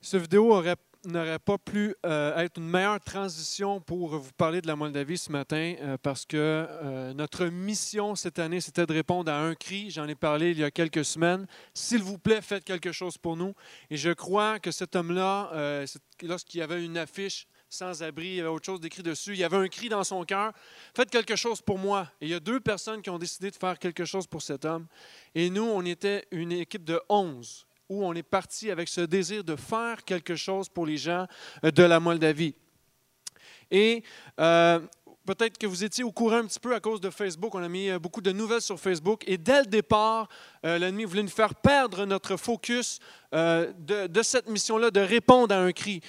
Cette 0.00 0.22
vidéo 0.22 0.50
aurait- 0.52 0.78
n'aurait 1.12 1.38
pas 1.38 1.58
pu 1.58 1.94
euh, 2.06 2.36
être 2.38 2.58
une 2.58 2.68
meilleure 2.68 3.00
transition 3.00 3.80
pour 3.80 4.16
vous 4.16 4.32
parler 4.36 4.60
de 4.60 4.66
la 4.66 4.76
Moldavie 4.76 5.18
ce 5.18 5.32
matin 5.32 5.74
euh, 5.80 5.96
parce 6.02 6.24
que 6.24 6.36
euh, 6.36 7.14
notre 7.14 7.46
mission 7.46 8.14
cette 8.14 8.38
année, 8.38 8.60
c'était 8.60 8.86
de 8.86 8.92
répondre 8.92 9.30
à 9.30 9.40
un 9.40 9.54
cri. 9.54 9.90
J'en 9.90 10.06
ai 10.06 10.14
parlé 10.14 10.50
il 10.50 10.58
y 10.58 10.64
a 10.64 10.70
quelques 10.70 11.04
semaines. 11.04 11.46
S'il 11.74 12.02
vous 12.02 12.18
plaît, 12.18 12.40
faites 12.40 12.64
quelque 12.64 12.92
chose 12.92 13.18
pour 13.18 13.36
nous. 13.36 13.54
Et 13.90 13.96
je 13.96 14.10
crois 14.10 14.58
que 14.58 14.70
cet 14.70 14.96
homme-là, 14.96 15.84
lorsqu'il 16.22 16.60
y 16.60 16.62
avait 16.62 16.84
une 16.84 16.98
affiche 16.98 17.46
sans 17.70 18.02
abri, 18.02 18.28
il 18.28 18.34
y 18.36 18.40
avait 18.40 18.48
autre 18.48 18.64
chose 18.64 18.80
d'écrit 18.80 19.02
dessus, 19.02 19.32
il 19.32 19.38
y 19.38 19.44
avait 19.44 19.56
un 19.56 19.68
cri 19.68 19.88
dans 19.88 20.04
son 20.04 20.24
cœur, 20.24 20.52
faites 20.94 21.10
quelque 21.10 21.36
chose 21.36 21.60
pour 21.60 21.78
moi. 21.78 22.10
Et 22.20 22.26
il 22.26 22.30
y 22.30 22.34
a 22.34 22.40
deux 22.40 22.60
personnes 22.60 23.02
qui 23.02 23.10
ont 23.10 23.18
décidé 23.18 23.50
de 23.50 23.56
faire 23.56 23.78
quelque 23.78 24.04
chose 24.04 24.26
pour 24.26 24.42
cet 24.42 24.64
homme. 24.64 24.86
Et 25.34 25.50
nous, 25.50 25.64
on 25.64 25.84
était 25.84 26.26
une 26.30 26.52
équipe 26.52 26.84
de 26.84 27.00
11 27.08 27.67
où 27.88 28.04
on 28.04 28.14
est 28.14 28.22
parti 28.22 28.70
avec 28.70 28.88
ce 28.88 29.00
désir 29.00 29.44
de 29.44 29.56
faire 29.56 30.04
quelque 30.04 30.36
chose 30.36 30.68
pour 30.68 30.86
les 30.86 30.96
gens 30.96 31.26
euh, 31.64 31.70
de 31.70 31.82
la 31.82 32.00
Moldavie. 32.00 32.54
Et 33.70 34.02
euh, 34.40 34.80
peut-être 35.26 35.58
que 35.58 35.66
vous 35.66 35.84
étiez 35.84 36.04
au 36.04 36.12
courant 36.12 36.38
un 36.38 36.46
petit 36.46 36.60
peu 36.60 36.74
à 36.74 36.80
cause 36.80 37.00
de 37.00 37.10
Facebook. 37.10 37.54
On 37.54 37.62
a 37.62 37.68
mis 37.68 37.90
euh, 37.90 37.98
beaucoup 37.98 38.20
de 38.20 38.32
nouvelles 38.32 38.62
sur 38.62 38.78
Facebook. 38.78 39.24
Et 39.26 39.38
dès 39.38 39.60
le 39.60 39.66
départ, 39.66 40.28
l'ennemi 40.62 41.04
voulait 41.04 41.22
nous 41.22 41.28
faire 41.28 41.54
perdre 41.54 42.04
notre 42.04 42.36
focus 42.36 42.98
de, 43.32 44.22
cette 44.22 44.48
mission-là, 44.48 44.90
de 44.90 45.00
répondre 45.00 45.54
à 45.54 45.58
un 45.58 45.72
cri. 45.72 46.00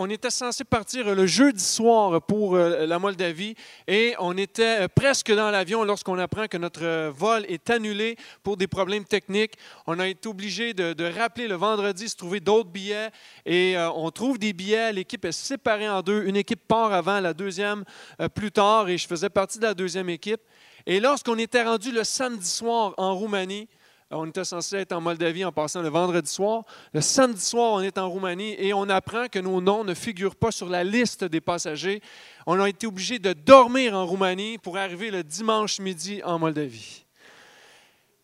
On 0.00 0.08
était 0.08 0.30
censé 0.30 0.64
partir 0.64 1.14
le 1.14 1.26
jeudi 1.26 1.62
soir 1.62 2.22
pour 2.22 2.56
euh, 2.56 2.86
la 2.86 2.98
Moldavie 2.98 3.54
et 3.86 4.14
on 4.18 4.34
était 4.38 4.84
euh, 4.84 4.88
presque 4.88 5.30
dans 5.30 5.50
l'avion 5.50 5.84
lorsqu'on 5.84 6.18
apprend 6.18 6.46
que 6.46 6.56
notre 6.56 6.82
euh, 6.82 7.12
vol 7.14 7.44
est 7.48 7.68
annulé 7.68 8.16
pour 8.42 8.56
des 8.56 8.66
problèmes 8.66 9.04
techniques. 9.04 9.52
On 9.86 9.98
a 9.98 10.08
été 10.08 10.26
obligé 10.26 10.72
de, 10.72 11.04
rappeler 11.18 11.48
le 11.48 11.54
vendredi, 11.54 12.08
se 12.08 12.16
trouver 12.16 12.40
d'autres 12.40 12.70
billets 12.70 13.10
et 13.44 13.76
euh, 13.76 13.90
on 13.90 14.10
trouve 14.10 14.38
des 14.38 14.54
billets. 14.54 14.90
L'équipe 14.94 15.22
est 15.26 15.32
séparée 15.32 15.90
en 15.90 16.00
deux. 16.00 16.24
Une 16.24 16.36
équipe 16.36 16.66
part 16.66 16.94
avant, 16.94 17.20
la 17.20 17.34
deuxième 17.34 17.84
euh, 18.22 18.30
plus 18.30 18.52
tard 18.52 18.88
et 18.88 18.96
je 18.96 19.06
faisais 19.06 19.28
partie 19.28 19.58
de 19.58 19.64
la 19.64 19.74
deuxième 19.74 20.08
équipe. 20.08 20.40
Et 20.86 20.98
lorsqu'on 20.98 21.36
était 21.36 21.62
rendu 21.62 21.92
le 21.92 22.04
samedi 22.04 22.48
soir 22.48 22.94
en 22.96 23.14
Roumanie, 23.14 23.68
on 24.10 24.26
était 24.26 24.44
censé 24.44 24.76
être 24.76 24.92
en 24.92 25.00
Moldavie 25.00 25.44
en 25.44 25.52
passant 25.52 25.82
le 25.82 25.88
vendredi 25.88 26.30
soir. 26.30 26.64
Le 26.92 27.00
samedi 27.00 27.40
soir, 27.40 27.74
on 27.74 27.80
est 27.80 27.96
en 27.96 28.10
Roumanie 28.10 28.56
et 28.58 28.74
on 28.74 28.88
apprend 28.88 29.28
que 29.28 29.38
nos 29.38 29.60
noms 29.60 29.84
ne 29.84 29.94
figurent 29.94 30.34
pas 30.34 30.50
sur 30.50 30.68
la 30.68 30.82
liste 30.82 31.24
des 31.24 31.40
passagers. 31.40 32.02
On 32.46 32.60
a 32.60 32.68
été 32.68 32.88
obligé 32.88 33.20
de 33.20 33.32
dormir 33.32 33.94
en 33.94 34.04
Roumanie 34.04 34.58
pour 34.58 34.76
arriver 34.76 35.12
le 35.12 35.22
dimanche 35.22 35.78
midi 35.78 36.20
en 36.24 36.40
Moldavie. 36.40 37.04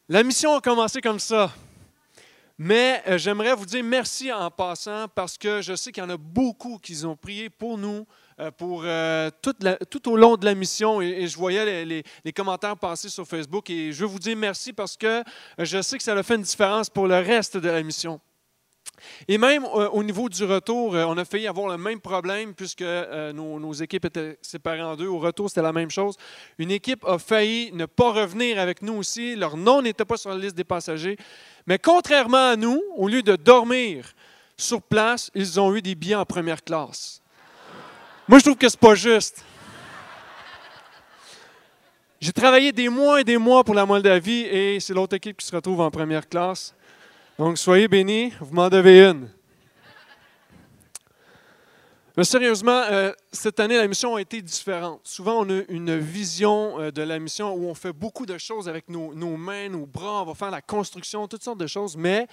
La 0.09 0.25
mission 0.25 0.57
a 0.57 0.61
commencé 0.61 1.01
comme 1.01 1.21
ça. 1.21 1.53
Mais 2.59 3.03
euh, 3.07 3.19
j'aimerais 3.19 3.55
vous 3.55 3.67
dire 3.67 3.85
merci 3.85 4.33
en 4.33 4.51
passant 4.51 5.07
parce 5.15 5.37
que 5.37 5.61
je 5.61 5.77
sais 5.77 5.93
qu'il 5.93 6.03
y 6.03 6.07
en 6.07 6.11
a 6.11 6.17
beaucoup 6.17 6.79
qui 6.79 7.05
ont 7.05 7.17
prié 7.17 7.51
pour 7.51 7.77
nous, 7.77 8.07
pour 8.59 8.83
euh, 8.85 9.31
toute 9.43 9.63
la- 9.63 9.77
tout 9.77 10.11
au 10.11 10.17
long 10.17 10.37
de 10.37 10.45
la 10.45 10.55
mission. 10.55 11.01
Et, 11.01 11.27
je 11.27 11.37
voyais 11.37 11.85
les, 11.85 12.33
commentaires 12.33 12.77
passer 12.77 13.09
sur 13.09 13.27
Facebook 13.27 13.71
et 13.71 13.93
je 13.93 14.01
veux 14.01 14.07
vous 14.11 14.19
dire 14.19 14.37
merci 14.37 14.73
parce 14.73 14.97
que 14.97 15.07
euh, 15.07 15.23
je 15.59 15.81
sais 15.81 15.97
que 15.97 16.03
ça 16.03 16.13
a 16.15 16.23
fait 16.23 16.35
une 16.35 16.43
différence 16.43 16.91
pour 16.91 17.07
le 17.07 17.17
reste 17.17 17.57
de 17.57 17.69
la 17.69 17.83
mission. 17.83 18.21
Et 19.29 19.39
même 19.39 19.65
euh, 19.65 19.89
au 19.91 20.03
niveau 20.03 20.29
du 20.29 20.45
retour, 20.45 20.95
euh, 20.95 21.05
on 21.05 21.17
a 21.19 21.25
failli 21.25 21.47
avoir 21.47 21.69
le 21.69 21.79
même 21.79 22.01
problème 22.01 22.55
puisque 22.55 22.83
euh, 22.83 23.33
nos 23.33 23.73
équipes 23.73 24.07
étaient 24.07 24.39
séparées 24.43 24.83
en 24.83 24.97
deux. 24.97 25.07
Au 25.07 25.19
retour, 25.19 25.49
c'était 25.49 25.63
la 25.63 25.73
même 25.73 25.91
chose. 25.91 26.17
Une 26.59 26.71
équipe 26.71 27.05
a 27.05 27.19
failli 27.19 27.71
ne 27.73 27.87
pas 27.87 28.13
revenir 28.13 28.59
avec 28.59 28.83
nous 28.83 28.95
aussi. 28.95 29.37
Leur 29.37 29.57
nom 29.57 29.83
n'était 29.83 30.05
pas 30.05 30.17
sur 30.17 30.31
la 30.31 30.39
liste 30.39 30.57
des 30.57 30.65
passagers. 30.65 31.17
Mais 31.67 31.79
contrairement 31.79 32.51
à 32.51 32.57
nous, 32.57 32.83
au 32.97 33.09
lieu 33.09 33.23
de 33.23 33.37
dormir 33.37 34.13
sur 34.57 34.81
place, 34.83 35.31
ils 35.35 35.61
ont 35.61 35.75
eu 35.75 35.83
des 35.83 35.95
billets 35.95 36.15
en 36.15 36.25
première 36.25 36.63
classe. 36.63 37.21
Moi, 38.29 38.41
je 38.41 38.45
trouve 38.45 38.57
que 38.57 38.69
c'est 38.69 38.81
pas 38.81 38.97
juste. 38.97 39.45
J'ai 42.21 42.33
travaillé 42.33 42.73
des 42.73 42.89
mois 42.89 43.21
et 43.21 43.25
des 43.25 43.39
mois 43.39 43.63
pour 43.63 43.75
la 43.75 43.87
Moldavie 43.87 44.41
et 44.41 44.81
c'est 44.81 44.95
l'autre 44.95 45.15
équipe 45.15 45.37
qui 45.37 45.47
se 45.47 45.55
retrouve 45.55 45.81
en 45.81 45.93
première 45.93 46.29
classe. 46.29 46.75
Donc, 47.39 47.57
soyez 47.57 47.87
bénis, 47.87 48.33
vous 48.41 48.53
m'en 48.53 48.69
devez 48.69 49.05
une. 49.05 49.29
Mais 52.17 52.25
sérieusement, 52.25 52.83
euh, 52.91 53.13
cette 53.31 53.61
année, 53.61 53.77
la 53.77 53.87
mission 53.87 54.17
a 54.17 54.21
été 54.21 54.43
différente. 54.43 55.03
Souvent, 55.05 55.45
on 55.45 55.51
a 55.51 55.63
une 55.69 55.97
vision 55.97 56.81
euh, 56.81 56.91
de 56.91 57.03
la 57.03 57.21
mission 57.21 57.55
où 57.55 57.69
on 57.69 57.75
fait 57.75 57.93
beaucoup 57.93 58.27
de 58.27 58.39
choses 58.39 58.69
avec 58.69 58.89
nos, 58.89 59.15
nos 59.15 59.37
mains, 59.37 59.69
nos 59.69 59.87
bras, 59.87 60.23
on 60.23 60.25
va 60.25 60.35
faire 60.35 60.51
la 60.51 60.63
construction, 60.63 61.29
toutes 61.29 61.45
sortes 61.45 61.61
de 61.61 61.67
choses. 61.67 61.97
Mais 61.97 62.27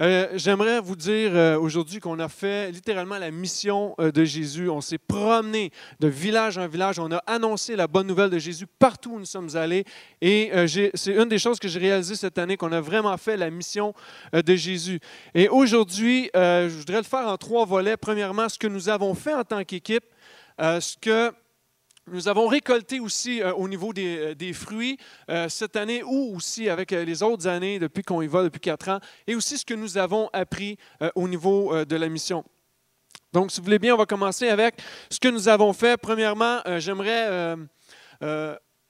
euh, 0.00 0.28
j'aimerais 0.34 0.80
vous 0.80 0.96
dire 0.96 1.30
euh, 1.34 1.58
aujourd'hui 1.58 2.00
qu'on 2.00 2.18
a 2.18 2.28
fait 2.28 2.70
littéralement 2.70 3.18
la 3.18 3.30
mission 3.30 3.94
euh, 4.00 4.10
de 4.10 4.24
Jésus. 4.24 4.68
On 4.68 4.80
s'est 4.80 4.98
promené 4.98 5.70
de 6.00 6.08
village 6.08 6.58
en 6.58 6.66
village. 6.66 6.98
On 6.98 7.10
a 7.12 7.18
annoncé 7.26 7.76
la 7.76 7.86
bonne 7.86 8.06
nouvelle 8.06 8.30
de 8.30 8.38
Jésus 8.38 8.66
partout 8.66 9.12
où 9.12 9.18
nous 9.18 9.24
sommes 9.24 9.54
allés. 9.56 9.84
Et 10.20 10.50
c'est 10.66 11.14
une 11.14 11.28
des 11.28 11.38
choses 11.38 11.58
que 11.58 11.68
j'ai 11.68 11.78
réalisées 11.78 12.16
cette 12.16 12.38
année, 12.38 12.56
qu'on 12.56 12.72
a 12.72 12.80
vraiment 12.80 13.16
fait 13.16 13.36
la 13.36 13.50
mission 13.50 13.94
de 14.32 14.54
Jésus. 14.54 15.00
Et 15.34 15.48
aujourd'hui, 15.48 16.30
je 16.34 16.76
voudrais 16.78 16.98
le 16.98 17.02
faire 17.02 17.28
en 17.28 17.36
trois 17.36 17.64
volets. 17.64 17.96
Premièrement, 17.96 18.48
ce 18.48 18.58
que 18.58 18.66
nous 18.66 18.88
avons 18.88 19.14
fait 19.14 19.34
en 19.34 19.44
tant 19.44 19.62
qu'équipe, 19.64 20.04
ce 20.58 20.96
que 21.00 21.32
nous 22.06 22.28
avons 22.28 22.46
récolté 22.46 23.00
aussi 23.00 23.42
euh, 23.42 23.52
au 23.54 23.68
niveau 23.68 23.92
des, 23.92 24.34
euh, 24.40 24.52
fruits 24.52 24.98
euh, 25.30 25.48
cette 25.48 25.76
année 25.76 26.02
ou 26.02 26.36
aussi 26.36 26.68
avec 26.68 26.90
les 26.90 27.22
autres 27.22 27.46
années 27.46 27.78
depuis 27.78 28.02
qu'on 28.02 28.20
y 28.22 28.26
va, 28.26 28.42
depuis 28.42 28.60
quatre 28.60 28.88
ans, 28.88 29.00
et 29.26 29.34
aussi 29.34 29.58
ce 29.58 29.64
que 29.64 29.74
nous 29.74 29.96
avons 29.98 30.28
appris 30.32 30.76
au 31.14 31.28
niveau 31.28 31.84
de 31.84 31.96
la 31.96 32.08
mission. 32.08 32.44
Donc, 33.32 33.50
si 33.50 33.60
vous 33.60 33.64
voulez 33.64 33.78
bien, 33.78 33.94
on 33.94 33.98
va 33.98 34.06
commencer 34.06 34.48
avec 34.48 34.76
ce 35.10 35.18
que 35.18 35.28
nous 35.28 35.48
avons 35.48 35.72
fait. 35.72 35.96
Premièrement, 35.96 36.60
j'aimerais 36.78 37.56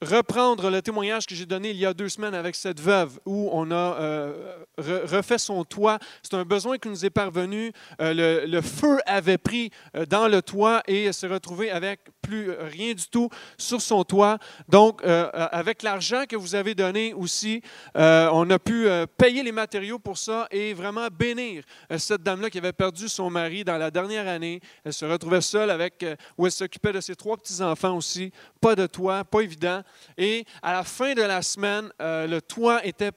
reprendre 0.01 0.69
le 0.69 0.81
témoignage 0.81 1.25
que 1.25 1.35
j'ai 1.35 1.45
donné 1.45 1.71
il 1.71 1.77
y 1.77 1.85
a 1.85 1.93
deux 1.93 2.09
semaines 2.09 2.35
avec 2.35 2.55
cette 2.55 2.81
veuve 2.81 3.19
où 3.25 3.49
on 3.53 3.71
a 3.71 3.75
euh, 3.75 4.57
re- 4.77 5.05
refait 5.15 5.37
son 5.37 5.63
toit. 5.63 5.99
C'est 6.21 6.33
un 6.33 6.43
besoin 6.43 6.77
qui 6.77 6.89
nous 6.89 7.05
est 7.05 7.09
parvenu. 7.09 7.71
Euh, 8.01 8.45
le, 8.45 8.61
feu 8.61 8.99
avait 9.05 9.37
pris 9.37 9.71
euh, 9.95 10.05
dans 10.05 10.27
le 10.27 10.41
toit 10.41 10.83
et 10.87 11.11
s'est 11.13 11.27
retrouvé 11.27 11.71
avec 11.71 12.01
plus 12.21 12.51
rien 12.51 12.93
du 12.93 13.07
tout 13.07 13.29
sur 13.57 13.81
son 13.81 14.03
toit. 14.03 14.39
Donc, 14.67 15.03
avec 15.05 15.83
l'argent 15.83 16.23
que 16.27 16.35
vous 16.35 16.55
avez 16.55 16.73
donné 16.73 17.13
aussi, 17.13 17.61
on 17.93 18.49
a 18.49 18.57
pu 18.57 18.87
payer 19.15 19.43
les 19.43 19.51
matériaux 19.51 19.99
pour 19.99 20.17
ça 20.17 20.47
et 20.49 20.73
vraiment 20.73 21.07
bénir 21.07 21.63
cette 21.99 22.23
dame-là 22.23 22.49
qui 22.49 22.57
avait 22.57 22.73
perdu 22.73 23.07
son 23.09 23.29
mari 23.29 23.63
dans 23.63 23.77
la 23.77 23.91
dernière 23.91 24.27
année. 24.27 24.59
Elle 24.83 24.93
se 24.93 25.05
retrouvait 25.05 25.39
seule 25.39 25.69
avec, 25.69 26.03
où 26.35 26.47
elle 26.47 26.51
s'occupait 26.51 26.93
de 26.93 26.99
ses 26.99 27.15
trois 27.15 27.37
petits-enfants 27.37 27.95
aussi. 27.95 28.31
Pas 28.59 28.75
de 28.75 28.87
toit, 28.87 29.23
pas 29.23 29.41
évident. 29.41 29.83
Et 30.17 30.45
à 30.61 30.73
la 30.73 30.83
fin 30.83 31.13
de 31.13 31.21
la 31.21 31.41
semaine, 31.41 31.89
euh, 32.01 32.27
le 32.27 32.41
toit 32.41 32.85
était 32.85 33.11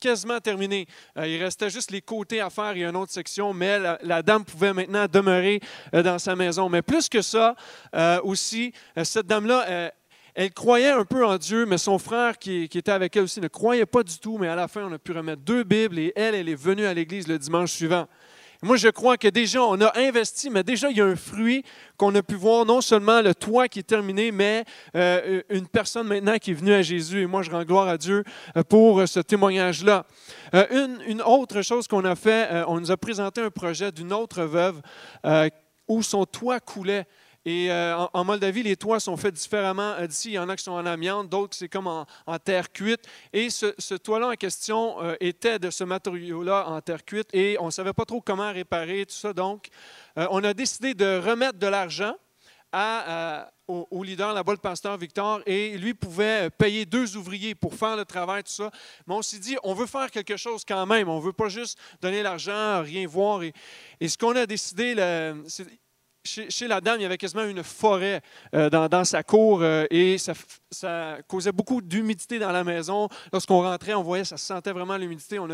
quasiment 0.00 0.40
terminé. 0.40 0.86
Euh, 1.16 1.26
il 1.26 1.42
restait 1.42 1.70
juste 1.70 1.90
les 1.90 2.02
côtés 2.02 2.40
à 2.40 2.50
faire 2.50 2.76
et 2.76 2.84
une 2.84 2.96
autre 2.96 3.12
section, 3.12 3.54
mais 3.54 3.78
la, 4.02 4.22
dame 4.22 4.44
pouvait 4.44 4.72
maintenant 4.72 5.06
demeurer 5.10 5.60
euh, 5.94 6.02
dans 6.02 6.18
sa 6.18 6.36
maison. 6.36 6.68
Mais 6.68 6.82
plus 6.82 7.08
que 7.08 7.22
ça, 7.22 7.54
aussi, 8.22 8.72
cette 9.02 9.26
dame-là, 9.26 9.92
elle 10.34 10.52
croyait 10.52 10.90
un 10.90 11.04
peu 11.04 11.24
en 11.24 11.38
Dieu, 11.38 11.64
mais 11.64 11.78
son 11.78 11.98
frère 11.98 12.38
qui, 12.38 12.68
qui 12.68 12.78
était 12.78 12.92
avec 12.92 13.16
elle 13.16 13.22
aussi 13.22 13.40
ne 13.40 13.48
croyait 13.48 13.86
pas 13.86 14.02
du 14.02 14.18
tout. 14.18 14.36
Mais 14.36 14.48
à 14.48 14.56
la 14.56 14.68
fin, 14.68 14.84
on 14.84 14.92
a 14.92 14.98
pu 14.98 15.12
remettre 15.12 15.42
deux 15.42 15.62
Bibles 15.62 15.98
et 15.98 16.12
elle, 16.16 16.34
elle 16.34 16.48
est 16.48 16.54
venue 16.54 16.84
à 16.84 16.92
l'église 16.92 17.28
le 17.28 17.38
dimanche 17.38 17.72
suivant. 17.72 18.06
Moi, 18.64 18.78
je 18.78 18.88
crois 18.88 19.18
que 19.18 19.28
déjà, 19.28 19.62
on 19.62 19.78
a 19.82 19.92
investi, 19.98 20.48
mais 20.48 20.62
déjà, 20.62 20.88
il 20.90 20.96
y 20.96 21.00
a 21.02 21.04
un 21.04 21.16
fruit 21.16 21.62
qu'on 21.98 22.14
a 22.14 22.22
pu 22.22 22.34
voir, 22.34 22.64
non 22.64 22.80
seulement 22.80 23.20
le 23.20 23.34
toit 23.34 23.68
qui 23.68 23.80
est 23.80 23.82
terminé, 23.82 24.32
mais 24.32 24.64
euh, 24.96 25.42
une 25.50 25.68
personne 25.68 26.06
maintenant 26.06 26.38
qui 26.38 26.52
est 26.52 26.54
venue 26.54 26.72
à 26.72 26.80
Jésus. 26.80 27.20
Et 27.20 27.26
moi, 27.26 27.42
je 27.42 27.50
rends 27.50 27.64
gloire 27.64 27.88
à 27.88 27.98
Dieu 27.98 28.24
euh, 28.56 28.62
pour 28.62 29.00
euh, 29.00 29.06
ce 29.06 29.20
témoignage-là. 29.20 30.06
Une, 30.70 31.20
autre 31.20 31.60
chose 31.60 31.86
qu'on 31.86 32.06
a 32.06 32.16
fait, 32.16 32.64
on 32.66 32.80
nous 32.80 32.90
a 32.90 32.96
présenté 32.96 33.42
un 33.42 33.50
projet 33.50 33.92
d'une 33.92 34.14
autre 34.14 34.44
veuve 34.44 34.80
où 35.86 36.02
son 36.02 36.24
toit 36.24 36.60
coulait. 36.60 37.06
Et 37.44 37.70
euh, 37.70 38.06
en, 38.12 38.24
Moldavie, 38.24 38.62
les 38.62 38.76
toits 38.76 39.00
sont 39.00 39.16
faits 39.16 39.34
différemment. 39.34 39.94
Euh, 39.98 40.06
D'ici, 40.06 40.30
il 40.30 40.34
y 40.34 40.38
en 40.38 40.48
a 40.48 40.56
qui 40.56 40.64
sont 40.64 40.72
en 40.72 40.86
amiante, 40.86 41.28
d'autres, 41.28 41.54
c'est 41.56 41.68
comme 41.68 41.86
en, 41.86 42.06
terre 42.42 42.72
cuite. 42.72 43.02
Et 43.32 43.50
ce, 43.50 43.94
toit-là 43.94 44.28
en 44.28 44.34
question 44.34 45.02
euh, 45.02 45.14
était 45.20 45.58
de 45.58 45.70
ce 45.70 45.84
matériau-là 45.84 46.68
en 46.68 46.80
terre 46.80 47.04
cuite 47.04 47.28
et 47.32 47.56
on 47.60 47.66
ne 47.66 47.70
savait 47.70 47.92
pas 47.92 48.04
trop 48.04 48.20
comment 48.20 48.50
réparer 48.50 49.04
tout 49.06 49.14
ça. 49.14 49.32
Donc, 49.32 49.68
on 50.16 50.42
a 50.44 50.54
décidé 50.54 50.94
de 50.94 51.18
remettre 51.18 51.58
de 51.58 51.66
l'argent 51.66 52.14
au, 53.66 54.02
leader, 54.02 54.32
là-bas, 54.32 54.52
le 54.52 54.58
pasteur 54.58 54.96
Victor, 54.98 55.40
et 55.46 55.76
lui 55.78 55.94
pouvait 55.94 56.50
payer 56.50 56.84
deux 56.84 57.16
ouvriers 57.16 57.54
pour 57.54 57.74
faire 57.74 57.96
le 57.96 58.04
travail, 58.04 58.42
tout 58.42 58.52
ça. 58.52 58.70
Mais 59.06 59.14
on 59.14 59.22
s'est 59.22 59.38
dit, 59.38 59.56
on 59.62 59.74
veut 59.74 59.86
faire 59.86 60.10
quelque 60.10 60.36
chose 60.36 60.64
quand 60.66 60.84
même. 60.86 61.08
On 61.08 61.18
ne 61.18 61.24
veut 61.24 61.32
pas 61.32 61.48
juste 61.48 61.78
donner 62.00 62.22
l'argent, 62.22 62.82
rien 62.82 63.06
voir. 63.06 63.42
Et, 63.42 63.52
ce 64.06 64.18
qu'on 64.18 64.36
a 64.36 64.46
décidé, 64.46 64.94
le- 64.94 65.44
chez, 66.24 66.66
la 66.66 66.80
dame, 66.80 67.00
il 67.00 67.02
y 67.02 67.06
avait 67.06 67.18
quasiment 67.18 67.44
une 67.44 67.62
forêt 67.62 68.22
euh, 68.54 68.70
dans, 68.70 69.04
sa 69.04 69.22
cour 69.22 69.60
euh, 69.62 69.84
et 69.90 70.16
ça, 70.18 70.32
causait 71.28 71.52
beaucoup 71.52 71.82
d'humidité 71.82 72.38
dans 72.38 72.50
la 72.50 72.64
maison. 72.64 73.08
Lorsqu'on 73.32 73.62
rentrait, 73.62 73.94
on 73.94 74.02
voyait, 74.02 74.24
ça 74.24 74.36
sentait 74.36 74.72
vraiment 74.72 74.96
l'humidité. 74.96 75.38
On 75.38 75.48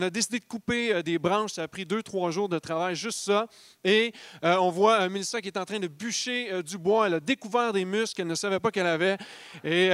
a, 0.00 0.10
décidé 0.10 0.38
de 0.38 0.44
couper 0.44 0.94
euh, 0.94 1.02
des 1.02 1.18
branches. 1.18 1.52
Ça 1.54 1.64
a 1.64 1.68
pris 1.68 1.84
deux, 1.84 2.02
trois 2.02 2.30
jours 2.30 2.48
de 2.48 2.58
travail, 2.58 2.94
juste 2.94 3.18
ça. 3.18 3.46
Et 3.84 4.12
on 4.42 4.70
voit 4.70 5.08
Mélissa 5.08 5.40
qui 5.40 5.48
est 5.48 5.58
en 5.58 5.64
train 5.64 5.80
de 5.80 5.88
bûcher 5.88 6.62
du 6.62 6.78
bois. 6.78 7.06
Elle 7.08 7.14
a 7.14 7.20
découvert 7.20 7.72
des 7.72 7.84
muscles 7.84 8.16
qu'elle 8.16 8.28
ne 8.28 8.34
savait 8.34 8.60
pas 8.60 8.70
qu'elle 8.70 8.86
avait. 8.86 9.16
Et, 9.64 9.90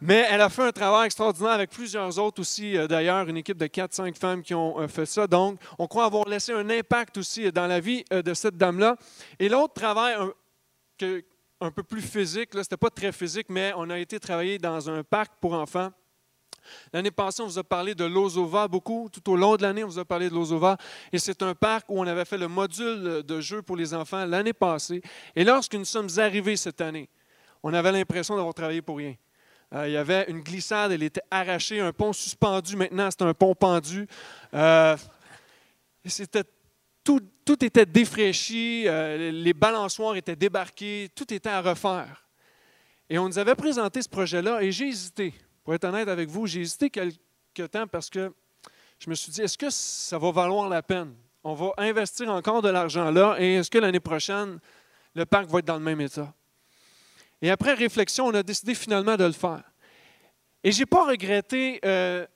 mais 0.00 0.26
elle 0.30 0.40
a 0.40 0.48
fait 0.48 0.62
un 0.62 0.72
travail 0.72 1.06
extraordinaire 1.06 1.52
avec 1.52 1.70
plusieurs 1.70 2.18
autres 2.18 2.40
aussi, 2.40 2.76
euh, 2.76 2.86
d'ailleurs, 2.86 3.28
une 3.28 3.36
équipe 3.36 3.58
de 3.58 3.66
4-5 3.66 4.16
femmes 4.16 4.42
qui 4.42 4.54
ont 4.54 4.80
euh, 4.80 4.86
fait 4.86 5.06
ça. 5.06 5.26
Donc, 5.26 5.58
on 5.78 5.86
croit 5.88 6.04
avoir 6.04 6.28
laissé 6.28 6.52
un 6.52 6.70
impact 6.70 7.18
aussi 7.18 7.46
euh, 7.46 7.50
dans 7.50 7.66
la 7.66 7.80
vie 7.80 8.04
de 8.10 8.34
cette 8.34 8.56
dame-là. 8.56 8.96
Et 9.38 9.48
l'autre 9.48 9.74
travail, 9.74 10.16
un 11.60 11.70
peu 11.70 11.82
plus 11.82 12.00
physique, 12.00 12.54
là, 12.54 12.62
c'était 12.62 12.76
pas 12.76 12.90
très 12.90 13.10
physique, 13.10 13.46
mais 13.48 13.72
on 13.76 13.90
a 13.90 13.98
été 13.98 14.20
travailler 14.20 14.58
dans 14.58 14.88
un 14.88 15.02
parc 15.02 15.32
pour 15.40 15.54
enfants. 15.54 15.90
L'année 16.92 17.10
passée, 17.10 17.42
on 17.42 17.46
vous 17.46 17.58
a 17.58 17.64
parlé 17.64 17.94
de 17.94 18.04
l'Ozova 18.04 18.68
beaucoup. 18.68 19.08
Tout 19.10 19.32
au 19.32 19.36
long 19.36 19.56
de 19.56 19.62
l'année, 19.62 19.82
on 19.82 19.88
vous 19.88 19.98
a 19.98 20.04
parlé 20.04 20.28
de 20.28 20.34
l'Ozova. 20.34 20.76
Et 21.12 21.18
c'est 21.18 21.42
un 21.42 21.54
parc 21.54 21.86
où 21.88 21.98
on 21.98 22.06
avait 22.06 22.24
fait 22.24 22.38
le 22.38 22.46
module 22.46 23.22
de 23.24 23.40
jeu 23.40 23.62
pour 23.62 23.76
les 23.76 23.94
enfants 23.94 24.24
l'année 24.26 24.52
passée. 24.52 25.02
Et 25.34 25.44
lorsque 25.44 25.74
nous 25.74 25.84
sommes 25.84 26.08
arrivés 26.18 26.56
cette 26.56 26.80
année, 26.80 27.08
on 27.62 27.72
avait 27.74 27.92
l'impression 27.92 28.36
d'avoir 28.36 28.54
travaillé 28.54 28.82
pour 28.82 28.98
rien. 28.98 29.14
Euh, 29.74 29.88
il 29.88 29.92
y 29.92 29.96
avait 29.96 30.24
une 30.28 30.40
glissade, 30.40 30.92
elle 30.92 31.02
était 31.02 31.22
arrachée, 31.30 31.80
un 31.80 31.92
pont 31.92 32.12
suspendu. 32.12 32.76
Maintenant, 32.76 33.08
c'est 33.10 33.22
un 33.22 33.34
pont 33.34 33.54
pendu. 33.54 34.06
Euh, 34.54 34.96
tout, 37.04 37.64
était 37.64 37.86
défraîchi, 37.86 38.84
euh, 38.86 39.30
les 39.30 39.54
balançoires 39.54 40.16
étaient 40.16 40.36
débarqués, 40.36 41.08
tout 41.14 41.32
était 41.32 41.48
à 41.48 41.60
refaire. 41.60 42.26
Et 43.08 43.18
on 43.18 43.26
nous 43.26 43.38
avait 43.38 43.54
présenté 43.54 44.02
ce 44.02 44.08
projet-là 44.08 44.62
et 44.62 44.70
j'ai 44.70 44.88
hésité. 44.88 45.34
Pour 45.64 45.74
être 45.74 45.84
honnête 45.84 46.08
avec 46.08 46.28
vous, 46.28 46.46
j'ai 46.46 46.60
hésité 46.60 46.90
quelque 46.90 47.66
temps 47.70 47.86
parce 47.86 48.10
que 48.10 48.32
je 48.98 49.08
me 49.08 49.14
suis 49.14 49.32
dit, 49.32 49.40
est-ce 49.40 49.56
que 49.56 49.70
ça 49.70 50.18
va 50.18 50.30
valoir 50.30 50.68
la 50.68 50.82
peine? 50.82 51.14
On 51.42 51.54
va 51.54 51.72
investir 51.78 52.28
encore 52.30 52.60
de 52.60 52.68
l'argent 52.68 53.10
là 53.10 53.36
et 53.38 53.54
est-ce 53.54 53.70
que 53.70 53.78
l'année 53.78 54.00
prochaine, 54.00 54.58
le 55.14 55.24
parc 55.24 55.46
va 55.48 55.60
être 55.60 55.64
dans 55.64 55.78
le 55.78 55.84
même 55.84 56.00
état? 56.00 56.34
Et 57.40 57.50
après 57.50 57.74
réflexion, 57.74 58.26
on 58.26 58.34
a 58.34 58.42
décidé 58.42 58.74
finalement 58.74 59.16
de 59.16 59.24
le 59.24 59.32
faire. 59.32 59.62
Et 60.64 60.72
je 60.72 60.80
n'ai 60.80 60.86
pas 60.86 61.06
regretté 61.06 61.78
euh, 61.84 62.26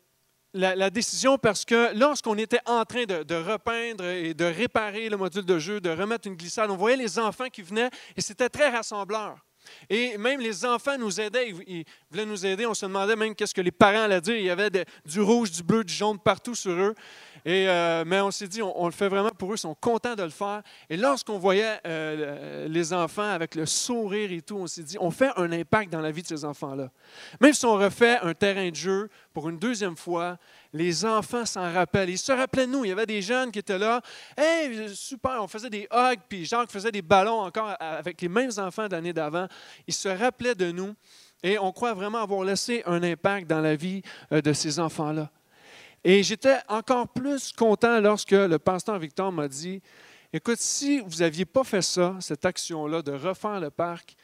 la, 0.55 0.91
décision 0.91 1.39
parce 1.39 1.65
que 1.65 1.97
lorsqu'on 1.97 2.39
était 2.39 2.61
en 2.67 2.85
train 2.85 3.05
de, 3.05 3.35
repeindre 3.35 4.05
et 4.05 4.35
de 4.35 4.45
réparer 4.45 5.09
le 5.09 5.17
module 5.17 5.45
de 5.45 5.59
jeu, 5.59 5.81
de 5.81 5.91
remettre 5.91 6.29
une 6.29 6.37
glissade, 6.37 6.71
on 6.71 6.77
voyait 6.77 6.97
les 6.97 7.19
enfants 7.19 7.49
qui 7.49 7.63
venaient 7.63 7.91
et 8.17 8.21
c'était 8.21 8.49
très 8.49 8.71
rassembleur. 8.71 9.37
Et 9.89 10.19
même 10.19 10.41
les 10.41 10.65
enfants 10.65 10.99
nous 10.99 11.21
aidaient, 11.21 11.49
ils, 11.49 11.63
ils 11.67 11.85
voulaient 12.11 12.27
nous 12.27 12.45
aider. 12.45 12.67
On 12.67 12.75
se 12.75 12.85
demandait 12.85 13.17
même 13.17 13.35
qu'est-ce 13.35 13.55
que 13.55 13.61
les 13.61 13.71
parents 13.71 14.03
allaient 14.03 14.21
dire. 14.21 14.37
Il 14.37 14.45
y 14.45 14.51
avait 14.51 14.71
du 15.05 15.21
rouge, 15.21 15.51
du 15.53 15.63
bleu, 15.63 15.85
du 15.85 15.93
jaune 15.93 16.19
partout 16.19 16.55
sur 16.55 16.73
eux. 16.73 16.95
Et, 17.45 17.69
euh, 17.69 18.05
mais 18.07 18.21
on 18.21 18.31
s'est 18.31 18.47
dit, 18.47 18.63
on, 18.63 18.87
le 18.87 18.93
fait 18.93 19.09
vraiment 19.09 19.31
pour 19.31 19.51
eux, 19.51 19.57
ils 19.57 19.59
sont 19.59 19.75
contents 19.75 20.15
de 20.15 20.23
le 20.23 20.31
faire. 20.31 20.63
Et 20.89 20.97
lorsqu'on 20.97 21.39
voyait 21.39 21.81
euh, 21.87 22.69
les 22.69 22.93
enfants 22.93 23.29
avec 23.29 23.55
le 23.55 23.67
sourire 23.67 24.31
et 24.31 24.43
tout, 24.43 24.57
on 24.57 24.67
s'est 24.67 24.85
dit, 24.85 24.97
on 25.01 25.11
fait 25.11 25.31
un 25.37 25.51
impact 25.51 25.93
dans 25.93 26.01
la 26.01 26.13
vie 26.13 26.23
de 26.23 26.29
ces 26.29 26.45
enfants-là. 26.45 26.91
Même 27.41 27.53
si 27.53 27.67
on 27.67 27.75
refait 27.75 28.19
un 28.23 28.35
terrain 28.35 28.69
de 28.71 28.77
jeu 28.77 29.09
pour 29.35 29.49
une 29.49 29.59
deuxième 29.59 29.97
fois, 29.97 30.39
les 30.73 31.05
enfants 31.05 31.45
s'en 31.45 31.73
rappellent. 31.73 32.11
Ils 32.11 32.19
se 32.19 32.33
rappelaient 32.33 32.67
de 32.67 32.73
nous. 32.73 32.85
Il 32.85 32.89
y 32.89 32.93
avait 32.93 33.07
des 33.07 33.23
jeunes 33.23 33.51
qui 33.51 33.59
étaient 33.59 33.79
là. 33.79 34.01
Hey, 34.37 34.89
super, 34.95 35.43
on 35.43 35.49
faisait 35.49 35.71
des 35.71 35.89
hugs, 35.93 36.21
puis 36.29 36.45
Jacques 36.45 36.71
faisait 36.71 36.93
des 36.93 37.03
ballons 37.03 37.41
encore 37.41 37.75
avec 37.81 38.21
les 38.21 38.29
mêmes 38.29 38.53
enfants 38.59 38.89
de 38.89 39.13
d'avant. 39.13 39.49
Ils 39.87 39.95
se 39.95 40.09
rappelaient 40.09 40.55
de 40.55 40.71
nous. 40.71 40.95
Et 41.43 41.59
on 41.59 41.73
croit 41.73 41.93
vraiment 41.93 42.23
avoir 42.23 42.45
laissé 42.45 42.83
un 42.87 43.03
impact 43.03 43.49
dans 43.51 43.61
la 43.61 43.75
vie 43.75 44.03
euh, 44.31 44.41
de 44.41 44.53
ces 44.53 44.79
enfants-là. 44.79 45.29
Et 46.05 46.23
j'étais 46.23 46.59
encore 46.69 47.09
plus 47.09 47.53
content 47.53 48.01
lorsque 48.01 48.33
le 48.33 48.59
pasteur 48.59 48.99
Victor 48.99 49.31
m'a 49.31 49.47
dit, 49.47 49.81
écoute, 50.33 50.59
si 50.59 51.01
vous 51.01 51.19
n'aviez 51.19 51.45
pas 51.45 51.63
fait 51.63 51.83
ça, 51.83 52.17
cette 52.21 52.45
action-là 52.45 53.03
de 53.03 53.13
refaire 53.13 53.61
le 53.61 53.71
parc, 53.71 54.17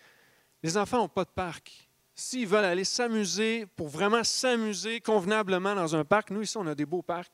les 0.62 0.76
enfants 0.76 0.98
n'ont 0.98 1.08
pas 1.08 1.24
de 1.24 1.30
parc. 1.30 1.88
S'ils 2.16 2.48
veulent 2.48 2.64
aller 2.64 2.82
s'amuser, 2.82 3.66
pour 3.76 3.88
vraiment 3.88 4.24
s'amuser 4.24 5.00
convenablement 5.00 5.76
dans 5.76 5.94
un 5.94 6.04
parc, 6.04 6.30
nous 6.30 6.42
ici 6.42 6.56
on 6.56 6.66
a 6.66 6.74
des 6.74 6.86
beaux 6.86 7.02
parcs, 7.02 7.30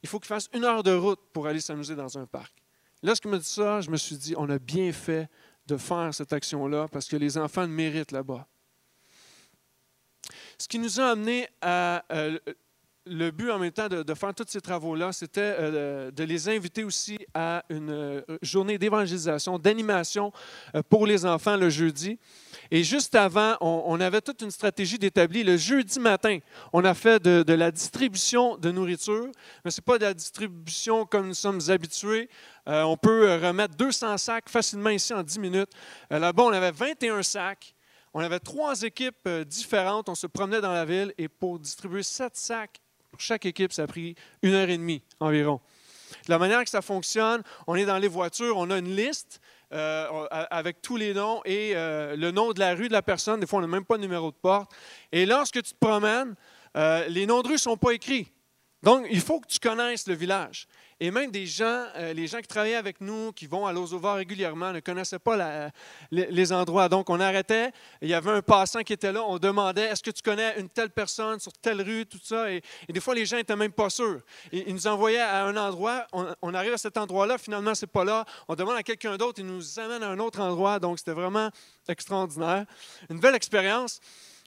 il 0.00 0.08
faut 0.08 0.20
qu'ils 0.20 0.28
fassent 0.28 0.48
une 0.54 0.64
heure 0.64 0.84
de 0.84 0.92
route 0.92 1.20
pour 1.32 1.48
aller 1.48 1.60
s'amuser 1.60 1.96
dans 1.96 2.16
un 2.18 2.26
parc. 2.26 2.54
Lorsqu'il 3.02 3.32
m'a 3.32 3.38
dit 3.38 3.44
ça, 3.44 3.80
je 3.80 3.90
me 3.90 3.96
suis 3.96 4.16
dit, 4.16 4.34
on 4.36 4.48
a 4.48 4.60
bien 4.60 4.92
fait 4.92 5.28
de 5.66 5.76
faire 5.76 6.14
cette 6.14 6.32
action-là 6.32 6.86
parce 6.86 7.08
que 7.08 7.16
les 7.16 7.36
enfants 7.36 7.62
le 7.62 7.68
méritent 7.68 8.12
là-bas. 8.12 8.46
Ce 10.56 10.68
qui 10.68 10.78
nous 10.78 11.00
a 11.00 11.10
amené 11.10 11.48
à 11.60 12.04
euh, 12.12 12.38
le 13.06 13.30
but 13.30 13.50
en 13.50 13.58
même 13.58 13.72
temps 13.72 13.88
de, 13.88 14.14
faire 14.14 14.34
tous 14.34 14.44
ces 14.48 14.60
travaux-là, 14.60 15.12
c'était 15.12 15.40
euh, 15.58 16.10
de 16.10 16.24
les 16.24 16.48
inviter 16.48 16.84
aussi 16.84 17.18
à 17.34 17.64
une 17.68 17.90
euh, 17.90 18.22
journée 18.42 18.78
d'évangélisation, 18.78 19.58
d'animation 19.58 20.32
euh, 20.74 20.82
pour 20.88 21.06
les 21.06 21.26
enfants 21.26 21.56
le 21.56 21.68
jeudi. 21.68 22.18
Et 22.70 22.84
juste 22.84 23.14
avant, 23.14 23.56
on, 23.60 24.00
avait 24.00 24.20
toute 24.20 24.40
une 24.42 24.50
stratégie 24.50 24.98
d'établir. 24.98 25.44
Le 25.44 25.56
jeudi 25.56 25.98
matin, 25.98 26.38
on 26.72 26.84
a 26.84 26.94
fait 26.94 27.22
de, 27.22 27.52
la 27.52 27.70
distribution 27.70 28.56
de 28.56 28.70
nourriture, 28.70 29.28
mais 29.64 29.70
ce 29.70 29.80
n'est 29.80 29.84
pas 29.84 29.98
de 29.98 30.04
la 30.04 30.14
distribution 30.14 31.04
comme 31.04 31.28
nous 31.28 31.34
sommes 31.34 31.60
habitués. 31.68 32.30
On 32.66 32.96
peut 32.96 33.34
remettre 33.34 33.76
200 33.76 34.16
sacs 34.16 34.48
facilement 34.48 34.88
ici 34.88 35.12
en 35.12 35.22
10 35.22 35.38
minutes. 35.38 35.70
Là-bas, 36.08 36.44
on 36.44 36.52
avait 36.52 36.70
21 36.70 37.22
sacs. 37.22 37.74
On 38.14 38.20
avait 38.20 38.40
trois 38.40 38.80
équipes 38.82 39.28
différentes. 39.46 40.08
On 40.08 40.14
se 40.14 40.26
promenait 40.26 40.62
dans 40.62 40.72
la 40.72 40.86
ville 40.86 41.12
et 41.18 41.28
pour 41.28 41.58
distribuer 41.58 42.02
sept 42.02 42.36
sacs 42.36 42.81
pour 43.12 43.20
chaque 43.20 43.46
équipe, 43.46 43.72
ça 43.72 43.82
a 43.82 43.86
pris 43.86 44.16
une 44.42 44.54
heure 44.54 44.68
et 44.68 44.78
demie 44.78 45.02
environ. 45.20 45.60
La 46.28 46.38
manière 46.38 46.64
que 46.64 46.70
ça 46.70 46.82
fonctionne, 46.82 47.42
on 47.66 47.74
est 47.74 47.84
dans 47.84 47.98
les 47.98 48.08
voitures, 48.08 48.56
on 48.56 48.70
a 48.70 48.78
une 48.78 48.96
liste 48.96 49.40
euh, 49.72 50.26
avec 50.50 50.82
tous 50.82 50.96
les 50.96 51.14
noms 51.14 51.40
et 51.44 51.72
euh, 51.74 52.16
le 52.16 52.30
nom 52.30 52.52
de 52.52 52.60
la 52.60 52.74
rue 52.74 52.88
de 52.88 52.92
la 52.92 53.02
personne. 53.02 53.40
Des 53.40 53.46
fois, 53.46 53.58
on 53.58 53.62
n'a 53.62 53.68
même 53.68 53.84
pas 53.84 53.96
de 53.96 54.02
numéro 54.02 54.30
de 54.30 54.36
porte. 54.36 54.70
Et 55.12 55.26
lorsque 55.26 55.62
tu 55.62 55.72
te 55.72 55.78
promènes, 55.78 56.34
euh, 56.76 57.06
les 57.08 57.26
noms 57.26 57.42
de 57.42 57.48
rue 57.48 57.54
ne 57.54 57.58
sont 57.58 57.76
pas 57.76 57.92
écrits. 57.92 58.32
Donc, 58.82 59.06
il 59.10 59.20
faut 59.20 59.40
que 59.40 59.46
tu 59.46 59.58
connaisses 59.58 60.06
le 60.08 60.14
village. 60.14 60.66
Et 61.00 61.10
même 61.10 61.30
des 61.30 61.46
gens, 61.46 61.86
euh, 61.96 62.12
les 62.12 62.26
gens 62.26 62.40
qui 62.40 62.46
travaillaient 62.46 62.76
avec 62.76 63.00
nous, 63.00 63.32
qui 63.32 63.46
vont 63.46 63.66
à 63.66 63.72
l'Osova 63.72 64.14
régulièrement, 64.14 64.72
ne 64.72 64.80
connaissaient 64.80 65.18
pas 65.18 65.70
les, 66.10 66.52
endroits. 66.52 66.88
Donc, 66.88 67.10
on 67.10 67.18
arrêtait. 67.20 67.72
Il 68.00 68.08
y 68.08 68.14
avait 68.14 68.30
un 68.30 68.42
passant 68.42 68.82
qui 68.82 68.92
était 68.92 69.12
là. 69.12 69.22
On 69.26 69.38
demandait 69.38 69.82
Est-ce 69.82 70.02
que 70.02 70.10
tu 70.10 70.22
connais 70.22 70.58
une 70.58 70.68
telle 70.68 70.90
personne 70.90 71.40
sur 71.40 71.52
telle 71.52 71.82
rue, 71.82 72.06
tout 72.06 72.20
ça? 72.22 72.50
Et, 72.50 72.62
des 72.88 73.00
fois, 73.00 73.14
les 73.14 73.26
gens 73.26 73.36
n'étaient 73.36 73.56
même 73.56 73.72
pas 73.72 73.90
sûrs. 73.90 74.20
Ils, 74.52 74.72
nous 74.72 74.86
envoyaient 74.86 75.18
à 75.18 75.44
un 75.44 75.56
endroit. 75.56 76.06
On, 76.12 76.26
on 76.42 76.54
arrive 76.54 76.74
à 76.74 76.78
cet 76.78 76.96
endroit-là. 76.96 77.38
Finalement, 77.38 77.74
c'est 77.74 77.86
pas 77.86 78.04
là. 78.04 78.24
On 78.48 78.54
demande 78.54 78.76
à 78.76 78.82
quelqu'un 78.82 79.16
d'autre. 79.16 79.40
Il 79.40 79.46
nous 79.46 79.78
amène 79.78 80.02
à 80.02 80.08
un 80.08 80.18
autre 80.18 80.40
endroit. 80.40 80.78
Donc, 80.78 80.98
c'était 80.98 81.12
vraiment 81.12 81.50
extraordinaire. 81.88 82.66
Une 83.10 83.18
belle 83.18 83.34
expérience. 83.34 84.00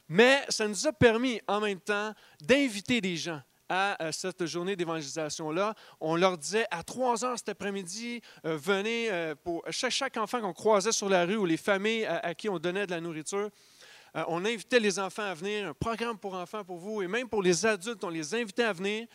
Mais 0.08 0.44
ça 0.48 0.68
nous 0.68 0.86
a 0.86 0.92
permis 0.92 1.40
en 1.48 1.60
même 1.60 1.80
temps 1.80 2.14
d'inviter 2.40 3.00
des 3.00 3.16
gens 3.16 3.42
à 3.68 4.02
euh, 4.02 4.12
cette 4.12 4.46
journée 4.46 4.76
d'évangélisation-là. 4.76 5.74
On 6.00 6.16
leur 6.16 6.38
disait 6.38 6.66
à 6.70 6.82
3 6.82 7.24
heures 7.24 7.38
cet 7.38 7.48
après-midi, 7.48 8.20
euh, 8.44 8.56
venez 8.56 9.10
euh, 9.10 9.34
pour 9.34 9.62
chaque, 9.70 10.16
enfant 10.16 10.40
qu'on 10.40 10.52
croisait 10.52 10.92
sur 10.92 11.08
la 11.08 11.24
rue 11.24 11.36
ou 11.36 11.44
les 11.46 11.56
familles 11.56 12.06
à, 12.06 12.34
qui 12.34 12.48
on 12.48 12.58
donnait 12.58 12.86
de 12.86 12.92
la 12.92 13.00
nourriture. 13.00 13.50
on 14.28 14.44
invitait 14.44 14.80
les 14.80 14.98
enfants 14.98 15.24
à 15.24 15.34
venir, 15.34 15.68
un 15.68 15.74
programme 15.74 16.18
pour 16.18 16.34
enfants 16.34 16.64
pour 16.64 16.78
vous, 16.78 17.02
et 17.02 17.06
même 17.08 17.28
pour 17.28 17.42
les 17.42 17.66
adultes, 17.66 18.02
on 18.04 18.08
les 18.10 18.34
invitait 18.34 18.62
à 18.64 18.72
venir. 18.72 19.06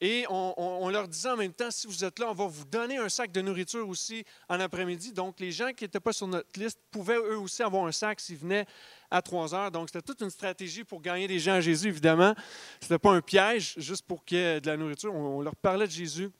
Et 0.00 0.24
on, 0.30 0.54
on- 0.56 0.86
on 0.86 0.88
leur 0.90 1.08
disait 1.08 1.30
en 1.30 1.36
même 1.36 1.52
temps, 1.52 1.72
si 1.72 1.88
vous 1.88 2.04
êtes 2.04 2.20
là, 2.20 2.28
on 2.30 2.32
va 2.34 2.46
vous 2.46 2.64
donner 2.64 2.98
un 2.98 3.08
sac 3.08 3.32
de 3.32 3.40
nourriture 3.40 3.88
aussi 3.88 4.24
en 4.48 4.60
après-midi. 4.60 5.12
Donc, 5.12 5.40
les 5.40 5.50
gens 5.50 5.72
qui 5.72 5.82
n'étaient 5.84 5.98
pas 5.98 6.12
sur 6.12 6.28
notre 6.28 6.48
liste 6.58 6.78
pouvaient 6.92 7.16
eux 7.16 7.36
aussi 7.38 7.64
avoir 7.64 7.84
un 7.84 7.90
sac 7.92 8.20
s'ils 8.20 8.36
venaient 8.36 8.64
à 9.10 9.22
3 9.22 9.54
heures. 9.54 9.70
Donc, 9.70 9.88
c'était 9.88 10.02
toute 10.02 10.20
une 10.20 10.30
stratégie 10.30 10.84
pour 10.84 11.00
gagner 11.00 11.28
des 11.28 11.38
gens 11.38 11.54
à 11.54 11.60
Jésus, 11.60 11.88
évidemment. 11.88 12.34
Ce 12.80 12.86
n'était 12.86 12.98
pas 12.98 13.12
un 13.12 13.20
piège 13.20 13.74
juste 13.76 14.06
pour 14.06 14.24
qu'il 14.24 14.38
y 14.38 14.40
ait 14.40 14.60
de 14.60 14.66
la 14.66 14.76
nourriture. 14.76 15.14
On, 15.14 15.40
leur 15.40 15.56
parlait 15.56 15.86
de 15.86 15.92
Jésus. 15.92 16.30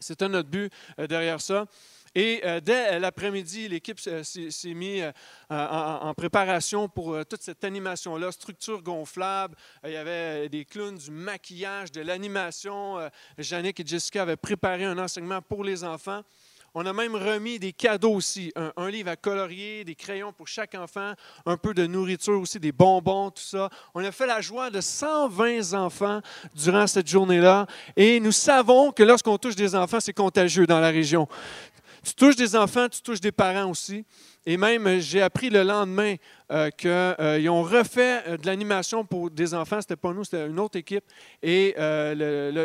C'était 0.00 0.28
notre 0.28 0.48
but 0.48 0.72
euh, 0.98 1.06
derrière 1.06 1.40
ça. 1.40 1.66
Et 2.14 2.42
euh, 2.44 2.60
dès 2.60 2.98
l'après-midi, 2.98 3.68
l'équipe 3.68 3.98
euh, 4.06 4.22
s'est 4.22 4.74
mise 4.74 5.02
euh, 5.02 5.12
en, 5.50 6.12
préparation 6.12 6.86
pour 6.86 7.14
euh, 7.14 7.24
toute 7.24 7.40
cette 7.40 7.64
animation-là, 7.64 8.30
structure 8.32 8.82
gonflable. 8.82 9.56
Euh, 9.84 9.88
il 9.88 9.94
y 9.94 9.96
avait 9.96 10.48
des 10.50 10.66
clowns, 10.66 10.98
du 10.98 11.10
maquillage, 11.10 11.90
de 11.90 12.02
l'animation. 12.02 12.98
Euh, 12.98 13.08
Jannick 13.38 13.80
et 13.80 13.86
Jessica 13.86 14.22
avaient 14.22 14.36
préparé 14.36 14.84
un 14.84 14.98
enseignement 14.98 15.40
pour 15.40 15.64
les 15.64 15.84
enfants. 15.84 16.22
On 16.74 16.86
a 16.86 16.92
même 16.94 17.14
remis 17.14 17.58
des 17.58 17.74
cadeaux 17.74 18.14
aussi, 18.14 18.50
un, 18.56 18.88
livre 18.88 19.10
à 19.10 19.16
colorier, 19.16 19.84
des 19.84 19.94
crayons 19.94 20.32
pour 20.32 20.48
chaque 20.48 20.74
enfant, 20.74 21.12
un 21.44 21.58
peu 21.58 21.74
de 21.74 21.86
nourriture 21.86 22.40
aussi, 22.40 22.58
des 22.58 22.72
bonbons, 22.72 23.30
tout 23.30 23.42
ça. 23.42 23.68
On 23.94 24.02
a 24.02 24.10
fait 24.10 24.26
la 24.26 24.40
joie 24.40 24.70
de 24.70 24.80
120 24.80 25.74
enfants 25.74 26.22
durant 26.54 26.86
cette 26.86 27.08
journée-là. 27.08 27.66
Et 27.94 28.20
nous 28.20 28.32
savons 28.32 28.90
que 28.90 29.02
lorsqu'on 29.02 29.36
touche 29.36 29.54
des 29.54 29.74
enfants, 29.74 30.00
c'est 30.00 30.14
contagieux 30.14 30.66
dans 30.66 30.80
la 30.80 30.88
région. 30.88 31.28
Tu 32.02 32.14
touches 32.14 32.36
des 32.36 32.56
enfants, 32.56 32.88
tu 32.88 33.02
touches 33.02 33.20
des 33.20 33.32
parents 33.32 33.70
aussi. 33.70 34.06
Et 34.44 34.56
même, 34.56 34.86
euh, 34.86 34.98
j'ai 34.98 35.22
appris 35.22 35.50
le 35.50 35.62
lendemain 35.62 36.16
euh, 36.50 36.68
qu'ils 36.70 37.48
ont 37.48 37.62
refait 37.62 38.22
euh, 38.26 38.36
de 38.36 38.46
l'animation 38.46 39.04
pour 39.04 39.30
des 39.30 39.54
enfants. 39.54 39.80
C'était 39.80 39.94
pas 39.96 40.12
nous, 40.12 40.24
c'était 40.24 40.46
une 40.46 40.58
autre 40.58 40.76
équipe. 40.76 41.04
Et 41.42 41.74
euh, 41.78 42.14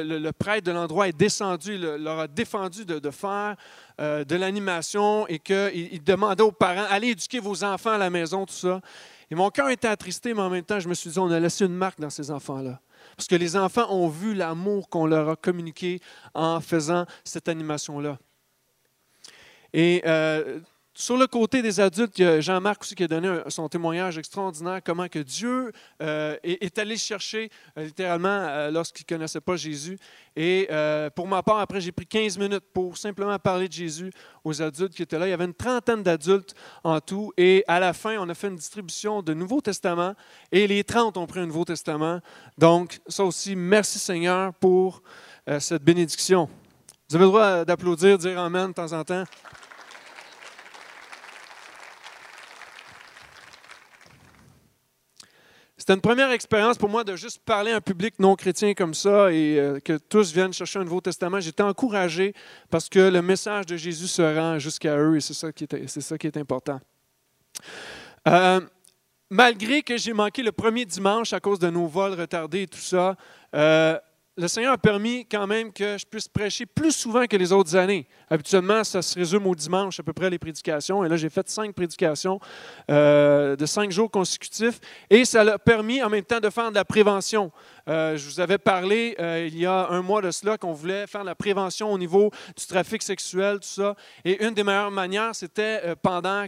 le, 0.04 0.32
prêtre 0.32 0.66
de 0.66 0.72
l'endroit 0.72 1.08
est 1.08 1.16
descendu, 1.18 1.78
le- 1.78 1.98
leur 1.98 2.20
a 2.20 2.28
défendu 2.28 2.84
de, 2.84 3.12
faire 3.12 3.56
euh, 4.02 4.24
de 4.24 4.36
l'animation 4.36 5.28
et 5.28 5.38
qu'il 5.38 5.90
il 5.94 6.04
demandait 6.04 6.44
aux 6.44 6.52
parents 6.52 6.86
allez 6.90 7.10
éduquer 7.10 7.40
vos 7.40 7.64
enfants 7.64 7.92
à 7.92 7.98
la 7.98 8.10
maison, 8.10 8.46
tout 8.46 8.54
ça. 8.54 8.82
Et 9.30 9.36
mon 9.36 9.50
cœur 9.52 9.70
était 9.70 9.88
attristé, 9.88 10.34
mais 10.34 10.42
en 10.42 10.50
même 10.50 10.64
temps, 10.64 10.80
je 10.80 10.88
me 10.90 10.94
suis 10.96 11.12
dit 11.12 11.20
on 11.20 11.30
a 11.30 11.40
laissé 11.40 11.66
une 11.66 11.76
marque 11.76 12.00
dans 12.00 12.10
ces 12.10 12.32
enfants-là. 12.32 12.80
Parce 13.16 13.28
que 13.28 13.36
les 13.36 13.56
enfants 13.56 13.92
ont 13.94 14.08
vu 14.08 14.34
l'amour 14.34 14.90
qu'on 14.90 15.06
leur 15.06 15.30
a 15.30 15.36
communiqué 15.36 16.00
en 16.34 16.60
faisant 16.60 17.06
cette 17.24 17.48
animation-là. 17.48 18.18
Et 19.74 20.02
euh, 20.06 20.60
sur 21.00 21.16
le 21.16 21.28
côté 21.28 21.62
des 21.62 21.80
adultes, 21.80 22.20
Jean-Marc 22.40 22.82
aussi 22.82 22.96
qui 22.96 23.04
a 23.04 23.08
donné 23.08 23.42
son 23.50 23.70
témoignage 23.70 24.18
extraordinaire, 24.18 24.82
comment 24.84 25.08
que 25.08 25.20
Dieu 25.20 25.72
euh, 26.02 26.36
est, 26.44 26.80
allé 26.80 26.98
chercher 26.98 27.52
euh, 27.78 27.86
littéralement 27.86 28.28
euh, 28.28 28.72
lorsqu'il 28.72 29.06
ne 29.08 29.16
connaissait 29.16 29.40
pas 29.40 29.58
Jésus. 29.58 30.00
Et 30.36 30.68
pour 31.16 31.28
ma 31.28 31.44
part, 31.44 31.60
après, 31.60 31.82
j'ai 31.82 31.92
pris 31.92 32.08
15 32.08 32.40
minutes 32.40 32.64
pour 32.74 32.98
simplement 32.98 33.38
parler 33.38 33.68
de 33.68 33.74
Jésus 33.74 34.12
aux 34.44 34.60
adultes 34.60 34.96
qui 34.96 35.04
étaient 35.04 35.20
là. 35.20 35.28
Il 35.28 35.30
y 35.30 35.34
avait 35.34 35.46
une 35.46 35.54
trentaine 35.54 36.02
d'adultes 36.02 36.56
en 36.84 37.00
tout. 37.00 37.32
Et 37.38 37.64
à 37.68 37.80
la 37.80 37.94
fin, 37.94 38.18
on 38.18 38.28
a 38.28 38.34
fait 38.34 38.48
une 38.48 38.56
distribution 38.56 39.22
de 39.22 39.36
Nouveau 39.36 39.62
Testament 39.62 40.16
et 40.52 40.66
les 40.66 40.84
30 40.84 41.18
ont 41.18 41.28
pris 41.28 41.42
un 41.42 41.46
Nouveau 41.46 41.66
Testament. 41.66 42.22
Donc, 42.58 43.00
ça 43.08 43.24
aussi, 43.24 43.56
merci 43.56 44.00
Seigneur 44.00 44.52
pour 44.56 45.04
cette 45.60 45.84
bénédiction. 45.84 46.50
Vous 47.08 47.16
avez 47.16 47.26
le 47.26 47.30
droit 47.30 47.66
d'applaudir, 47.66 48.18
dire 48.18 48.40
Amen 48.40 48.70
de 48.70 48.74
temps 48.74 48.94
en 48.94 49.04
temps. 49.04 49.24
C'était 55.88 55.96
une 55.96 56.02
première 56.02 56.32
expérience 56.32 56.78
pour 56.78 56.90
moi 56.90 57.06
de 57.06 57.16
juste 57.16 57.40
parler 57.46 57.72
à 57.72 57.78
un 57.78 57.82
public 57.82 58.16
non 58.20 58.36
chrétien 58.36 58.74
comme 58.74 58.94
ça 58.94 59.32
et 59.32 59.58
euh, 59.58 59.80
que 59.80 59.98
tous 59.98 60.34
viennent 60.34 60.52
chercher 60.52 60.80
un 60.80 60.84
Nouveau 60.84 61.00
Testament. 61.00 61.40
J'étais 61.40 61.64
encouragé 61.64 62.34
parce 62.70 62.90
que 62.90 63.00
le 63.00 63.22
message 63.22 63.68
de 63.68 63.78
Jésus 63.78 64.08
se 64.08 64.22
rend 64.22 64.60
jusqu'à 64.60 64.98
eux 64.98 65.16
et 65.16 65.22
c'est 65.22 65.34
ça 65.34 65.54
qui 65.54 65.64
est, 65.64 65.88
c'est 65.88 66.02
ça 66.02 66.18
qui 66.18 66.28
est 66.28 66.36
important. 66.36 66.82
Euh, 68.28 68.60
malgré 69.30 69.82
que 69.82 69.96
j'ai 69.96 70.12
manqué 70.12 70.44
le 70.44 70.52
premier 70.52 70.84
dimanche 70.84 71.32
à 71.32 71.40
cause 71.40 71.58
de 71.58 71.70
nos 71.70 71.88
vols 71.88 72.20
retardés 72.20 72.64
et 72.64 72.68
tout 72.68 72.80
ça, 72.80 73.16
euh, 73.56 73.98
le 74.38 74.48
Seigneur 74.48 74.74
a 74.74 74.78
permis 74.78 75.26
quand 75.26 75.48
même 75.48 75.74
que 75.74 75.98
je 75.98 76.06
puisse 76.06 76.28
prêcher 76.28 76.68
plus 76.68 76.92
souvent 76.92 77.26
que 77.26 77.36
les 77.36 77.52
autres 77.52 77.76
années. 77.76 78.08
Habituellement, 78.30 78.84
ça 78.84 79.02
se 79.02 79.18
résume 79.18 79.48
au 79.48 79.56
dimanche 79.56 80.00
à 80.00 80.04
peu 80.04 80.14
près 80.14 80.30
les 80.30 80.38
prédications. 80.38 81.04
Et 81.04 81.10
là, 81.10 81.18
j'ai 81.18 81.30
fait 81.30 81.50
cinq 81.50 81.74
prédications 81.74 82.40
euh, 82.92 83.56
de 83.56 83.66
cinq 83.66 83.92
jours 83.92 84.12
consécutifs. 84.12 84.80
Et 85.10 85.26
ça 85.26 85.42
a 85.42 85.58
permis 85.58 86.04
en 86.04 86.10
même 86.10 86.24
temps 86.24 86.40
de 86.40 86.52
faire 86.52 86.70
de 86.70 86.76
la 86.76 86.86
prévention. 86.86 87.52
Euh, 87.90 88.16
je 88.16 88.30
vous 88.30 88.40
avais 88.40 88.60
parlé 88.60 89.16
euh, 89.20 89.48
il 89.48 89.58
y 89.58 89.66
a 89.66 89.88
un 89.90 90.04
mois 90.04 90.22
de 90.22 90.30
cela 90.30 90.58
qu'on 90.58 90.74
voulait 90.74 91.08
faire 91.08 91.22
de 91.22 91.28
la 91.28 91.36
prévention 91.36 91.92
au 91.92 91.98
niveau 91.98 92.30
du 92.56 92.66
trafic 92.68 93.02
sexuel, 93.02 93.56
tout 93.60 93.68
ça. 93.68 93.96
Et 94.24 94.46
une 94.46 94.54
des 94.54 94.64
meilleures 94.64 94.92
manières, 94.92 95.34
c'était 95.34 95.96
pendant 96.04 96.46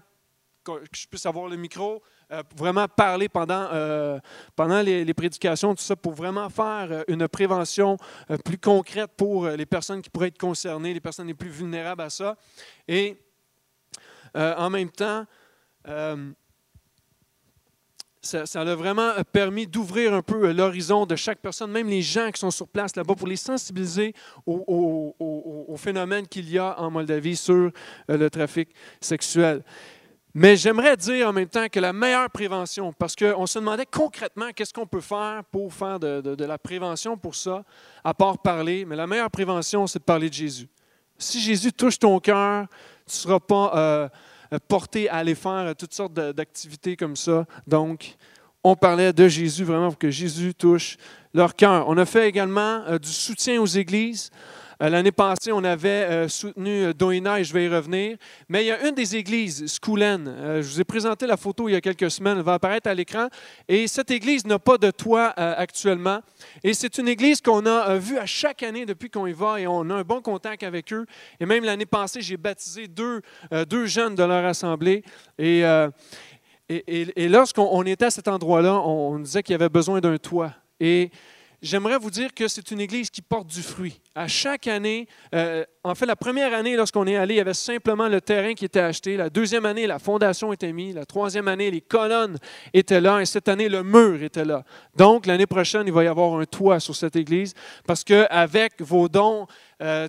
que 0.64 0.72
je 0.92 1.08
puisse 1.08 1.26
avoir 1.26 1.48
le 1.48 1.56
micro, 1.56 2.04
euh, 2.32 2.44
vraiment 2.56 2.88
parler 2.88 3.28
pendant, 3.28 3.70
euh, 3.74 4.20
pendant 4.56 4.82
les, 4.82 5.14
prédications, 5.16 5.74
tout 5.74 5.82
ça, 5.82 5.96
pour 5.96 6.14
vraiment 6.14 6.48
faire 6.48 6.88
euh, 6.92 7.04
une 7.08 7.28
prévention 7.28 7.98
plus 8.46 8.60
concrète 8.60 9.10
pour 9.18 9.48
les 9.48 9.66
personnes 9.66 10.00
qui 10.00 10.12
pourraient 10.12 10.28
être 10.28 10.38
concernées, 10.38 10.94
les 10.94 11.00
personnes 11.00 11.26
les 11.26 11.34
plus 11.34 11.50
vulnérables 11.50 12.04
à 12.04 12.10
ça. 12.12 12.36
Et 12.88 13.18
en 14.36 14.70
même 14.70 14.92
temps, 14.92 15.26
ça, 18.22 18.46
ça, 18.46 18.62
a 18.62 18.76
vraiment 18.76 19.12
permis 19.32 19.66
d'ouvrir 19.66 20.14
un 20.14 20.22
peu 20.22 20.52
l'horizon 20.52 21.08
de 21.08 21.16
chaque 21.16 21.40
personne, 21.40 21.72
même 21.72 21.90
les 21.90 22.04
gens 22.04 22.30
qui 22.30 22.40
sont 22.40 22.52
sur 22.52 22.68
place 22.68 22.96
là-bas, 22.96 23.16
pour 23.16 23.28
les 23.28 23.38
sensibiliser 23.38 24.14
au 24.46 25.76
phénomène 25.78 26.28
qu'il 26.28 26.48
y 26.48 26.60
a 26.60 26.80
en 26.80 26.92
Moldavie 26.92 27.36
sur 27.36 27.72
le 28.08 28.30
trafic 28.30 28.70
sexuel. 29.02 29.64
Mais 30.34 30.56
j'aimerais 30.56 30.96
dire 30.96 31.28
en 31.28 31.34
même 31.34 31.50
temps 31.50 31.68
que 31.70 31.80
la 31.80 31.92
meilleure 31.92 32.30
prévention, 32.30 32.94
parce 32.94 33.16
qu'on 33.16 33.48
se 33.48 33.58
demandait 33.58 33.88
concrètement 33.88 34.52
qu'est-ce 34.56 34.74
qu'on 34.74 34.86
peut 34.86 35.02
faire 35.02 35.44
pour 35.52 35.74
faire 35.74 36.00
de, 36.00 36.44
la 36.44 36.58
prévention 36.60 37.18
pour 37.18 37.34
ça, 37.34 37.64
à 38.04 38.14
part 38.14 38.38
parler, 38.38 38.86
mais 38.86 38.96
la 38.96 39.08
meilleure 39.08 39.32
prévention, 39.32 39.88
c'est 39.88 40.00
de 40.00 40.04
parler 40.04 40.30
de 40.30 40.36
Jésus. 40.36 40.68
Si 41.18 41.42
Jésus 41.42 41.74
touche 41.74 41.98
ton 41.98 42.20
cœur, 42.20 42.68
tu 43.08 43.16
ne 43.16 43.20
seras 43.22 43.40
pas 43.40 43.72
euh, 43.76 44.10
porté 44.68 45.10
à 45.10 45.16
aller 45.16 45.36
faire 45.36 45.76
toutes 45.76 45.94
sortes 45.94 46.14
d'activités 46.14 46.96
comme 46.96 47.16
ça. 47.16 47.46
Donc, 47.66 48.16
on 48.64 48.76
parlait 48.76 49.12
de 49.12 49.28
Jésus 49.28 49.64
vraiment 49.64 49.90
pour 49.90 49.98
que 49.98 50.12
Jésus 50.12 50.54
touche 50.54 50.98
leur 51.34 51.56
cœur. 51.56 51.86
On 51.88 51.98
a 51.98 52.06
fait 52.06 52.30
également 52.30 52.84
euh, 52.88 53.00
du 53.00 53.10
soutien 53.10 53.60
aux 53.60 53.66
églises. 53.66 54.30
Euh, 54.82 54.90
l'année 54.90 55.12
passée, 55.12 55.52
on 55.52 55.64
avait 55.64 55.90
euh, 55.90 56.28
soutenu 56.30 56.86
euh, 56.86 56.94
Doina 56.94 57.40
et 57.40 57.44
je 57.44 57.54
vais 57.54 57.66
y 57.66 57.68
revenir. 57.68 58.18
Mais 58.48 58.64
il 58.64 58.68
y 58.68 58.72
a 58.72 58.88
une 58.88 58.96
des 58.96 59.16
églises, 59.16 59.66
Schoolen. 59.68 60.62
Je 60.62 60.68
vous 60.68 60.80
ai 60.80 60.86
présenté 60.86 61.28
la 61.28 61.36
photo 61.36 61.68
il 61.68 61.74
y 61.74 61.76
a 61.76 61.82
quelques 61.82 62.10
semaines. 62.10 62.38
Elle 62.38 62.44
va 62.44 62.54
apparaître 62.54 62.90
à 62.90 62.94
l'écran. 62.94 63.28
Et 63.68 63.88
cette 63.88 64.10
église 64.12 64.46
n'a 64.46 64.58
pas 64.58 64.78
de 64.78 64.92
toit 64.92 65.30
actuellement. 65.38 66.22
Et 66.64 66.74
c'est 66.74 66.98
une 66.98 67.08
église 67.08 67.42
qu'on 67.42 67.66
a 67.66 67.98
vue 67.98 68.18
à 68.18 68.26
chaque 68.26 68.64
année 68.64 68.86
depuis 68.86 69.10
qu'on 69.10 69.28
y 69.28 69.34
va 69.34 69.60
et 69.60 69.68
on 69.68 69.90
a 69.90 69.96
un 69.96 70.04
bon 70.04 70.22
contact 70.22 70.64
avec 70.64 70.94
eux. 70.94 71.06
Et 71.40 71.46
même 71.46 71.64
l'année 71.64 71.86
passée, 71.86 72.22
j'ai 72.22 72.38
baptisé 72.38 72.88
deux, 72.88 73.22
deux 73.68 73.86
jeunes 73.86 74.16
de 74.16 74.24
leur 74.24 74.46
assemblée. 74.46 75.04
Et. 75.38 75.64
Et, 76.72 77.28
lorsqu'on 77.28 77.82
était 77.82 78.06
à 78.06 78.12
cet 78.12 78.28
endroit-là, 78.28 78.76
on, 78.76 79.16
on 79.16 79.20
disait 79.20 79.42
qu'il 79.42 79.54
y 79.54 79.56
avait 79.56 79.70
besoin 79.70 80.00
d'un 80.02 80.20
toit. 80.20 80.54
Et 80.80 81.10
j'aimerais 81.62 81.97
vous 81.97 82.10
dire 82.10 82.34
que 82.34 82.47
c'est 82.47 82.72
une 82.72 82.80
église 82.80 83.10
qui 83.10 83.22
porte 83.22 83.47
du 83.47 83.62
fruit. 83.62 83.99
À 84.16 84.28
chaque 84.28 84.68
année, 84.68 85.07
euh, 85.34 85.64
en 85.84 85.95
fait, 85.95 86.05
la 86.05 86.16
première 86.16 86.53
année, 86.53 86.76
lorsqu'on 86.76 87.07
est 87.07 87.16
allé, 87.16 87.36
il 87.36 87.38
y 87.38 87.41
avait 87.41 87.53
simplement 87.53 88.07
le 88.07 88.22
terrain 88.22 88.53
qui 88.53 88.66
était 88.66 88.80
acheté. 88.80 89.18
La 89.18 89.30
deuxième 89.30 89.66
année, 89.66 89.88
la 89.88 89.99
fondation 89.99 90.51
était 90.53 90.74
mise. 90.74 90.95
La 90.95 91.05
troisième 91.05 91.47
année, 91.47 91.72
les 91.72 91.82
colonnes 91.82 92.38
étaient 92.74 93.01
là. 93.01 93.20
Et 93.22 93.26
cette 93.26 93.47
année, 93.47 93.70
le 93.70 93.84
mur 93.84 94.22
était 94.22 94.45
là. 94.45 94.64
Donc, 94.95 95.26
l'année 95.26 95.47
prochaine, 95.47 95.84
il 95.86 95.93
va 95.93 96.03
y 96.03 96.07
avoir 96.07 96.39
un 96.39 96.45
toit 96.45 96.80
sur 96.80 96.95
cette 96.95 97.16
église 97.16 97.53
parce 97.86 98.03
qu'avec 98.03 98.82
vos 98.82 99.07
dons, 99.07 99.47
euh, 99.82 100.07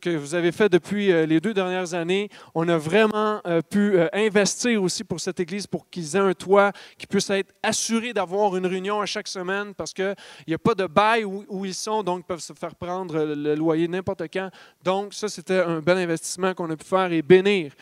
que 0.00 0.16
vous 0.16 0.34
avez 0.34 0.52
fait 0.52 0.68
depuis 0.68 1.12
euh, 1.12 1.26
les 1.26 1.40
deux 1.40 1.52
dernières 1.52 1.94
années, 1.94 2.28
on 2.54 2.68
a 2.68 2.78
vraiment 2.78 3.40
euh, 3.46 3.60
pu 3.60 3.98
euh, 3.98 4.08
investir 4.12 4.82
aussi 4.82 5.04
pour 5.04 5.20
cette 5.20 5.38
Église 5.40 5.66
pour 5.66 5.88
qu'ils 5.90 6.16
aient 6.16 6.20
un 6.20 6.32
toit 6.32 6.72
qui 6.96 7.06
puisse 7.06 7.28
être 7.30 7.52
assuré 7.62 8.12
d'avoir 8.12 8.56
une 8.56 8.66
réunion 8.66 9.00
à 9.00 9.06
chaque 9.06 9.28
semaine 9.28 9.74
parce 9.74 9.92
qu'il 9.92 10.14
n'y 10.48 10.54
a 10.54 10.58
pas 10.58 10.74
de 10.74 10.86
bail 10.86 11.24
où, 11.24 11.64
ils 11.64 11.74
sont, 11.74 12.02
donc 12.02 12.20
ils 12.20 12.26
peuvent 12.26 12.40
se 12.40 12.52
faire 12.54 12.74
prendre 12.74 13.22
le 13.22 13.54
loyer 13.54 13.88
n'importe 13.88 14.22
quand. 14.32 14.50
Donc, 14.82 15.14
ça, 15.14 15.28
c'était 15.28 15.60
un 15.60 15.80
bel 15.80 15.98
investissement 15.98 16.54
qu'on 16.54 16.70
a 16.70 16.76
pu 16.76 16.84
faire 16.84 17.12
et 17.12 17.22
bénir 17.22 17.72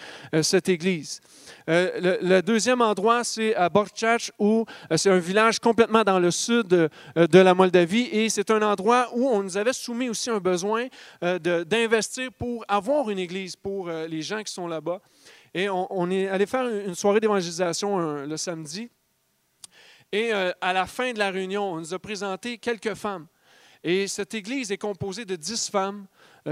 cette 0.42 0.68
Église. 0.68 1.20
Le, 1.66 2.40
deuxième 2.40 2.80
endroit, 2.80 3.24
c'est 3.24 3.54
à 3.54 3.68
Borchach, 3.68 4.30
où 4.38 4.64
c'est 4.96 5.10
un 5.10 5.18
village 5.18 5.58
complètement 5.58 6.02
dans 6.02 6.18
le 6.18 6.30
sud 6.30 6.68
de 6.68 7.38
la 7.38 7.54
Moldavie 7.54 8.08
et 8.12 8.28
c'est 8.28 8.50
un 8.50 8.62
endroit 8.62 9.08
où 9.14 9.28
on 9.28 9.42
nous 9.42 9.56
avait 9.56 9.72
soumis 9.72 10.08
aussi 10.08 10.30
un 10.30 10.38
besoin 10.40 10.86
d'investir 11.20 11.83
investir 11.84 12.32
pour 12.32 12.64
avoir 12.68 13.10
une 13.10 13.18
église 13.18 13.56
pour 13.56 13.88
euh, 13.88 14.06
les 14.06 14.22
gens 14.22 14.42
qui 14.42 14.52
sont 14.52 14.66
là-bas. 14.66 15.00
Et 15.54 15.68
on, 15.68 16.10
est 16.10 16.26
allé 16.26 16.46
faire 16.46 16.66
une 16.66 16.96
soirée 16.96 17.20
d'évangélisation 17.20 18.24
le 18.24 18.36
samedi. 18.36 18.90
Et 20.14 20.32
euh, 20.32 20.52
à 20.60 20.72
la 20.72 20.86
fin 20.86 21.12
de 21.12 21.18
la 21.18 21.30
réunion, 21.30 21.72
on 21.72 21.78
nous 21.78 21.92
a 21.92 21.98
présenté 21.98 22.58
quelques 22.58 22.94
femmes. 22.94 23.26
Et 23.82 24.06
cette 24.06 24.32
église 24.34 24.70
est 24.70 24.78
composée 24.78 25.24
de 25.24 25.36
dix 25.36 25.68
femmes 25.68 26.06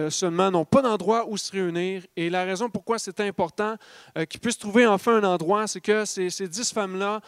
seulement, 0.08 0.50
n'ont 0.50 0.64
pas 0.64 0.82
d'endroit 0.82 1.26
où 1.28 1.36
se 1.36 1.52
réunir. 1.52 2.02
Et 2.16 2.30
la 2.30 2.44
raison 2.44 2.68
pourquoi 2.70 2.98
c'est 2.98 3.20
important 3.20 3.76
qu'ils 4.28 4.40
puissent 4.40 4.58
trouver 4.58 4.86
enfin 4.86 5.16
un 5.16 5.24
endroit, 5.24 5.66
c'est 5.66 5.80
que 5.80 6.04
ces, 6.04 6.30
ces 6.30 6.48
dix 6.48 6.72
femmes-là 6.72 7.20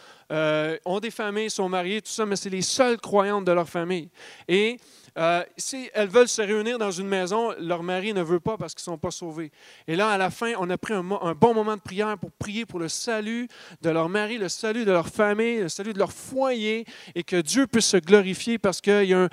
ont 0.85 1.01
des 1.01 1.11
familles, 1.11 1.51
sont 1.51 1.69
mariées, 1.69 2.01
tout 2.01 2.11
ça, 2.11 2.25
mais 2.27 2.37
c'est 2.37 2.51
les 2.51 2.63
seules 2.63 2.99
croyantes 2.99 3.45
de 3.45 3.53
leur 3.53 3.69
famille. 3.69 4.09
Et 4.49 4.79
euh, 5.17 5.45
si 5.57 5.89
elles 5.95 6.09
veulent 6.09 6.29
se 6.29 6.43
réunir 6.43 6.77
dans 6.77 6.91
une 6.91 7.07
maison, 7.07 7.53
leur 7.61 7.85
mari 7.85 8.13
ne 8.13 8.23
veut 8.23 8.41
pas 8.41 8.57
parce 8.57 8.75
qu'ils 8.75 8.91
ne 8.91 8.95
sont 8.95 8.99
pas 8.99 9.13
sauvés. 9.13 9.53
Et 9.87 9.95
là, 9.95 10.09
à 10.09 10.19
la 10.19 10.29
fin, 10.29 10.55
on 10.59 10.69
a 10.71 10.77
pris 10.77 10.93
un, 10.93 11.03
bon 11.03 11.55
moment 11.55 11.77
de 11.77 11.81
prière 11.81 12.19
pour 12.19 12.33
prier 12.33 12.67
pour 12.67 12.81
le 12.81 12.89
salut 12.89 13.47
de 13.81 13.91
leur 13.91 14.09
mari, 14.09 14.39
le 14.39 14.49
salut 14.49 14.85
de 14.85 14.91
leur 14.91 15.09
famille, 15.09 15.59
le 15.61 15.69
salut 15.69 15.93
de 15.93 16.01
leur 16.01 16.13
foyer, 16.13 16.85
et 17.15 17.23
que 17.23 17.41
Dieu 17.41 17.69
puisse 17.69 17.87
se 17.87 17.97
glorifier 17.97 18.59
parce 18.59 18.81
qu'il 18.81 19.05
y 19.05 19.15
a 19.15 19.21
un... 19.21 19.29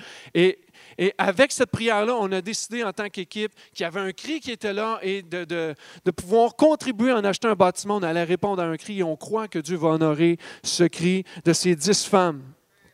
et 0.98 1.14
avec 1.18 1.52
cette 1.52 1.70
prière-là, 1.70 2.14
on 2.18 2.30
a 2.32 2.40
décidé 2.40 2.84
en 2.84 2.92
tant 2.92 3.08
qu'équipe 3.08 3.52
qu'il 3.74 3.84
y 3.84 3.86
avait 3.86 4.00
un 4.00 4.12
cri 4.12 4.40
qui 4.40 4.50
était 4.50 4.72
là 4.72 4.98
et 5.02 5.22
de, 5.22 5.44
de, 5.44 5.74
de, 6.04 6.10
pouvoir 6.10 6.56
contribuer 6.56 7.12
en 7.12 7.24
achetant 7.24 7.48
un 7.48 7.54
bâtiment. 7.54 7.96
On 7.96 8.02
allait 8.02 8.24
répondre 8.24 8.62
à 8.62 8.66
un 8.66 8.76
cri 8.76 8.98
et 8.98 9.02
on 9.02 9.16
croit 9.16 9.48
que 9.48 9.58
Dieu 9.58 9.76
va 9.76 9.88
honorer 9.88 10.38
ce 10.62 10.84
cri 10.84 11.24
de 11.44 11.52
ces 11.52 11.74
dix 11.74 12.04
femmes. 12.06 12.42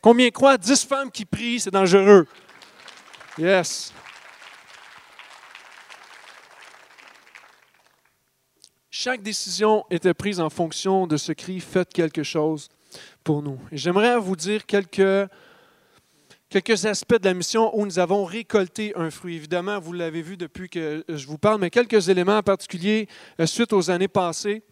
Combien 0.01 0.29
croient 0.29 0.57
dix 0.57 0.85
femmes 0.85 1.11
qui 1.11 1.25
prient, 1.25 1.59
c'est 1.59 1.71
dangereux. 1.71 2.25
Yes. 3.37 3.93
Chaque 8.89 9.21
décision 9.21 9.85
était 9.89 10.13
prise 10.13 10.41
en 10.41 10.49
fonction 10.49 11.07
de 11.07 11.15
ce 11.15 11.31
cri 11.31 11.59
Faites 11.61 11.93
quelque 11.93 12.23
chose 12.23 12.69
pour 13.23 13.41
nous. 13.41 13.59
J'aimerais 13.71 14.17
vous 14.17 14.35
dire 14.35 14.65
quelques, 14.65 15.29
quelques 16.49 16.85
aspects 16.85 17.19
de 17.19 17.25
la 17.25 17.33
mission 17.33 17.77
où 17.77 17.85
nous 17.85 17.99
avons 17.99 18.25
récolté 18.25 18.91
un 18.95 19.11
fruit. 19.11 19.35
Évidemment, 19.35 19.79
vous 19.79 19.93
l'avez 19.93 20.21
vu 20.21 20.35
depuis 20.35 20.69
que 20.69 21.03
je 21.07 21.27
vous 21.27 21.37
parle, 21.37 21.61
mais 21.61 21.69
quelques 21.69 22.09
éléments 22.09 22.37
en 22.37 22.43
particulier 22.43 23.07
euh, 23.39 23.45
suite 23.45 23.71
aux 23.71 23.89
années 23.91 24.07
passées. 24.07 24.63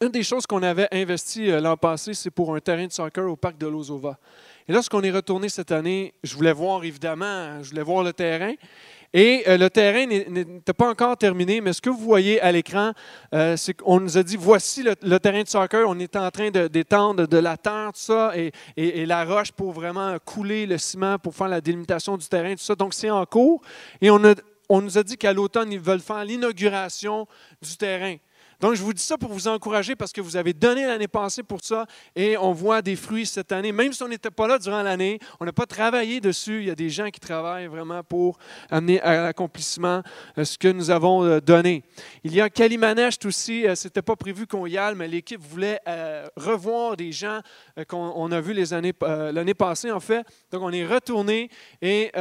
Une 0.00 0.08
des 0.08 0.24
choses 0.24 0.46
qu'on 0.46 0.64
avait 0.64 0.88
investi 0.90 1.48
euh, 1.48 1.60
l'an 1.60 1.76
passé, 1.76 2.14
c'est 2.14 2.32
pour 2.32 2.54
un 2.54 2.60
terrain 2.60 2.86
de 2.86 2.92
soccer 2.92 3.30
au 3.30 3.36
parc 3.36 3.56
de 3.56 3.68
Lozova. 3.68 4.18
Et 4.66 4.72
lorsqu'on 4.72 5.02
est 5.02 5.12
retourné 5.12 5.48
cette 5.48 5.70
année, 5.70 6.14
je 6.24 6.34
voulais 6.34 6.52
voir 6.52 6.82
évidemment, 6.82 7.62
je 7.62 7.70
voulais 7.70 7.82
voir 7.82 8.02
le 8.02 8.12
terrain. 8.12 8.54
Et 9.14 9.44
euh, 9.46 9.58
le 9.58 9.68
terrain 9.68 10.06
n'était 10.06 10.72
pas 10.72 10.88
encore 10.88 11.16
terminé, 11.16 11.60
mais 11.60 11.72
ce 11.72 11.82
que 11.82 11.90
vous 11.90 11.98
voyez 11.98 12.40
à 12.40 12.50
l'écran, 12.50 12.92
euh, 13.34 13.56
c'est 13.56 13.74
qu'on 13.74 14.00
nous 14.00 14.16
a 14.16 14.22
dit 14.22 14.36
voici 14.36 14.82
le, 14.82 15.18
terrain 15.18 15.42
de 15.42 15.48
soccer. 15.48 15.86
On 15.86 15.98
est 15.98 16.16
en 16.16 16.30
train 16.30 16.50
d'étendre 16.50 17.26
de, 17.26 17.36
la 17.36 17.56
terre, 17.56 17.90
tout 17.92 18.00
ça, 18.00 18.32
et, 18.36 19.06
la 19.06 19.24
roche 19.24 19.52
pour 19.52 19.72
vraiment 19.72 20.16
couler 20.24 20.64
le 20.64 20.78
ciment 20.78 21.18
pour 21.18 21.34
faire 21.34 21.48
la 21.48 21.60
délimitation 21.60 22.16
du 22.16 22.26
terrain, 22.26 22.54
tout 22.54 22.62
ça. 22.62 22.74
Donc 22.74 22.94
c'est 22.94 23.10
en 23.10 23.26
cours. 23.26 23.60
Et 24.00 24.10
on 24.10 24.80
nous 24.80 24.98
a 24.98 25.02
dit 25.02 25.18
qu'à 25.18 25.32
l'automne, 25.32 25.70
ils 25.72 25.80
veulent 25.80 26.00
faire 26.00 26.24
l'inauguration 26.24 27.26
du 27.60 27.76
terrain. 27.76 28.16
Donc, 28.62 28.74
je 28.74 28.82
vous 28.82 28.92
dis 28.92 29.02
ça 29.02 29.18
pour 29.18 29.32
vous 29.32 29.48
encourager 29.48 29.96
parce 29.96 30.12
que 30.12 30.20
vous 30.20 30.36
avez 30.36 30.52
donné 30.52 30.86
l'année 30.86 31.08
passée 31.08 31.42
pour 31.42 31.58
ça 31.64 31.84
et 32.14 32.36
on 32.36 32.52
voit 32.52 32.80
des 32.80 32.94
fruits 32.94 33.26
cette 33.26 33.50
année. 33.50 33.72
Même 33.72 33.92
si 33.92 34.00
on 34.04 34.08
n'était 34.08 34.30
pas 34.30 34.46
là 34.46 34.56
durant 34.56 34.84
l'année, 34.84 35.18
on 35.40 35.44
n'a 35.44 35.52
pas 35.52 35.66
travaillé 35.66 36.20
dessus. 36.20 36.60
Il 36.60 36.66
y 36.66 36.70
a 36.70 36.76
des 36.76 36.88
gens 36.88 37.10
qui 37.10 37.18
travaillent 37.18 37.66
vraiment 37.66 38.04
pour 38.04 38.38
amener 38.70 39.00
à 39.00 39.20
l'accomplissement 39.20 40.04
euh, 40.38 40.44
ce 40.44 40.56
que 40.56 40.68
nous 40.68 40.92
avons 40.92 41.24
euh, 41.24 41.40
donné. 41.40 41.82
Il 42.22 42.32
y 42.32 42.40
a 42.40 42.48
Kalimanest 42.48 43.26
aussi. 43.26 43.66
Euh, 43.66 43.74
Ce 43.74 43.88
n'était 43.88 44.00
pas 44.00 44.14
prévu 44.14 44.46
qu'on 44.46 44.64
y 44.66 44.78
aille, 44.78 44.94
mais 44.94 45.08
l'équipe 45.08 45.40
voulait 45.40 45.80
revoir 46.36 46.96
des 46.96 47.10
gens 47.10 47.40
qu'on 47.88 48.30
a 48.30 48.40
vus 48.40 48.54
l'année 48.54 49.54
passée, 49.54 49.90
en 49.90 49.98
fait. 49.98 50.24
Donc, 50.52 50.62
on 50.62 50.70
est 50.70 50.86
retourné 50.86 51.50
et 51.80 52.12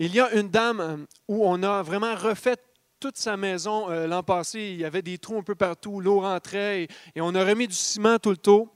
il 0.00 0.14
y 0.14 0.18
a 0.18 0.32
une 0.32 0.48
dame 0.48 1.06
où 1.28 1.46
on 1.46 1.62
a 1.62 1.82
vraiment 1.82 2.16
refait 2.16 2.56
toute 3.00 3.16
sa 3.16 3.36
maison 3.36 3.90
euh, 3.90 4.06
l'an 4.06 4.22
passé. 4.22 4.60
Il 4.60 4.80
y 4.80 4.84
avait 4.84 5.02
des 5.02 5.18
trous 5.18 5.38
un 5.38 5.42
peu 5.42 5.54
partout, 5.54 6.00
l'eau 6.00 6.20
rentrait 6.20 6.82
et, 7.14 7.20
on 7.20 7.34
a 7.34 7.44
remis 7.44 7.66
du 7.66 7.74
ciment 7.74 8.18
tout 8.18 8.30
le 8.30 8.36
tour. 8.36 8.68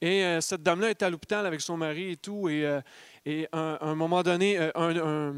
Et 0.00 0.22
euh, 0.22 0.40
cette 0.40 0.62
dame-là 0.62 0.90
était 0.90 1.06
à 1.06 1.10
l'hôpital 1.10 1.46
avec 1.46 1.60
son 1.60 1.76
mari 1.76 2.12
et 2.12 2.16
tout. 2.16 2.48
Et, 2.48 2.64
euh, 2.64 2.80
et 3.24 3.48
à 3.50 3.58
un, 3.58 3.78
un 3.80 3.94
moment 3.94 4.22
donné, 4.22 4.56
euh, 4.58 5.32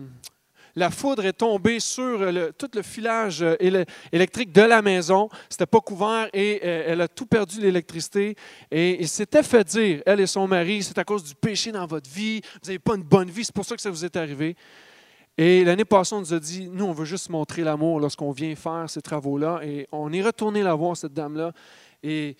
la 0.77 0.91
foudre 0.91 1.25
est 1.25 1.33
tombée 1.33 1.81
sur 1.81 2.21
tout 2.59 2.71
le 2.75 2.83
filage 2.83 3.43
euh, 3.43 3.57
éle- 3.61 3.87
électrique 4.13 4.53
de 4.53 4.63
la 4.63 4.83
maison. 4.83 5.29
C'était 5.49 5.67
pas 5.67 5.81
couvert 5.81 6.29
et 6.33 6.61
euh, 6.63 6.85
elle 6.89 7.01
a 7.01 7.09
tout 7.09 7.27
perdu 7.27 7.61
l'électricité. 7.61 8.37
Et 8.71 9.01
il 9.01 9.09
s'était 9.09 9.43
fait 9.43 9.65
dire, 9.65 10.03
elle 10.05 10.21
et 10.21 10.27
son 10.27 10.47
mari, 10.47 10.83
c'est 10.83 10.99
à 10.99 11.05
cause 11.05 11.25
du 11.25 11.35
péché 11.35 11.73
dans 11.73 11.87
votre 11.87 12.11
vie. 12.11 12.41
Vous 12.63 12.67
n'avez 12.67 12.79
pas 12.79 12.97
une 12.97 13.03
bonne 13.03 13.31
vie, 13.31 13.45
c'est 13.45 13.55
pour 13.55 13.65
ça 13.65 13.77
que 13.77 13.83
ça 13.83 13.91
vous 13.91 14.05
est 14.05 14.17
arrivé. 14.17 14.57
Et 15.41 15.63
l'année 15.63 15.85
passée, 15.85 16.17
on 16.17 16.21
nous 16.21 16.35
a 16.35 16.41
dit, 16.41 16.69
nous, 16.69 16.85
on 16.85 16.93
veut 16.93 17.05
juste 17.05 17.31
montrer 17.31 17.63
l'amour 17.63 18.01
lorsqu'on 18.01 18.33
vient 18.33 18.57
faire 18.57 18.91
ces 18.91 19.01
travaux-là. 19.01 19.61
Et 19.63 19.87
on 19.93 20.13
est 20.13 20.21
retourné 20.21 20.65
la 20.65 20.75
voir, 20.75 20.97
cette 20.97 21.15
dame-là. 21.15 21.53
Et 22.03 22.37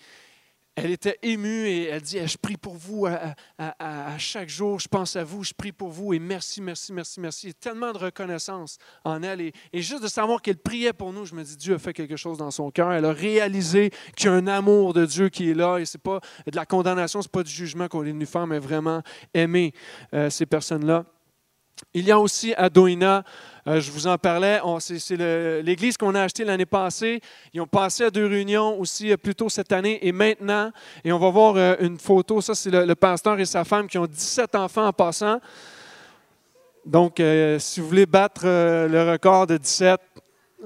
elle 0.75 0.91
était 0.91 1.17
émue 1.23 1.67
et 1.67 1.85
elle 1.85 2.01
dit, 2.01 2.17
je 2.25 2.37
prie 2.37 2.57
pour 2.57 2.75
vous 2.75 3.05
à, 3.05 4.17
chaque 4.17 4.49
jour, 4.49 4.79
je 4.79 4.87
pense 4.87 5.15
à 5.15 5.23
vous, 5.23 5.45
je 5.45 5.53
prie 5.53 5.71
pour 5.71 5.89
vous 5.89 6.13
et 6.13 6.19
merci, 6.19 6.61
merci, 6.61 6.91
merci, 6.91 7.21
merci. 7.21 7.47
Il 7.47 7.49
y 7.49 7.51
a 7.51 7.53
tellement 7.53 7.93
de 7.93 7.97
reconnaissance 7.97 8.77
en 9.05 9.23
elle. 9.23 9.41
Et, 9.41 9.53
juste 9.73 10.03
de 10.03 10.07
savoir 10.09 10.41
qu'elle 10.41 10.57
priait 10.57 10.93
pour 10.93 11.13
nous, 11.13 11.25
je 11.25 11.35
me 11.35 11.43
dis, 11.43 11.55
Dieu 11.55 11.75
a 11.75 11.79
fait 11.79 11.93
quelque 11.93 12.17
chose 12.17 12.37
dans 12.37 12.51
son 12.51 12.69
cœur. 12.69 12.91
Elle 12.91 13.05
a 13.05 13.13
réalisé 13.13 13.91
qu'il 14.17 14.25
y 14.25 14.29
a 14.29 14.33
un 14.33 14.47
amour 14.47 14.93
de 14.93 15.05
Dieu 15.05 15.29
qui 15.29 15.49
est 15.49 15.53
là 15.53 15.77
et 15.77 15.85
c'est 15.85 16.01
pas 16.01 16.19
de 16.45 16.55
la 16.55 16.65
condamnation, 16.65 17.21
c'est 17.21 17.31
pas 17.31 17.43
du 17.43 17.51
jugement 17.51 17.87
qu'on 17.87 18.03
est 18.03 18.11
venu 18.11 18.25
faire, 18.25 18.45
mais 18.45 18.59
vraiment 18.59 19.01
aimer 19.33 19.73
euh, 20.13 20.29
ces 20.29 20.45
personnes-là. 20.45 21.05
Il 21.91 22.05
y 22.05 22.11
a 22.11 22.19
aussi 22.19 22.53
à 22.53 22.69
Doina, 22.69 23.23
euh, 23.65 23.81
je 23.81 23.89
vous 23.89 24.05
en 24.05 24.15
parlais, 24.19 24.61
c'est 24.79 25.17
l'église 25.63 25.97
qu'on 25.97 26.13
a 26.13 26.21
achetée 26.21 26.45
l'année 26.45 26.67
passée. 26.67 27.19
Ils 27.51 27.61
ont 27.61 27.67
passé 27.67 28.03
à 28.03 28.11
deux 28.11 28.27
réunions 28.27 28.79
aussi 28.79 29.11
euh, 29.11 29.17
plus 29.17 29.33
tôt 29.33 29.49
cette 29.49 29.71
année 29.71 29.97
et 30.05 30.11
maintenant. 30.11 30.71
Et 31.03 31.11
on 31.11 31.17
va 31.17 31.31
voir 31.31 31.55
euh, 31.57 31.75
une 31.79 31.97
photo, 31.97 32.41
ça 32.41 32.53
c'est 32.53 32.69
le, 32.69 32.85
le 32.85 32.93
pasteur 32.93 33.39
et 33.39 33.45
sa 33.45 33.63
femme 33.63 33.87
qui 33.87 33.97
ont 33.97 34.05
17 34.05 34.53
enfants 34.53 34.85
en 34.85 34.93
passant. 34.93 35.39
Donc, 36.85 37.19
euh, 37.19 37.57
si 37.57 37.79
vous 37.79 37.87
voulez 37.87 38.05
battre 38.05 38.43
le 38.45 39.11
record 39.11 39.47
de 39.47 39.57
17, 39.57 39.99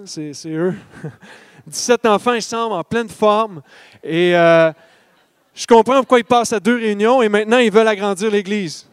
c'est 0.03 0.33
eux. 0.47 0.75
17 1.67 2.05
enfants, 2.05 2.33
ils 2.33 2.41
semblent 2.41 2.75
en 2.75 2.83
pleine 2.83 3.07
forme. 3.07 3.61
Et 4.03 4.31
je 4.33 5.67
comprends 5.67 5.99
pourquoi 5.99 6.19
ils 6.19 6.25
passent 6.25 6.51
à 6.51 6.59
deux 6.59 6.75
réunions 6.75 7.21
et 7.21 7.29
maintenant 7.29 7.59
ils 7.59 7.71
veulent 7.71 7.87
agrandir 7.87 8.29
l'église. 8.29 8.89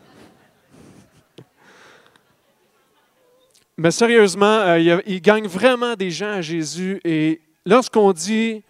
Mais 3.82 3.90
sérieusement, 3.90 4.44
euh, 4.44 4.78
il, 4.78 5.02
il 5.06 5.22
gagne 5.22 5.46
vraiment 5.46 5.94
des 5.94 6.10
gens 6.10 6.32
à 6.32 6.42
Jésus. 6.42 7.00
Et 7.02 7.40
lorsqu'on 7.64 8.12
dit 8.12 8.62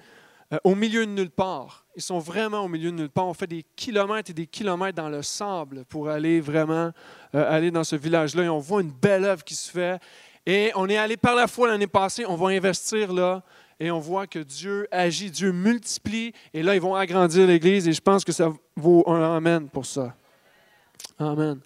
euh, 0.52 0.58
au 0.62 0.76
milieu 0.76 1.04
de 1.04 1.11
nulle 1.11 1.30
part, 1.30 1.84
ils 1.96 2.02
sont 2.02 2.20
vraiment 2.20 2.61
au 2.61 2.68
milieu 2.68 2.92
de 2.92 2.96
nulle 2.96 3.11
part. 3.11 3.26
On 3.26 3.34
fait 3.34 3.48
des 3.48 3.64
kilomètres 3.74 4.30
et 4.30 4.34
des 4.34 4.46
kilomètres 4.46 4.94
dans 4.94 5.08
le 5.08 5.22
sable 5.22 5.84
pour 5.88 6.08
aller 6.08 6.40
vraiment 6.40 6.92
euh, 7.34 7.52
aller 7.52 7.72
dans 7.72 7.82
ce 7.82 7.96
village-là. 7.96 8.44
Et 8.44 8.48
on 8.48 8.61
voit 8.61 8.82
une 8.82 8.92
belle 8.92 9.24
œuvre 9.24 9.42
qui 9.42 9.56
se 9.56 9.68
fait. 9.68 10.00
Et 10.46 10.70
on 10.76 10.88
est 10.88 10.96
allé 10.96 11.16
par 11.16 11.34
la 11.34 11.48
foi 11.48 11.66
l'année 11.66 11.88
passée. 11.88 12.24
On 12.24 12.36
va 12.36 12.50
investir 12.50 13.12
là. 13.12 13.42
Et 13.80 13.90
on 13.90 13.98
voit 13.98 14.28
que 14.28 14.38
Dieu 14.38 14.86
agit, 14.92 15.32
Dieu 15.32 15.50
multiplie. 15.50 16.32
Et 16.54 16.62
là, 16.62 16.76
ils 16.76 16.80
vont 16.80 16.94
agrandir 16.94 17.48
l'Église. 17.48 17.88
Et 17.88 17.92
je 17.92 18.00
pense 18.00 18.24
que 18.24 18.30
ça 18.30 18.52
vaut 18.76 19.02
un 19.08 19.38
Amen 19.38 19.68
pour 19.68 19.86
ça. 19.86 20.14
Amen. 21.18 21.58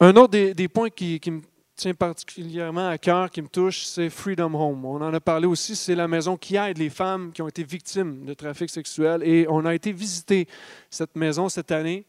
Un 0.00 0.16
autre 0.16 0.30
des, 0.30 0.54
des 0.54 0.68
points 0.68 0.90
qui, 0.90 1.20
qui 1.20 1.30
me 1.30 1.42
tient 1.78 1.94
particulièrement 1.94 2.88
à 2.88 2.98
cœur, 2.98 3.30
qui 3.30 3.40
me 3.40 3.46
touche, 3.46 3.84
c'est 3.84 4.10
Freedom 4.10 4.52
Home. 4.54 4.84
On 4.84 5.00
en 5.00 5.14
a 5.14 5.20
parlé 5.20 5.46
aussi, 5.46 5.76
c'est 5.76 5.94
la 5.94 6.08
maison 6.08 6.36
qui 6.36 6.56
aide 6.56 6.76
les 6.76 6.90
femmes 6.90 7.30
qui 7.32 7.40
ont 7.40 7.46
été 7.46 7.62
victimes 7.62 8.24
de 8.24 8.34
trafic 8.34 8.68
sexuel. 8.68 9.22
Et 9.22 9.46
on 9.48 9.64
a 9.64 9.72
été 9.74 9.92
visiter 9.92 10.48
cette 10.90 11.14
maison 11.14 11.48
cette 11.48 11.70
année. 11.70 12.04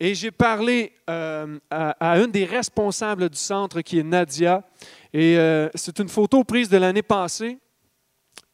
Et 0.00 0.16
j'ai 0.16 0.32
parlé 0.32 0.92
euh, 1.08 1.60
à, 1.70 2.18
une 2.18 2.32
des 2.32 2.44
responsables 2.44 3.30
du 3.30 3.38
centre, 3.38 3.82
qui 3.82 4.00
est 4.00 4.02
Nadia. 4.02 4.64
Et 5.12 5.38
euh, 5.38 5.68
c'est 5.76 6.00
une 6.00 6.08
photo 6.08 6.42
prise 6.42 6.68
de 6.68 6.76
l'année 6.76 7.02
passée. 7.02 7.58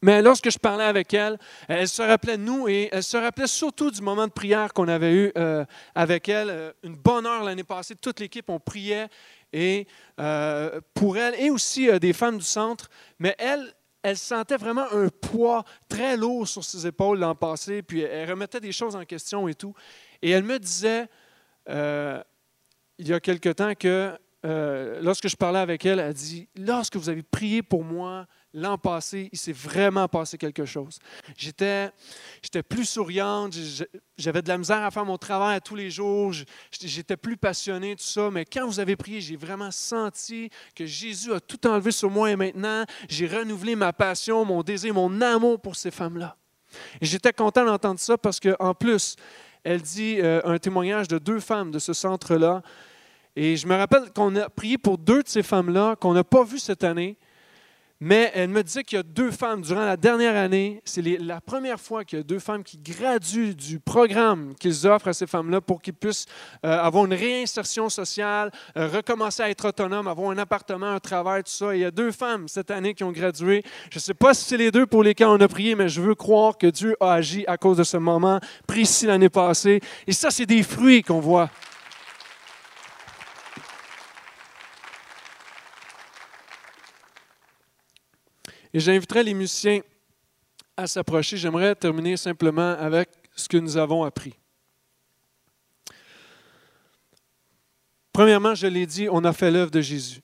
Mais 0.01 0.21
lorsque 0.21 0.49
je 0.49 0.59
parlais 0.59 0.85
avec 0.85 1.13
elle, 1.13 1.37
elle 1.67 1.87
se 1.87 2.01
rappelait 2.01 2.37
de 2.37 2.43
nous 2.43 2.69
et 2.69 2.87
elle 2.91 3.03
se 3.03 3.17
rappelait 3.17 3.47
surtout 3.47 3.91
du 3.91 4.01
moment 4.01 4.27
de 4.27 4.31
prière 4.31 4.71
qu'on 4.73 4.87
avait 4.87 5.11
eu 5.11 5.31
euh, 5.37 5.65
avec 5.93 6.29
elle. 6.29 6.73
Une 6.83 6.95
bonne 6.95 7.25
heure 7.25 7.43
l'année 7.43 7.65
passée, 7.65 7.95
toute 7.95 8.19
l'équipe, 8.21 8.49
on 8.49 8.59
priait 8.59 9.09
et, 9.53 9.87
euh, 10.19 10.79
pour 10.93 11.17
elle 11.17 11.35
et 11.39 11.49
aussi 11.49 11.89
euh, 11.89 11.99
des 11.99 12.13
femmes 12.13 12.37
du 12.37 12.43
centre. 12.43 12.89
Mais 13.19 13.35
elle, 13.37 13.73
elle 14.03 14.17
sentait 14.17 14.57
vraiment 14.57 14.85
un 14.91 15.09
poids 15.09 15.63
très 15.87 16.17
lourd 16.17 16.47
sur 16.47 16.63
ses 16.63 16.87
épaules 16.87 17.19
l'an 17.19 17.35
passé, 17.35 17.81
puis 17.81 18.01
elle 18.01 18.29
remettait 18.29 18.61
des 18.61 18.71
choses 18.71 18.95
en 18.95 19.05
question 19.05 19.47
et 19.47 19.55
tout. 19.55 19.73
Et 20.21 20.31
elle 20.31 20.43
me 20.43 20.59
disait, 20.59 21.07
euh, 21.69 22.21
il 22.97 23.07
y 23.07 23.13
a 23.13 23.19
quelque 23.19 23.49
temps, 23.49 23.73
que 23.75 24.17
lorsque 25.01 25.27
je 25.27 25.35
parlais 25.35 25.59
avec 25.59 25.85
elle, 25.85 25.99
elle 25.99 26.13
dit, 26.13 26.47
lorsque 26.55 26.95
vous 26.95 27.09
avez 27.09 27.23
prié 27.23 27.61
pour 27.61 27.83
moi, 27.83 28.25
l'an 28.53 28.77
passé, 28.77 29.29
il 29.31 29.37
s'est 29.37 29.53
vraiment 29.53 30.07
passé 30.07 30.37
quelque 30.37 30.65
chose. 30.65 30.99
J'étais, 31.37 31.91
j'étais 32.41 32.63
plus 32.63 32.85
souriante, 32.85 33.53
j'avais 34.17 34.41
de 34.41 34.47
la 34.47 34.57
misère 34.57 34.83
à 34.83 34.91
faire 34.91 35.05
mon 35.05 35.17
travail 35.17 35.55
à 35.55 35.59
tous 35.61 35.75
les 35.75 35.91
jours, 35.91 36.33
j'étais 36.71 37.17
plus 37.17 37.37
passionné, 37.37 37.95
tout 37.95 38.03
ça, 38.03 38.29
mais 38.31 38.45
quand 38.45 38.65
vous 38.65 38.79
avez 38.79 38.95
prié, 38.95 39.21
j'ai 39.21 39.35
vraiment 39.35 39.71
senti 39.71 40.49
que 40.75 40.85
Jésus 40.85 41.33
a 41.33 41.39
tout 41.39 41.65
enlevé 41.67 41.91
sur 41.91 42.09
moi 42.09 42.31
et 42.31 42.35
maintenant, 42.35 42.85
j'ai 43.07 43.27
renouvelé 43.27 43.75
ma 43.75 43.93
passion, 43.93 44.45
mon 44.45 44.63
désir, 44.63 44.93
mon 44.93 45.21
amour 45.21 45.59
pour 45.59 45.75
ces 45.75 45.91
femmes-là. 45.91 46.35
Et 47.01 47.05
j'étais 47.05 47.33
content 47.33 47.65
d'entendre 47.65 47.99
ça 47.99 48.17
parce 48.17 48.39
qu'en 48.39 48.73
plus, 48.73 49.15
elle 49.63 49.81
dit 49.81 50.17
euh, 50.19 50.41
un 50.45 50.57
témoignage 50.57 51.07
de 51.07 51.17
deux 51.17 51.39
femmes 51.39 51.71
de 51.71 51.79
ce 51.79 51.93
centre-là. 51.93 52.61
Et 53.35 53.55
je 53.55 53.67
me 53.67 53.75
rappelle 53.75 54.11
qu'on 54.13 54.35
a 54.35 54.49
prié 54.49 54.77
pour 54.77 54.97
deux 54.97 55.23
de 55.23 55.27
ces 55.27 55.43
femmes-là 55.43 55.95
qu'on 55.95 56.13
n'a 56.13 56.23
pas 56.23 56.43
vues 56.43 56.59
cette 56.59 56.83
année. 56.83 57.17
Mais 58.01 58.31
elle 58.33 58.49
me 58.49 58.63
disait 58.63 58.85
qu'il 58.85 58.95
y 58.95 58.99
a 58.99 59.03
deux 59.03 59.29
femmes 59.29 59.61
durant 59.61 59.83
la 59.83 59.97
dernière 59.97 60.37
année. 60.37 60.81
C'est 60.85 61.01
la 61.01 61.41
première 61.41 61.81
fois 61.81 62.05
qu'il 62.05 62.19
y 62.19 62.21
a 62.21 62.23
deux 62.23 62.39
femmes 62.39 62.63
qui 62.63 62.77
graduent 62.77 63.53
du 63.53 63.81
programme 63.81 64.55
qu'ils 64.55 64.87
offrent 64.87 65.09
à 65.09 65.13
ces 65.13 65.27
femmes-là 65.27 65.59
pour 65.59 65.81
qu'ils 65.81 65.93
puissent 65.93 66.25
euh, 66.65 66.79
avoir 66.79 67.05
une 67.05 67.13
réinsertion 67.13 67.89
sociale, 67.89 68.51
euh, 68.77 68.87
recommencer 68.87 69.43
à 69.43 69.49
être 69.49 69.67
autonomes, 69.67 70.07
avoir 70.07 70.31
un 70.31 70.37
appartement, 70.37 70.91
un 70.91 70.99
travail, 70.99 71.43
tout 71.43 71.51
ça. 71.51 71.75
Et 71.75 71.79
il 71.79 71.81
y 71.81 71.85
a 71.85 71.91
deux 71.91 72.11
femmes 72.11 72.47
cette 72.47 72.71
année 72.71 72.93
qui 72.93 73.03
ont 73.03 73.11
gradué. 73.11 73.63
Je 73.91 73.97
ne 73.97 74.01
sais 74.01 74.13
pas 74.13 74.33
si 74.33 74.45
c'est 74.45 74.57
les 74.57 74.71
deux 74.71 74.85
pour 74.85 75.03
lesquelles 75.03 75.27
on 75.27 75.41
a 75.41 75.47
prié, 75.49 75.75
mais 75.75 75.89
je 75.89 76.01
veux 76.01 76.15
croire 76.15 76.57
que 76.57 76.67
Dieu 76.67 76.95
a 77.01 77.11
agi 77.11 77.43
à 77.47 77.57
cause 77.57 77.77
de 77.77 77.83
ce 77.83 77.97
moment 77.97 78.39
précis 78.65 79.07
l'année 79.07 79.27
passée. 79.27 79.81
Et 80.07 80.13
ça, 80.13 80.31
c'est 80.31 80.45
des 80.45 80.63
fruits 80.63 81.03
qu'on 81.03 81.19
voit. 81.19 81.49
Et 88.73 88.79
j'inviterai 88.79 89.23
les 89.23 89.33
musiciens 89.33 89.81
à 90.77 90.87
s'approcher. 90.87 91.37
J'aimerais 91.37 91.75
terminer 91.75 92.17
simplement 92.17 92.71
avec 92.71 93.09
ce 93.35 93.47
que 93.47 93.57
nous 93.57 93.77
avons 93.77 94.03
appris. 94.03 94.33
Premièrement, 98.13 98.53
je 98.53 98.67
l'ai 98.67 98.85
dit, 98.85 99.07
on 99.09 99.23
a 99.23 99.33
fait 99.33 99.49
l'œuvre 99.49 99.71
de 99.71 99.81
Jésus. 99.81 100.21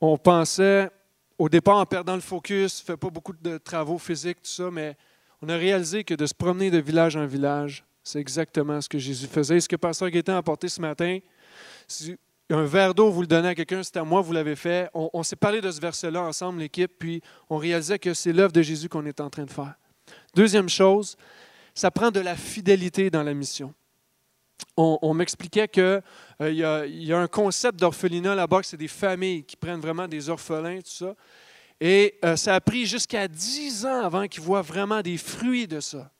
On 0.00 0.18
pensait, 0.18 0.90
au 1.38 1.48
départ, 1.48 1.76
en 1.76 1.86
perdant 1.86 2.14
le 2.14 2.20
focus, 2.20 2.80
fait 2.80 2.96
pas 2.96 3.08
beaucoup 3.08 3.32
de 3.32 3.58
travaux 3.58 3.98
physiques, 3.98 4.42
tout 4.42 4.50
ça, 4.50 4.70
mais 4.70 4.96
on 5.40 5.48
a 5.48 5.56
réalisé 5.56 6.02
que 6.02 6.14
de 6.14 6.26
se 6.26 6.34
promener 6.34 6.70
de 6.70 6.78
village 6.78 7.16
en 7.16 7.26
village, 7.26 7.84
c'est 8.02 8.20
exactement 8.20 8.80
ce 8.80 8.88
que 8.88 8.98
Jésus 8.98 9.26
faisait. 9.26 9.60
Ce 9.60 9.68
que 9.68 9.76
Pasteur 9.76 10.10
Gaétan 10.10 10.34
a 10.34 10.38
apporté 10.38 10.68
ce 10.68 10.80
matin, 10.80 11.18
un 12.50 12.64
verre 12.64 12.94
d'eau, 12.94 13.10
vous 13.10 13.22
le 13.22 13.26
donnez 13.26 13.48
à 13.48 13.54
quelqu'un, 13.54 13.82
c'est 13.82 13.96
à 13.96 14.04
moi, 14.04 14.20
vous 14.20 14.32
l'avez 14.32 14.56
fait. 14.56 14.88
On, 14.94 15.22
s'est 15.22 15.36
parlé 15.36 15.60
de 15.60 15.70
ce 15.70 15.80
verset-là 15.80 16.22
ensemble, 16.22 16.60
l'équipe, 16.60 16.92
puis 16.98 17.20
on 17.50 17.56
réalisait 17.56 17.98
que 17.98 18.14
c'est 18.14 18.32
l'œuvre 18.32 18.52
de 18.52 18.62
Jésus 18.62 18.88
qu'on 18.88 19.04
est 19.06 19.20
en 19.20 19.30
train 19.30 19.44
de 19.44 19.50
faire. 19.50 19.74
Deuxième 20.34 20.68
chose, 20.68 21.16
ça 21.74 21.90
prend 21.90 22.10
de 22.10 22.20
la 22.20 22.36
fidélité 22.36 23.10
dans 23.10 23.22
la 23.22 23.34
mission. 23.34 23.74
On, 24.76 25.12
m'expliquait 25.14 25.68
qu'il 25.68 26.02
y, 26.40 26.64
a- 26.64 26.86
il 26.86 27.04
y 27.04 27.12
a 27.12 27.18
un 27.18 27.28
concept 27.28 27.78
d'orphelinat 27.78 28.34
là-bas, 28.34 28.60
que 28.60 28.66
c'est 28.66 28.76
des 28.76 28.88
familles 28.88 29.44
qui 29.44 29.56
prennent 29.56 29.80
vraiment 29.80 30.06
des 30.06 30.30
orphelins, 30.30 30.78
tout 30.78 30.90
ça. 30.90 31.14
Et 31.80 32.18
euh, 32.24 32.36
ça 32.36 32.54
a 32.54 32.60
pris 32.60 32.86
jusqu'à 32.86 33.28
10 33.28 33.84
ans 33.84 34.04
avant 34.04 34.26
qu'ils 34.26 34.42
voient 34.42 34.62
vraiment 34.62 35.02
des 35.02 35.18
fruits 35.18 35.66
de 35.66 35.80
ça. 35.80 36.10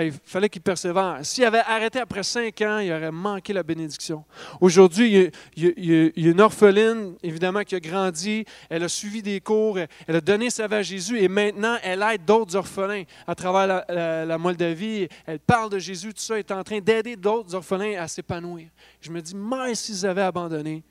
Il 0.00 0.12
fallait 0.24 0.48
qu'il 0.48 0.62
persévère. 0.62 1.18
S'il 1.22 1.44
avait 1.44 1.58
arrêté 1.58 1.98
après 1.98 2.22
cinq 2.22 2.62
ans, 2.62 2.78
il 2.78 2.90
aurait 2.90 3.12
manqué 3.12 3.52
la 3.52 3.62
bénédiction. 3.62 4.24
Aujourd'hui, 4.58 5.30
il 5.54 5.64
y 5.76 6.26
a- 6.26 6.30
une 6.30 6.40
orpheline, 6.40 7.14
évidemment, 7.22 7.62
qui 7.62 7.74
a 7.74 7.80
grandi. 7.80 8.46
Elle 8.70 8.84
a 8.84 8.88
suivi 8.88 9.22
des 9.22 9.40
cours. 9.40 9.78
Elle 9.78 9.88
elle 10.08 10.16
a 10.16 10.20
donné 10.22 10.48
sa 10.48 10.66
vie 10.66 10.76
à 10.76 10.82
Jésus. 10.82 11.18
Et 11.18 11.28
maintenant, 11.28 11.76
elle 11.82 12.02
aide 12.02 12.24
d'autres 12.24 12.56
orphelins 12.56 13.02
à 13.26 13.34
travers 13.34 13.84
la, 13.88 14.38
Moldavie. 14.38 15.08
Elle 15.26 15.40
parle 15.40 15.68
de 15.68 15.78
Jésus. 15.78 16.14
Tout 16.14 16.22
ça 16.22 16.38
est 16.38 16.50
en 16.50 16.62
train 16.64 16.80
d'aider 16.80 17.14
d'autres 17.14 17.54
orphelins 17.54 18.00
à 18.00 18.08
s'épanouir. 18.08 18.68
Je 18.98 19.10
me 19.10 19.20
dis, 19.20 19.34
mais 19.36 19.74
s'ils 19.74 20.06
avaient 20.06 20.22
abandonné, 20.22 20.82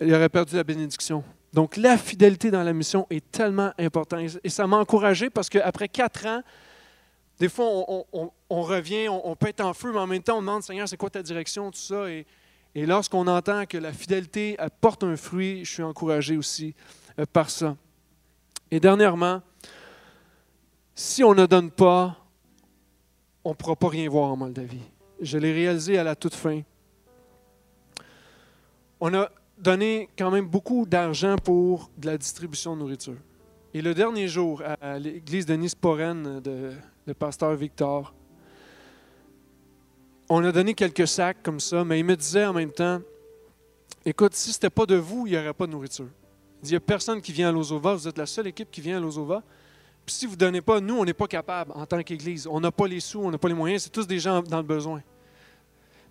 il 0.00 0.12
aurait 0.12 0.28
perdu 0.28 0.56
la 0.56 0.64
bénédiction. 0.64 1.22
Donc, 1.52 1.76
la 1.76 1.96
fidélité 1.96 2.50
dans 2.50 2.62
la 2.64 2.72
mission 2.72 3.06
est 3.08 3.30
tellement 3.30 3.72
importante. 3.78 4.38
Et 4.42 4.48
ça 4.48 4.66
m'a 4.66 4.78
encouragé 4.78 5.30
parce 5.30 5.48
qu'après 5.48 5.88
quatre 5.88 6.26
ans, 6.26 6.42
Des 7.38 7.48
fois, 7.48 7.66
on, 7.66 8.62
revient, 8.62 9.08
on, 9.08 9.22
on 9.30 9.46
être 9.46 9.60
en 9.60 9.72
feu, 9.72 9.92
mais 9.92 10.00
en 10.00 10.06
même 10.06 10.22
temps, 10.22 10.38
on 10.38 10.40
demande, 10.40 10.62
Seigneur, 10.62 10.88
c'est 10.88 10.96
quoi 10.96 11.10
ta 11.10 11.22
direction, 11.22 11.70
tout 11.70 11.78
ça. 11.78 12.10
Et, 12.10 12.26
lorsqu'on 12.74 13.26
entend 13.26 13.64
que 13.66 13.78
la 13.78 13.92
fidélité 13.92 14.56
elle 14.58 14.70
porte 14.70 15.02
un 15.04 15.16
fruit, 15.16 15.64
je 15.64 15.72
suis 15.72 15.82
encouragé 15.82 16.36
aussi 16.36 16.74
euh, 17.18 17.26
par 17.32 17.50
ça. 17.50 17.76
Et 18.70 18.78
dernièrement, 18.80 19.42
si 20.94 21.24
on 21.24 21.34
ne 21.34 21.46
donne 21.46 21.70
pas, 21.70 22.16
on 23.44 23.50
ne 23.50 23.54
pourra 23.54 23.76
pas 23.76 23.88
rien 23.88 24.08
voir 24.08 24.30
en 24.30 24.36
Moldavie. 24.36 24.82
Je 25.20 25.38
l'ai 25.38 25.52
réalisé 25.52 25.98
à 25.98 26.04
la 26.04 26.14
toute 26.14 26.34
fin. 26.34 26.60
On 29.00 29.14
a 29.14 29.28
donné 29.56 30.08
quand 30.16 30.30
même 30.30 30.46
beaucoup 30.46 30.86
d'argent 30.86 31.36
pour 31.36 31.90
de 31.96 32.06
la 32.06 32.18
distribution 32.18 32.74
de 32.74 32.80
nourriture. 32.80 33.16
Et 33.74 33.82
le 33.82 33.94
dernier 33.94 34.28
jour, 34.28 34.62
à- 34.62 34.74
à 34.94 34.98
l'église 34.98 35.46
de 35.46 35.54
Nisporen 35.54 36.40
de, 36.40 36.72
de 37.08 37.14
pasteur 37.14 37.54
Victor, 37.54 38.12
on 40.28 40.44
a 40.44 40.52
donné 40.52 40.74
quelques 40.74 41.08
sacs 41.08 41.42
comme 41.42 41.58
ça, 41.58 41.82
mais 41.82 41.98
il 41.98 42.04
me 42.04 42.14
disait 42.14 42.44
en 42.44 42.52
même 42.52 42.70
temps, 42.70 43.00
écoute, 44.04 44.34
si 44.34 44.52
ce 44.52 44.58
n'était 44.58 44.68
pas 44.68 44.84
de 44.84 44.96
vous, 44.96 45.26
il 45.26 45.30
n'y 45.30 45.38
aurait 45.38 45.54
pas 45.54 45.66
de 45.66 45.72
nourriture. 45.72 46.08
Il 46.60 46.66
dit, 46.66 46.70
il 46.70 46.72
n'y 46.72 46.76
a 46.76 46.80
personne 46.80 47.22
qui 47.22 47.32
vient 47.32 47.48
à 47.48 47.52
Lozova, 47.52 47.94
vous 47.94 48.06
êtes 48.06 48.18
la 48.18 48.26
seule 48.26 48.48
équipe 48.48 48.70
qui 48.70 48.82
vient 48.82 48.98
à 48.98 49.00
Lozova. 49.00 49.42
Puis 50.04 50.16
si 50.16 50.26
vous 50.26 50.32
ne 50.32 50.38
donnez 50.38 50.60
pas, 50.60 50.80
nous, 50.80 50.98
on 50.98 51.04
n'est 51.04 51.14
pas 51.14 51.26
capable 51.26 51.72
en 51.74 51.86
tant 51.86 52.02
qu'Église. 52.02 52.46
On 52.46 52.60
n'a 52.60 52.70
pas 52.70 52.86
les 52.86 53.00
sous, 53.00 53.20
on 53.20 53.30
n'a 53.30 53.38
pas 53.38 53.48
les 53.48 53.54
moyens, 53.54 53.84
c'est 53.84 53.90
tous 53.90 54.06
des 54.06 54.18
gens 54.18 54.42
dans 54.42 54.58
le 54.58 54.62
besoin. 54.62 55.02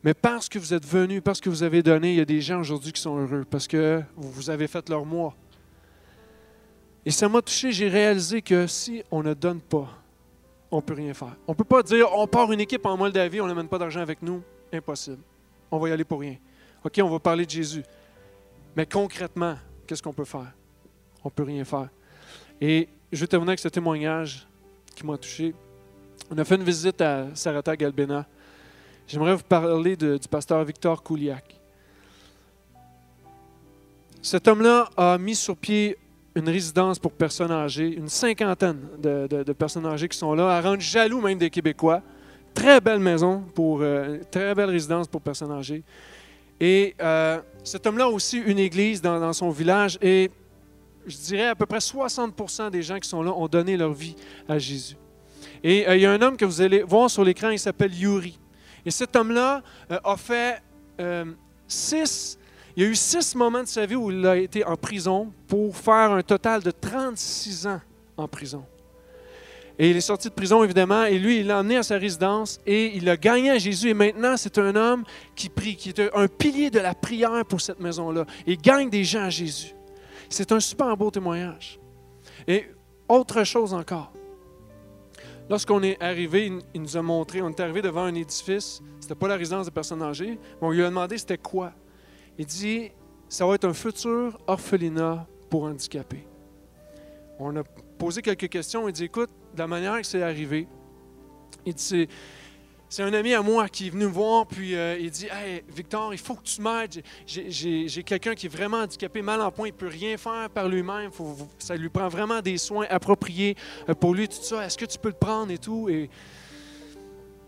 Mais 0.03 0.15
parce 0.15 0.49
que 0.49 0.57
vous 0.57 0.73
êtes 0.73 0.85
venus, 0.85 1.21
parce 1.23 1.39
que 1.39 1.49
vous 1.49 1.61
avez 1.61 1.83
donné, 1.83 2.13
il 2.13 2.17
y 2.17 2.21
a 2.21 2.25
des 2.25 2.41
gens 2.41 2.59
aujourd'hui 2.59 2.91
qui 2.91 3.01
sont 3.01 3.17
heureux, 3.17 3.45
parce 3.47 3.67
que 3.67 4.01
vous 4.15 4.31
vous 4.31 4.49
avez 4.49 4.67
fait 4.67 4.89
leur 4.89 5.05
mois. 5.05 5.35
Et 7.05 7.11
ça 7.11 7.29
m'a 7.29 7.43
touché, 7.43 7.71
j'ai 7.71 7.87
réalisé 7.87 8.41
que 8.41 8.65
si 8.65 9.03
on 9.11 9.21
ne 9.21 9.35
donne 9.35 9.61
pas, 9.61 9.89
on 10.71 10.77
ne 10.77 10.81
peut 10.81 10.93
rien 10.93 11.13
faire. 11.13 11.35
On 11.47 11.51
ne 11.53 11.57
peut 11.57 11.63
pas 11.63 11.83
dire, 11.83 12.07
on 12.13 12.27
part 12.27 12.51
une 12.51 12.59
équipe 12.59 12.85
en 12.85 12.97
Moldavie, 12.97 13.41
on 13.41 13.47
n'amène 13.47 13.67
pas 13.67 13.77
d'argent 13.77 14.01
avec 14.01 14.21
nous. 14.21 14.41
Impossible. 14.71 15.21
On 15.71 15.79
va 15.79 15.89
y 15.89 15.91
aller 15.91 16.03
pour 16.03 16.19
rien. 16.19 16.35
OK, 16.83 16.99
on 17.01 17.09
va 17.09 17.19
parler 17.19 17.45
de 17.45 17.49
Jésus. 17.49 17.83
Mais 18.75 18.85
concrètement, 18.85 19.55
qu'est-ce 19.85 20.03
qu'on 20.03 20.13
peut 20.13 20.25
faire? 20.25 20.53
On 21.23 21.29
ne 21.29 21.31
peut 21.31 21.43
rien 21.43 21.63
faire. 21.63 21.89
Et 22.59 22.87
je 23.11 23.19
vais 23.19 23.27
terminer 23.27 23.51
avec 23.51 23.59
ce 23.59 23.69
témoignage 23.69 24.47
qui 24.95 25.05
m'a 25.05 25.17
touché. 25.17 25.53
On 26.29 26.37
a 26.37 26.43
fait 26.43 26.55
une 26.55 26.63
visite 26.63 26.99
à 27.01 27.33
Sarata 27.33 27.75
Galbena. 27.75 28.25
J'aimerais 29.07 29.35
vous 29.35 29.43
parler 29.43 29.95
du 29.95 30.27
pasteur 30.29 30.63
Victor 30.65 31.01
Kouliak. 31.01 31.59
Cet 34.21 34.47
homme-là 34.47 34.89
a 34.97 35.17
mis 35.17 35.35
sur 35.35 35.55
pied 35.55 35.97
une 36.37 36.49
résidence 36.49 36.99
pour 36.99 37.11
personnes 37.11 37.51
âgées, 37.51 37.95
une 37.95 38.09
cinquantaine 38.09 38.79
de, 38.99 39.53
personnes 39.53 39.87
âgées 39.87 40.07
qui 40.07 40.17
sont 40.17 40.35
là, 40.35 40.55
à 40.55 40.61
rendre 40.61 40.81
jaloux 40.81 41.19
même 41.19 41.39
des 41.39 41.49
Québécois. 41.49 42.03
Très 42.53 42.79
belle 42.79 42.99
maison, 42.99 43.43
pour, 43.55 43.79
euh, 43.81 44.19
très 44.29 44.53
belle 44.53 44.69
résidence 44.69 45.07
pour 45.07 45.19
personnes 45.21 45.51
âgées. 45.51 45.83
Et 46.59 46.95
euh, 47.01 47.39
cet 47.63 47.87
homme-là 47.87 48.05
a 48.05 48.09
aussi 48.09 48.37
une 48.37 48.59
église 48.59 49.01
dans, 49.01 49.33
son 49.33 49.49
village 49.49 49.97
et 50.01 50.29
je 51.07 51.17
dirais 51.17 51.47
à 51.47 51.55
peu 51.55 51.65
près 51.65 51.79
60 51.79 52.71
des 52.71 52.83
gens 52.83 52.99
qui 52.99 53.09
sont 53.09 53.23
là 53.23 53.31
ont 53.31 53.47
donné 53.47 53.75
leur 53.75 53.93
vie 53.93 54.15
à 54.47 54.59
Jésus. 54.59 54.95
Et 55.63 55.87
euh, 55.87 55.95
il 55.95 56.01
y 56.01 56.05
a 56.05 56.11
un 56.11 56.21
homme 56.21 56.37
que 56.37 56.45
vous 56.45 56.61
allez 56.61 56.83
voir 56.83 57.09
sur 57.09 57.23
l'écran, 57.23 57.49
il 57.49 57.59
s'appelle 57.59 57.93
Yuri. 57.93 58.37
Et 58.85 58.91
cet 58.91 59.15
homme-là 59.15 59.63
a 59.89 60.17
fait 60.17 60.61
six, 61.67 62.37
il 62.77 62.83
y 62.83 62.85
a 62.85 62.89
eu 62.89 62.95
six 62.95 63.35
moments 63.35 63.63
de 63.63 63.67
sa 63.67 63.85
vie 63.85 63.95
où 63.95 64.09
il 64.11 64.25
a 64.25 64.37
été 64.37 64.63
en 64.63 64.75
prison 64.77 65.33
pour 65.47 65.75
faire 65.75 66.11
un 66.11 66.21
total 66.21 66.61
de 66.61 66.71
36 66.71 67.67
ans 67.67 67.81
en 68.15 68.27
prison. 68.27 68.63
Et 69.79 69.89
il 69.91 69.97
est 69.97 70.01
sorti 70.01 70.29
de 70.29 70.33
prison, 70.33 70.63
évidemment, 70.63 71.03
et 71.05 71.19
lui, 71.19 71.39
il 71.39 71.47
l'a 71.47 71.59
emmené 71.59 71.77
à 71.77 71.83
sa 71.83 71.97
résidence 71.97 72.59
et 72.65 72.95
il 72.95 73.07
a 73.09 73.17
gagné 73.17 73.49
à 73.51 73.57
Jésus. 73.57 73.89
Et 73.89 73.93
maintenant, 73.93 74.37
c'est 74.37 74.57
un 74.57 74.75
homme 74.75 75.03
qui 75.35 75.49
prie, 75.49 75.75
qui 75.75 75.89
est 75.89 76.15
un 76.15 76.27
pilier 76.27 76.69
de 76.71 76.79
la 76.79 76.95
prière 76.95 77.43
pour 77.45 77.61
cette 77.61 77.79
maison-là. 77.79 78.25
Il 78.47 78.57
gagne 78.57 78.89
des 78.89 79.03
gens 79.03 79.23
à 79.23 79.29
Jésus. 79.29 79.73
C'est 80.29 80.51
un 80.51 80.59
super 80.59 80.95
beau 80.97 81.11
témoignage. 81.11 81.79
Et 82.47 82.65
autre 83.09 83.43
chose 83.43 83.73
encore. 83.73 84.11
Lorsqu'on 85.49 85.81
est 85.83 86.01
arrivé, 86.01 86.51
il- 86.73 86.81
nous 86.81 86.97
a 86.97 87.01
montré, 87.01 87.41
on 87.41 87.49
est 87.49 87.59
arrivé 87.59 87.81
devant 87.81 88.03
un 88.03 88.13
édifice, 88.15 88.81
c'était 88.99 89.15
pas 89.15 89.27
la 89.27 89.35
résidence 89.35 89.65
de 89.67 89.71
personnes 89.71 90.01
âgées, 90.01 90.37
mais 90.61 90.67
on 90.67 90.71
lui 90.71 90.83
a 90.83 90.89
demandé 90.89 91.17
c'était 91.17 91.37
quoi. 91.37 91.71
Il 92.37 92.45
dit, 92.45 92.91
ça 93.29 93.45
va 93.45 93.55
être 93.55 93.65
un 93.65 93.73
futur 93.73 94.37
orphelinat 94.47 95.27
pour 95.49 95.63
handicapés. 95.63 96.27
On 97.39 97.55
a 97.55 97.63
posé 97.97 98.21
quelques 98.21 98.49
questions, 98.49 98.87
il 98.87 98.93
dit, 98.93 99.05
écoute, 99.05 99.29
de 99.53 99.59
la 99.59 99.67
manière 99.67 99.97
que 99.97 100.05
c'est 100.05 100.21
arrivé, 100.21 100.67
c'est, 101.75 102.07
un 102.99 103.13
ami 103.13 103.33
à 103.33 103.41
moi 103.41 103.67
qui 103.67 103.87
est 103.87 103.89
venu 103.89 104.05
me 104.05 104.09
voir, 104.09 104.47
puis 104.47 104.75
euh, 104.75 104.97
il 104.99 105.11
dit 105.11 105.27
Hey, 105.29 105.63
Victor, 105.69 106.13
il 106.13 106.19
faut 106.19 106.35
que 106.35 106.43
tu 106.43 106.61
m'aides. 106.61 107.03
J'ai, 107.25 108.03
quelqu'un 108.03 108.33
qui 108.33 108.45
est 108.45 108.49
vraiment 108.49 108.77
handicapé, 108.77 109.21
mal 109.21 109.41
en 109.41 109.51
point, 109.51 109.67
il 109.67 109.73
ne 109.73 109.77
peut 109.77 109.87
rien 109.87 110.17
faire 110.17 110.49
par 110.49 110.69
lui-même. 110.69 111.11
Ça 111.59 111.75
lui 111.75 111.89
prend 111.89 112.07
vraiment 112.07 112.41
des 112.41 112.57
soins 112.57 112.85
appropriés 112.89 113.55
euh, 113.89 113.93
pour 113.93 114.13
lui, 114.13 114.27
tout 114.27 114.41
ça. 114.41 114.65
Est-ce 114.65 114.77
que 114.77 114.85
tu 114.85 114.97
peux 114.97 115.09
le 115.09 115.15
prendre 115.15 115.51
et 115.51 115.57
tout? 115.57 115.89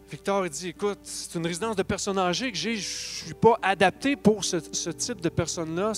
Victor 0.10 0.50
dit 0.50 0.70
Écoute, 0.70 1.00
c'est 1.04 1.38
une 1.38 1.46
résidence 1.46 1.76
de 1.76 1.84
personnes 1.84 2.18
âgées 2.18 2.52
que 2.52 2.58
j'ai, 2.58 2.76
je 2.76 2.80
ne 2.80 3.26
suis 3.26 3.34
pas 3.36 3.60
adapté 3.62 4.16
pour 4.16 4.44
ce, 4.44 4.90
type 4.90 5.22
de 5.22 5.30
personnes-là. 5.30 5.94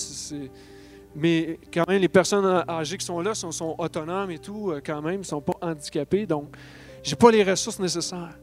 Mais 1.15 1.59
quand 1.73 1.87
même, 1.87 2.01
les 2.01 2.09
personnes 2.09 2.63
âgées 2.67 2.97
qui 2.97 3.05
sont 3.05 3.21
là 3.21 3.33
sont, 3.33 3.75
autonomes 3.77 4.31
et 4.31 4.39
tout, 4.39 4.71
euh, 4.71 4.81
quand 4.85 5.01
même, 5.01 5.19
ne 5.19 5.25
sont 5.25 5.41
pas 5.41 5.53
handicapés. 5.61 6.25
Donc, 6.25 6.55
j'ai 7.03 7.15
pas 7.15 7.31
les 7.31 7.43
ressources 7.43 7.79
nécessaires. 7.79 8.37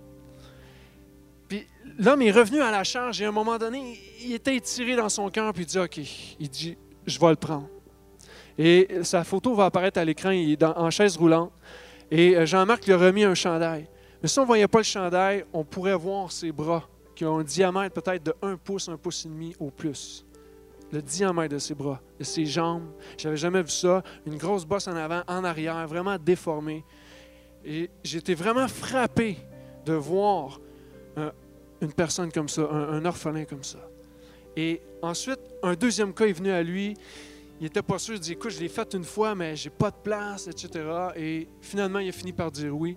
Puis 1.48 1.66
l'homme 1.98 2.22
est 2.22 2.30
revenu 2.30 2.60
à 2.60 2.70
la 2.70 2.84
charge 2.84 3.20
et 3.20 3.26
à 3.26 3.28
un 3.28 3.32
moment 3.32 3.58
donné, 3.58 3.98
il 4.22 4.32
était 4.32 4.56
étiré 4.56 4.96
dans 4.96 5.08
son 5.08 5.28
cœur, 5.30 5.52
puis 5.52 5.64
il 5.64 5.66
dit 5.66 5.78
OK, 5.78 5.98
il 6.40 6.48
dit 6.48 6.76
Je 7.06 7.18
vais 7.20 7.30
le 7.30 7.36
prendre. 7.36 7.68
Et 8.56 8.88
sa 9.02 9.22
photo 9.22 9.54
va 9.54 9.66
apparaître 9.66 10.00
à 10.00 10.04
l'écran, 10.04 10.30
il 10.30 10.52
est 10.52 10.62
en 10.62 10.90
chaise 10.90 11.16
roulante. 11.16 11.52
Et 12.10 12.36
euh, 12.36 12.46
Jean-Marc 12.46 12.86
lui 12.86 12.94
a 12.94 12.96
remis 12.96 13.24
un 13.24 13.34
chandail. 13.34 13.86
Mais 14.22 14.28
si 14.28 14.38
on 14.38 14.42
ne 14.42 14.46
voyait 14.46 14.68
pas 14.68 14.78
le 14.78 14.84
chandail, 14.84 15.44
on 15.52 15.64
pourrait 15.64 15.94
voir 15.94 16.32
ses 16.32 16.50
bras 16.52 16.88
qui 17.14 17.24
ont 17.24 17.38
un 17.38 17.44
diamètre 17.44 18.00
peut-être 18.00 18.22
de 18.24 18.34
1 18.42 18.56
pouce, 18.56 18.88
1 18.88 18.96
pouce 18.96 19.24
et 19.26 19.28
demi 19.28 19.54
au 19.58 19.70
plus. 19.70 20.24
Le 20.92 21.02
diamètre 21.02 21.54
de 21.54 21.58
ses 21.58 21.74
bras, 21.74 22.00
de 22.18 22.24
ses 22.24 22.46
jambes. 22.46 22.84
J'avais 23.16 23.36
jamais 23.36 23.62
vu 23.62 23.70
ça. 23.70 24.02
Une 24.26 24.36
grosse 24.38 24.64
bosse 24.64 24.88
en 24.88 24.96
avant, 24.96 25.22
en 25.28 25.44
arrière, 25.44 25.86
vraiment 25.86 26.16
déformée. 26.18 26.84
Et 27.64 27.90
j'étais 28.02 28.34
vraiment 28.34 28.66
frappé 28.68 29.36
de 29.84 29.92
voir 29.92 30.60
un- 31.16 31.32
une 31.80 31.92
personne 31.92 32.32
comme 32.32 32.48
ça, 32.48 32.62
un, 32.70 32.94
un 32.94 33.04
orphelin 33.04 33.44
comme 33.44 33.62
ça. 33.64 33.78
Et 34.56 34.80
ensuite, 35.02 35.40
un 35.62 35.74
deuxième 35.74 36.12
cas 36.14 36.26
est 36.26 36.32
venu 36.32 36.50
à 36.50 36.62
lui. 36.62 36.94
Il 37.60 37.64
n'était 37.64 37.82
pas 37.82 37.98
sûr, 37.98 38.14
il 38.14 38.20
dit 38.20 38.32
Écoute, 38.32 38.50
je 38.50 38.60
l'ai 38.60 38.68
fait 38.68 38.94
une 38.94 39.04
fois, 39.04 39.34
mais 39.34 39.54
j'ai 39.56 39.70
pas 39.70 39.90
de 39.90 39.96
place, 40.02 40.46
etc. 40.48 40.84
Et 41.16 41.48
finalement, 41.60 41.98
il 41.98 42.08
a 42.08 42.12
fini 42.12 42.32
par 42.32 42.50
dire 42.50 42.74
oui. 42.74 42.96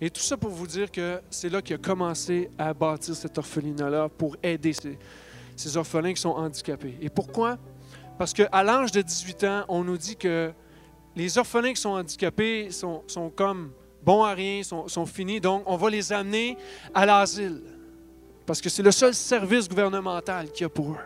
Et 0.00 0.10
tout 0.10 0.20
ça 0.20 0.36
pour 0.36 0.50
vous 0.50 0.66
dire 0.66 0.90
que 0.90 1.20
c'est 1.30 1.48
là 1.48 1.62
qu'il 1.62 1.76
a 1.76 1.78
commencé 1.78 2.50
à 2.58 2.74
bâtir 2.74 3.14
cet 3.14 3.38
orphelinat-là 3.38 4.08
pour 4.08 4.36
aider 4.42 4.72
ces, 4.72 4.98
ces 5.56 5.76
orphelins 5.76 6.12
qui 6.12 6.20
sont 6.20 6.30
handicapés. 6.30 6.96
Et 7.00 7.08
pourquoi? 7.08 7.58
Parce 8.18 8.32
qu'à 8.32 8.62
l'âge 8.62 8.92
de 8.92 9.02
18 9.02 9.44
ans, 9.44 9.64
on 9.68 9.84
nous 9.84 9.96
dit 9.96 10.16
que 10.16 10.52
les 11.16 11.38
orphelins 11.38 11.72
qui 11.72 11.80
sont 11.80 11.90
handicapés 11.90 12.70
sont, 12.70 13.02
sont 13.06 13.30
comme 13.30 13.72
bons 14.02 14.22
à 14.24 14.34
rien, 14.34 14.62
sont, 14.62 14.88
sont 14.88 15.06
finis, 15.06 15.40
donc 15.40 15.62
on 15.66 15.76
va 15.76 15.90
les 15.90 16.12
amener 16.12 16.56
à 16.92 17.06
l'asile. 17.06 17.62
Parce 18.46 18.60
que 18.60 18.68
c'est 18.68 18.82
le 18.82 18.90
seul 18.90 19.14
service 19.14 19.68
gouvernemental 19.68 20.50
qu'il 20.50 20.62
y 20.62 20.66
a 20.66 20.68
pour 20.68 20.90
eux. 20.90 20.98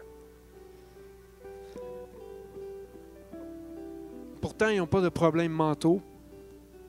Pourtant, 4.40 4.68
ils 4.68 4.78
n'ont 4.78 4.86
pas 4.86 5.00
de 5.00 5.08
problèmes 5.08 5.52
mentaux. 5.52 6.00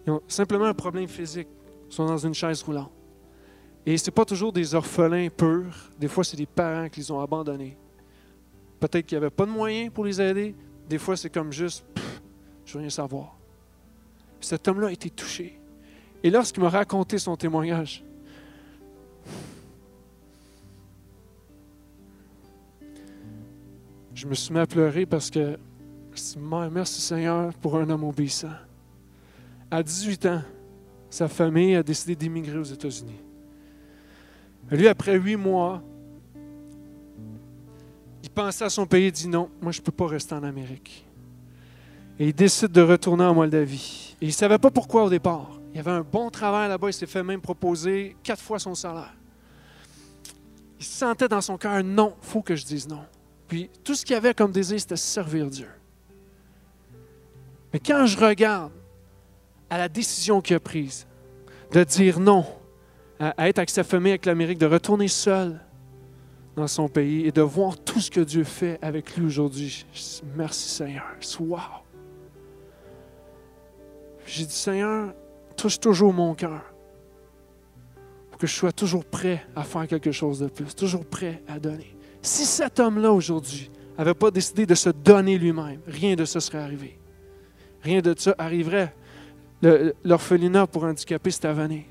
Ils 0.06 0.12
ont 0.12 0.22
simplement 0.28 0.66
un 0.66 0.74
problème 0.74 1.08
physique. 1.08 1.48
Sont 1.90 2.06
dans 2.06 2.18
une 2.18 2.34
chaise 2.34 2.62
roulante. 2.64 2.92
Et 3.86 3.98
ce 3.98 4.06
n'est 4.06 4.14
pas 4.14 4.26
toujours 4.26 4.54
des 4.54 4.76
orphelins 4.76 5.30
purs. 5.30 5.92
Des 5.98 6.08
fois, 6.08 6.24
c'est 6.24 6.38
des 6.38 6.46
parents 6.46 6.88
qui 6.90 7.00
les 7.00 7.12
ont 7.12 7.20
abandonnés. 7.20 7.78
Peut-être 8.80 9.06
qu'il 9.06 9.18
n'y 9.18 9.26
avait 9.26 9.34
pas 9.34 9.46
de 9.46 9.52
moyens 9.52 9.92
pour 9.92 10.06
les 10.06 10.22
aider. 10.22 10.56
Des 10.88 10.98
fois, 10.98 11.18
c'est 11.18 11.30
comme 11.30 11.52
juste, 11.52 11.84
Pff, 11.94 12.22
je 12.66 12.74
veux 12.74 12.80
rien 12.80 12.90
savoir. 12.90 13.36
Cet 14.40 14.68
homme-là 14.68 14.88
a 14.88 14.92
été 14.92 15.10
touché. 15.10 15.60
Et 16.24 16.30
lorsqu'il 16.30 16.62
m'a 16.62 16.70
raconté 16.70 17.18
son 17.18 17.36
témoignage, 17.36 18.04
je 24.14 24.28
me 24.28 24.34
suis 24.36 24.54
mis 24.54 24.60
à 24.60 24.68
pleurer 24.68 25.06
parce 25.06 25.30
que 25.30 25.58
merci 26.72 27.02
Seigneur 27.02 27.54
pour 27.56 27.78
un 27.78 27.90
homme 27.90 28.04
obéissant. 28.04 28.50
À 29.72 29.82
18 29.82 30.26
ans, 30.26 30.42
sa 31.10 31.28
famille 31.28 31.76
a 31.76 31.84
décidé 31.84 32.16
d'émigrer 32.16 32.58
aux 32.58 32.64
États-Unis. 32.64 33.20
Lui, 34.70 34.88
après 34.88 35.18
huit 35.18 35.36
mois, 35.36 35.82
il 38.24 38.30
pensait 38.30 38.66
à 38.66 38.70
son 38.70 38.86
pays 38.86 39.06
et 39.06 39.12
dit 39.12 39.28
non, 39.28 39.50
moi 39.62 39.72
je 39.72 39.80
ne 39.80 39.84
peux 39.84 39.92
pas 39.92 40.08
rester 40.08 40.36
en 40.36 40.44
Amérique. 40.44 41.06
Et 42.20 42.28
il 42.28 42.34
décide 42.34 42.72
de 42.72 42.82
retourner 42.82 43.24
en 43.24 43.34
Moldavie. 43.34 44.16
Et 44.22 44.26
il 44.26 44.30
ne 44.30 44.34
savait 44.34 44.58
pas 44.58 44.70
pourquoi 44.70 45.06
au 45.06 45.10
départ. 45.10 45.60
Il 45.74 45.80
avait 45.80 45.92
un 45.92 46.02
bon 46.02 46.30
travail 46.30 46.68
là-bas, 46.68 46.90
il 46.90 46.94
s'est 46.94 47.06
fait 47.06 47.24
même 47.24 47.42
proposer 47.42 48.16
quatre 48.24 48.42
fois 48.42 48.60
son 48.60 48.76
salaire. 48.76 49.14
Il 50.80 50.86
sentait 50.86 51.28
dans 51.28 51.42
son 51.42 51.58
cœur, 51.58 51.84
non, 51.84 52.16
il 52.22 52.28
faut 52.28 52.42
que 52.42 52.56
je 52.56 52.66
dise 52.66 52.88
non. 52.88 53.04
Puis 53.48 53.70
tout 53.84 53.96
ce 53.96 54.06
qu'il 54.06 54.16
avait 54.16 54.34
comme 54.34 54.52
désir, 54.52 54.80
c'était 54.80 54.96
servir 54.96 55.48
Dieu. 55.48 55.70
Mais 57.74 57.80
quand 57.80 58.06
je 58.06 58.18
regarde 58.18 58.72
à 59.70 59.78
la 59.78 59.90
décision 59.90 60.42
qu'il 60.42 60.56
a 60.56 60.60
prise 60.60 61.08
de 61.72 61.84
dire 61.84 62.20
non, 62.20 62.46
à, 63.20 63.48
être 63.48 63.60
avec 63.60 63.70
sa 63.70 63.84
famille, 63.84 64.12
avec 64.12 64.26
l'Amérique, 64.26 64.58
de 64.58 64.66
retourner 64.66 65.08
seul 65.08 65.60
dans 66.56 66.68
son 66.68 66.88
pays 66.88 67.26
et 67.26 67.32
de 67.32 67.42
voir 67.42 67.78
tout 67.78 68.00
ce 68.00 68.10
que 68.10 68.22
Dieu 68.22 68.44
fait 68.44 68.80
avec 68.82 69.16
lui 69.16 69.26
aujourd'hui, 69.26 69.86
merci 70.36 70.70
Seigneur. 70.70 71.06
Wow! 71.40 71.60
J'ai 74.26 74.46
dit, 74.46 74.54
Seigneur, 74.54 75.14
touche 75.56 75.80
toujours 75.80 76.14
mon 76.14 76.34
cœur 76.36 76.62
que 78.40 78.48
je 78.48 78.54
sois 78.54 78.72
toujours 78.72 79.04
prêt 79.04 79.46
à 79.56 79.64
faire 79.64 79.86
quelque 79.86 80.12
chose 80.12 80.40
de 80.40 80.48
plus, 80.48 80.74
toujours 80.74 81.06
prêt 81.06 81.44
à 81.48 81.60
donner. 81.60 81.96
Si 82.22 82.46
cet 82.46 82.80
homme-là 82.80 83.12
aujourd'hui 83.12 83.70
n'avait 83.98 84.14
pas 84.14 84.32
décidé 84.32 84.66
de 84.66 84.76
se 84.76 84.90
donner 84.90 85.38
lui-même, 85.38 85.82
rien 85.86 86.16
de 86.16 86.24
ça 86.24 86.40
serait 86.40 86.60
arrivé. 86.60 86.98
Rien 87.84 88.02
de 88.02 88.16
ça 88.18 88.34
arriverait. 88.38 88.96
L'orphelinat 89.62 90.68
pour 90.68 90.84
handicapés, 90.84 91.32
c'est 91.32 91.46
à 91.46 91.54
venir. 91.54 91.84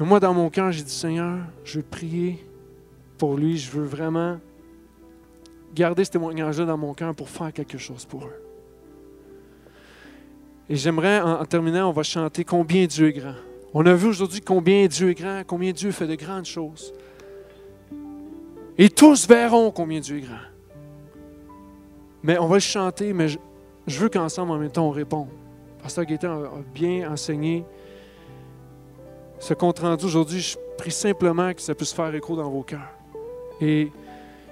moi, 0.00 0.20
dans 0.20 0.32
mon 0.32 0.48
cœur, 0.50 0.72
j'ai 0.72 0.82
dit, 0.82 0.90
Seigneur, 0.90 1.38
je 1.64 1.78
veux 1.78 1.84
prier 1.84 2.44
pour 3.18 3.36
lui. 3.36 3.58
Je 3.58 3.70
veux 3.70 3.84
vraiment 3.84 4.38
garder 5.74 6.04
ce 6.04 6.12
témoignage-là 6.12 6.64
dans 6.64 6.78
mon 6.78 6.94
cœur 6.94 7.14
pour 7.14 7.28
faire 7.28 7.52
quelque 7.52 7.78
chose 7.78 8.04
pour 8.04 8.24
eux. 8.24 8.40
Et 10.68 10.76
j'aimerais, 10.76 11.20
en 11.20 11.44
terminant, 11.44 11.90
on 11.90 11.92
va 11.92 12.02
chanter 12.02 12.44
Combien 12.44 12.86
Dieu 12.86 13.08
est 13.08 13.12
grand. 13.12 13.34
On 13.76 13.84
a 13.86 13.94
vu 13.94 14.06
aujourd'hui 14.06 14.40
combien 14.40 14.86
Dieu 14.86 15.10
est 15.10 15.14
grand, 15.14 15.42
combien 15.44 15.72
Dieu 15.72 15.90
fait 15.90 16.06
de 16.06 16.14
grandes 16.14 16.44
choses. 16.44 16.94
Et 18.78 18.88
tous 18.88 19.26
verront 19.26 19.72
combien 19.72 19.98
Dieu 19.98 20.18
est 20.18 20.20
grand. 20.20 20.46
Mais 22.22 22.38
on 22.38 22.46
va 22.46 22.54
le 22.54 22.60
chanter, 22.60 23.12
mais 23.12 23.26
je, 23.28 23.38
veux 23.98 24.08
qu'ensemble, 24.08 24.52
en 24.52 24.58
même 24.58 24.70
temps, 24.70 24.86
on 24.86 24.92
réponde. 24.92 25.26
Pasteur 25.84 26.06
Gaétan 26.06 26.44
a 26.44 26.48
bien 26.72 27.12
enseigné 27.12 27.62
ce 29.38 29.52
compte 29.52 29.80
rendu 29.80 30.06
aujourd'hui. 30.06 30.40
Je 30.40 30.56
prie 30.78 30.90
simplement 30.90 31.52
que 31.52 31.60
ça 31.60 31.74
puisse 31.74 31.92
faire 31.92 32.12
écho 32.14 32.34
dans 32.34 32.48
vos 32.48 32.62
cœurs. 32.62 32.88
Et 33.60 33.92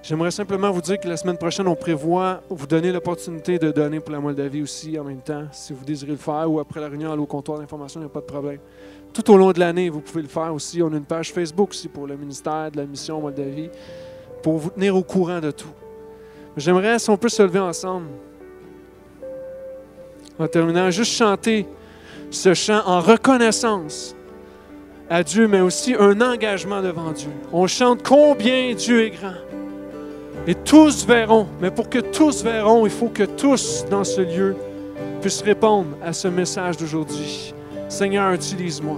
J'aimerais 0.02 0.32
simplement 0.32 0.72
vous 0.72 0.80
dire 0.80 0.98
que 0.98 1.06
la 1.06 1.16
semaine 1.16 1.38
prochaine, 1.38 1.68
on 1.68 1.76
prévoit 1.76 2.42
vous 2.50 2.66
donner 2.66 2.90
l'opportunité 2.90 3.60
de 3.60 3.70
donner 3.70 4.00
pour 4.00 4.10
la 4.10 4.18
Moldavie 4.18 4.60
aussi 4.60 4.98
en 4.98 5.04
même 5.04 5.20
temps, 5.20 5.44
si 5.52 5.72
vous 5.72 5.84
désirez 5.84 6.10
le 6.10 6.18
faire, 6.18 6.50
ou 6.50 6.58
après 6.58 6.80
la 6.80 6.88
réunion, 6.88 7.12
aller 7.12 7.22
au 7.22 7.26
comptoir 7.26 7.60
d'information, 7.60 8.00
il 8.00 8.04
n'y 8.04 8.10
a 8.10 8.12
pas 8.12 8.20
de 8.20 8.26
problème. 8.26 8.58
Tout 9.12 9.30
au 9.30 9.36
long 9.36 9.52
de 9.52 9.60
l'année, 9.60 9.88
vous 9.90 10.00
pouvez 10.00 10.22
le 10.22 10.28
faire 10.28 10.52
aussi. 10.52 10.82
On 10.82 10.92
a 10.92 10.96
une 10.96 11.04
page 11.04 11.32
Facebook 11.32 11.70
aussi 11.70 11.86
pour 11.86 12.08
le 12.08 12.16
ministère 12.16 12.72
de 12.72 12.78
la 12.78 12.84
mission 12.84 13.20
Moldavie, 13.20 13.70
pour 14.42 14.58
vous 14.58 14.70
tenir 14.70 14.96
au 14.96 15.04
courant 15.04 15.38
de 15.38 15.52
tout. 15.52 15.72
J'aimerais, 16.56 16.98
si 16.98 17.08
on 17.08 17.16
peut 17.16 17.28
se 17.28 17.42
lever 17.44 17.60
ensemble, 17.60 18.08
en 20.42 20.48
terminant, 20.48 20.90
juste 20.90 21.12
chanter 21.12 21.66
ce 22.30 22.54
chant 22.54 22.82
en 22.86 23.00
reconnaissance 23.00 24.16
à 25.08 25.22
Dieu, 25.22 25.46
mais 25.46 25.60
aussi 25.60 25.94
un 25.98 26.20
engagement 26.20 26.82
devant 26.82 27.12
Dieu. 27.12 27.30
On 27.52 27.66
chante 27.66 28.02
combien 28.02 28.74
Dieu 28.74 29.04
est 29.04 29.10
grand. 29.10 29.34
Et 30.46 30.54
tous 30.54 31.06
verront, 31.06 31.46
mais 31.60 31.70
pour 31.70 31.88
que 31.88 32.00
tous 32.00 32.42
verront, 32.42 32.84
il 32.86 32.90
faut 32.90 33.08
que 33.08 33.22
tous 33.22 33.84
dans 33.90 34.04
ce 34.04 34.22
lieu 34.22 34.56
puissent 35.20 35.42
répondre 35.42 35.90
à 36.02 36.12
ce 36.12 36.26
message 36.28 36.76
d'aujourd'hui. 36.76 37.54
Seigneur, 37.88 38.32
utilise-moi. 38.32 38.96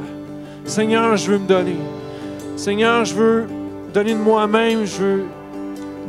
Seigneur, 0.65 1.17
je 1.17 1.33
veux 1.33 1.39
me 1.39 1.47
donner. 1.47 1.77
Seigneur, 2.57 3.05
je 3.05 3.15
veux 3.15 3.47
donner 3.93 4.15
de 4.15 4.19
moi-même, 4.19 4.87
je 4.87 5.03
veux 5.03 5.25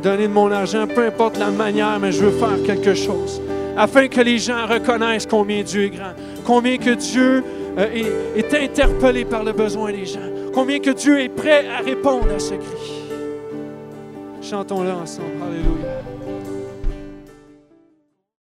donner 0.02 0.28
de 0.28 0.32
mon 0.32 0.50
argent, 0.50 0.86
peu 0.86 1.04
importe 1.04 1.36
la 1.36 1.50
manière, 1.50 1.98
mais 2.00 2.12
je 2.12 2.24
veux 2.24 2.38
faire 2.38 2.62
quelque 2.64 2.94
chose. 2.94 3.42
Afin 3.76 4.08
que 4.08 4.20
les 4.20 4.38
gens 4.38 4.66
reconnaissent 4.66 5.26
combien 5.26 5.62
Dieu 5.62 5.84
est 5.84 5.90
grand, 5.90 6.14
combien 6.44 6.78
que 6.78 6.90
Dieu 6.90 7.44
euh, 7.78 8.34
est, 8.34 8.54
interpellé 8.54 9.24
par 9.24 9.44
le 9.44 9.52
besoin 9.52 9.92
des 9.92 10.06
gens, 10.06 10.20
combien 10.54 10.78
que 10.78 10.90
Dieu 10.90 11.20
est 11.20 11.28
prêt 11.28 11.66
à 11.68 11.82
répondre 11.82 12.28
à 12.34 12.38
ce 12.38 12.54
cri. 12.54 13.02
Chantons-le 14.40 14.92
ensemble. 14.92 15.28
Alléluia. 15.42 15.95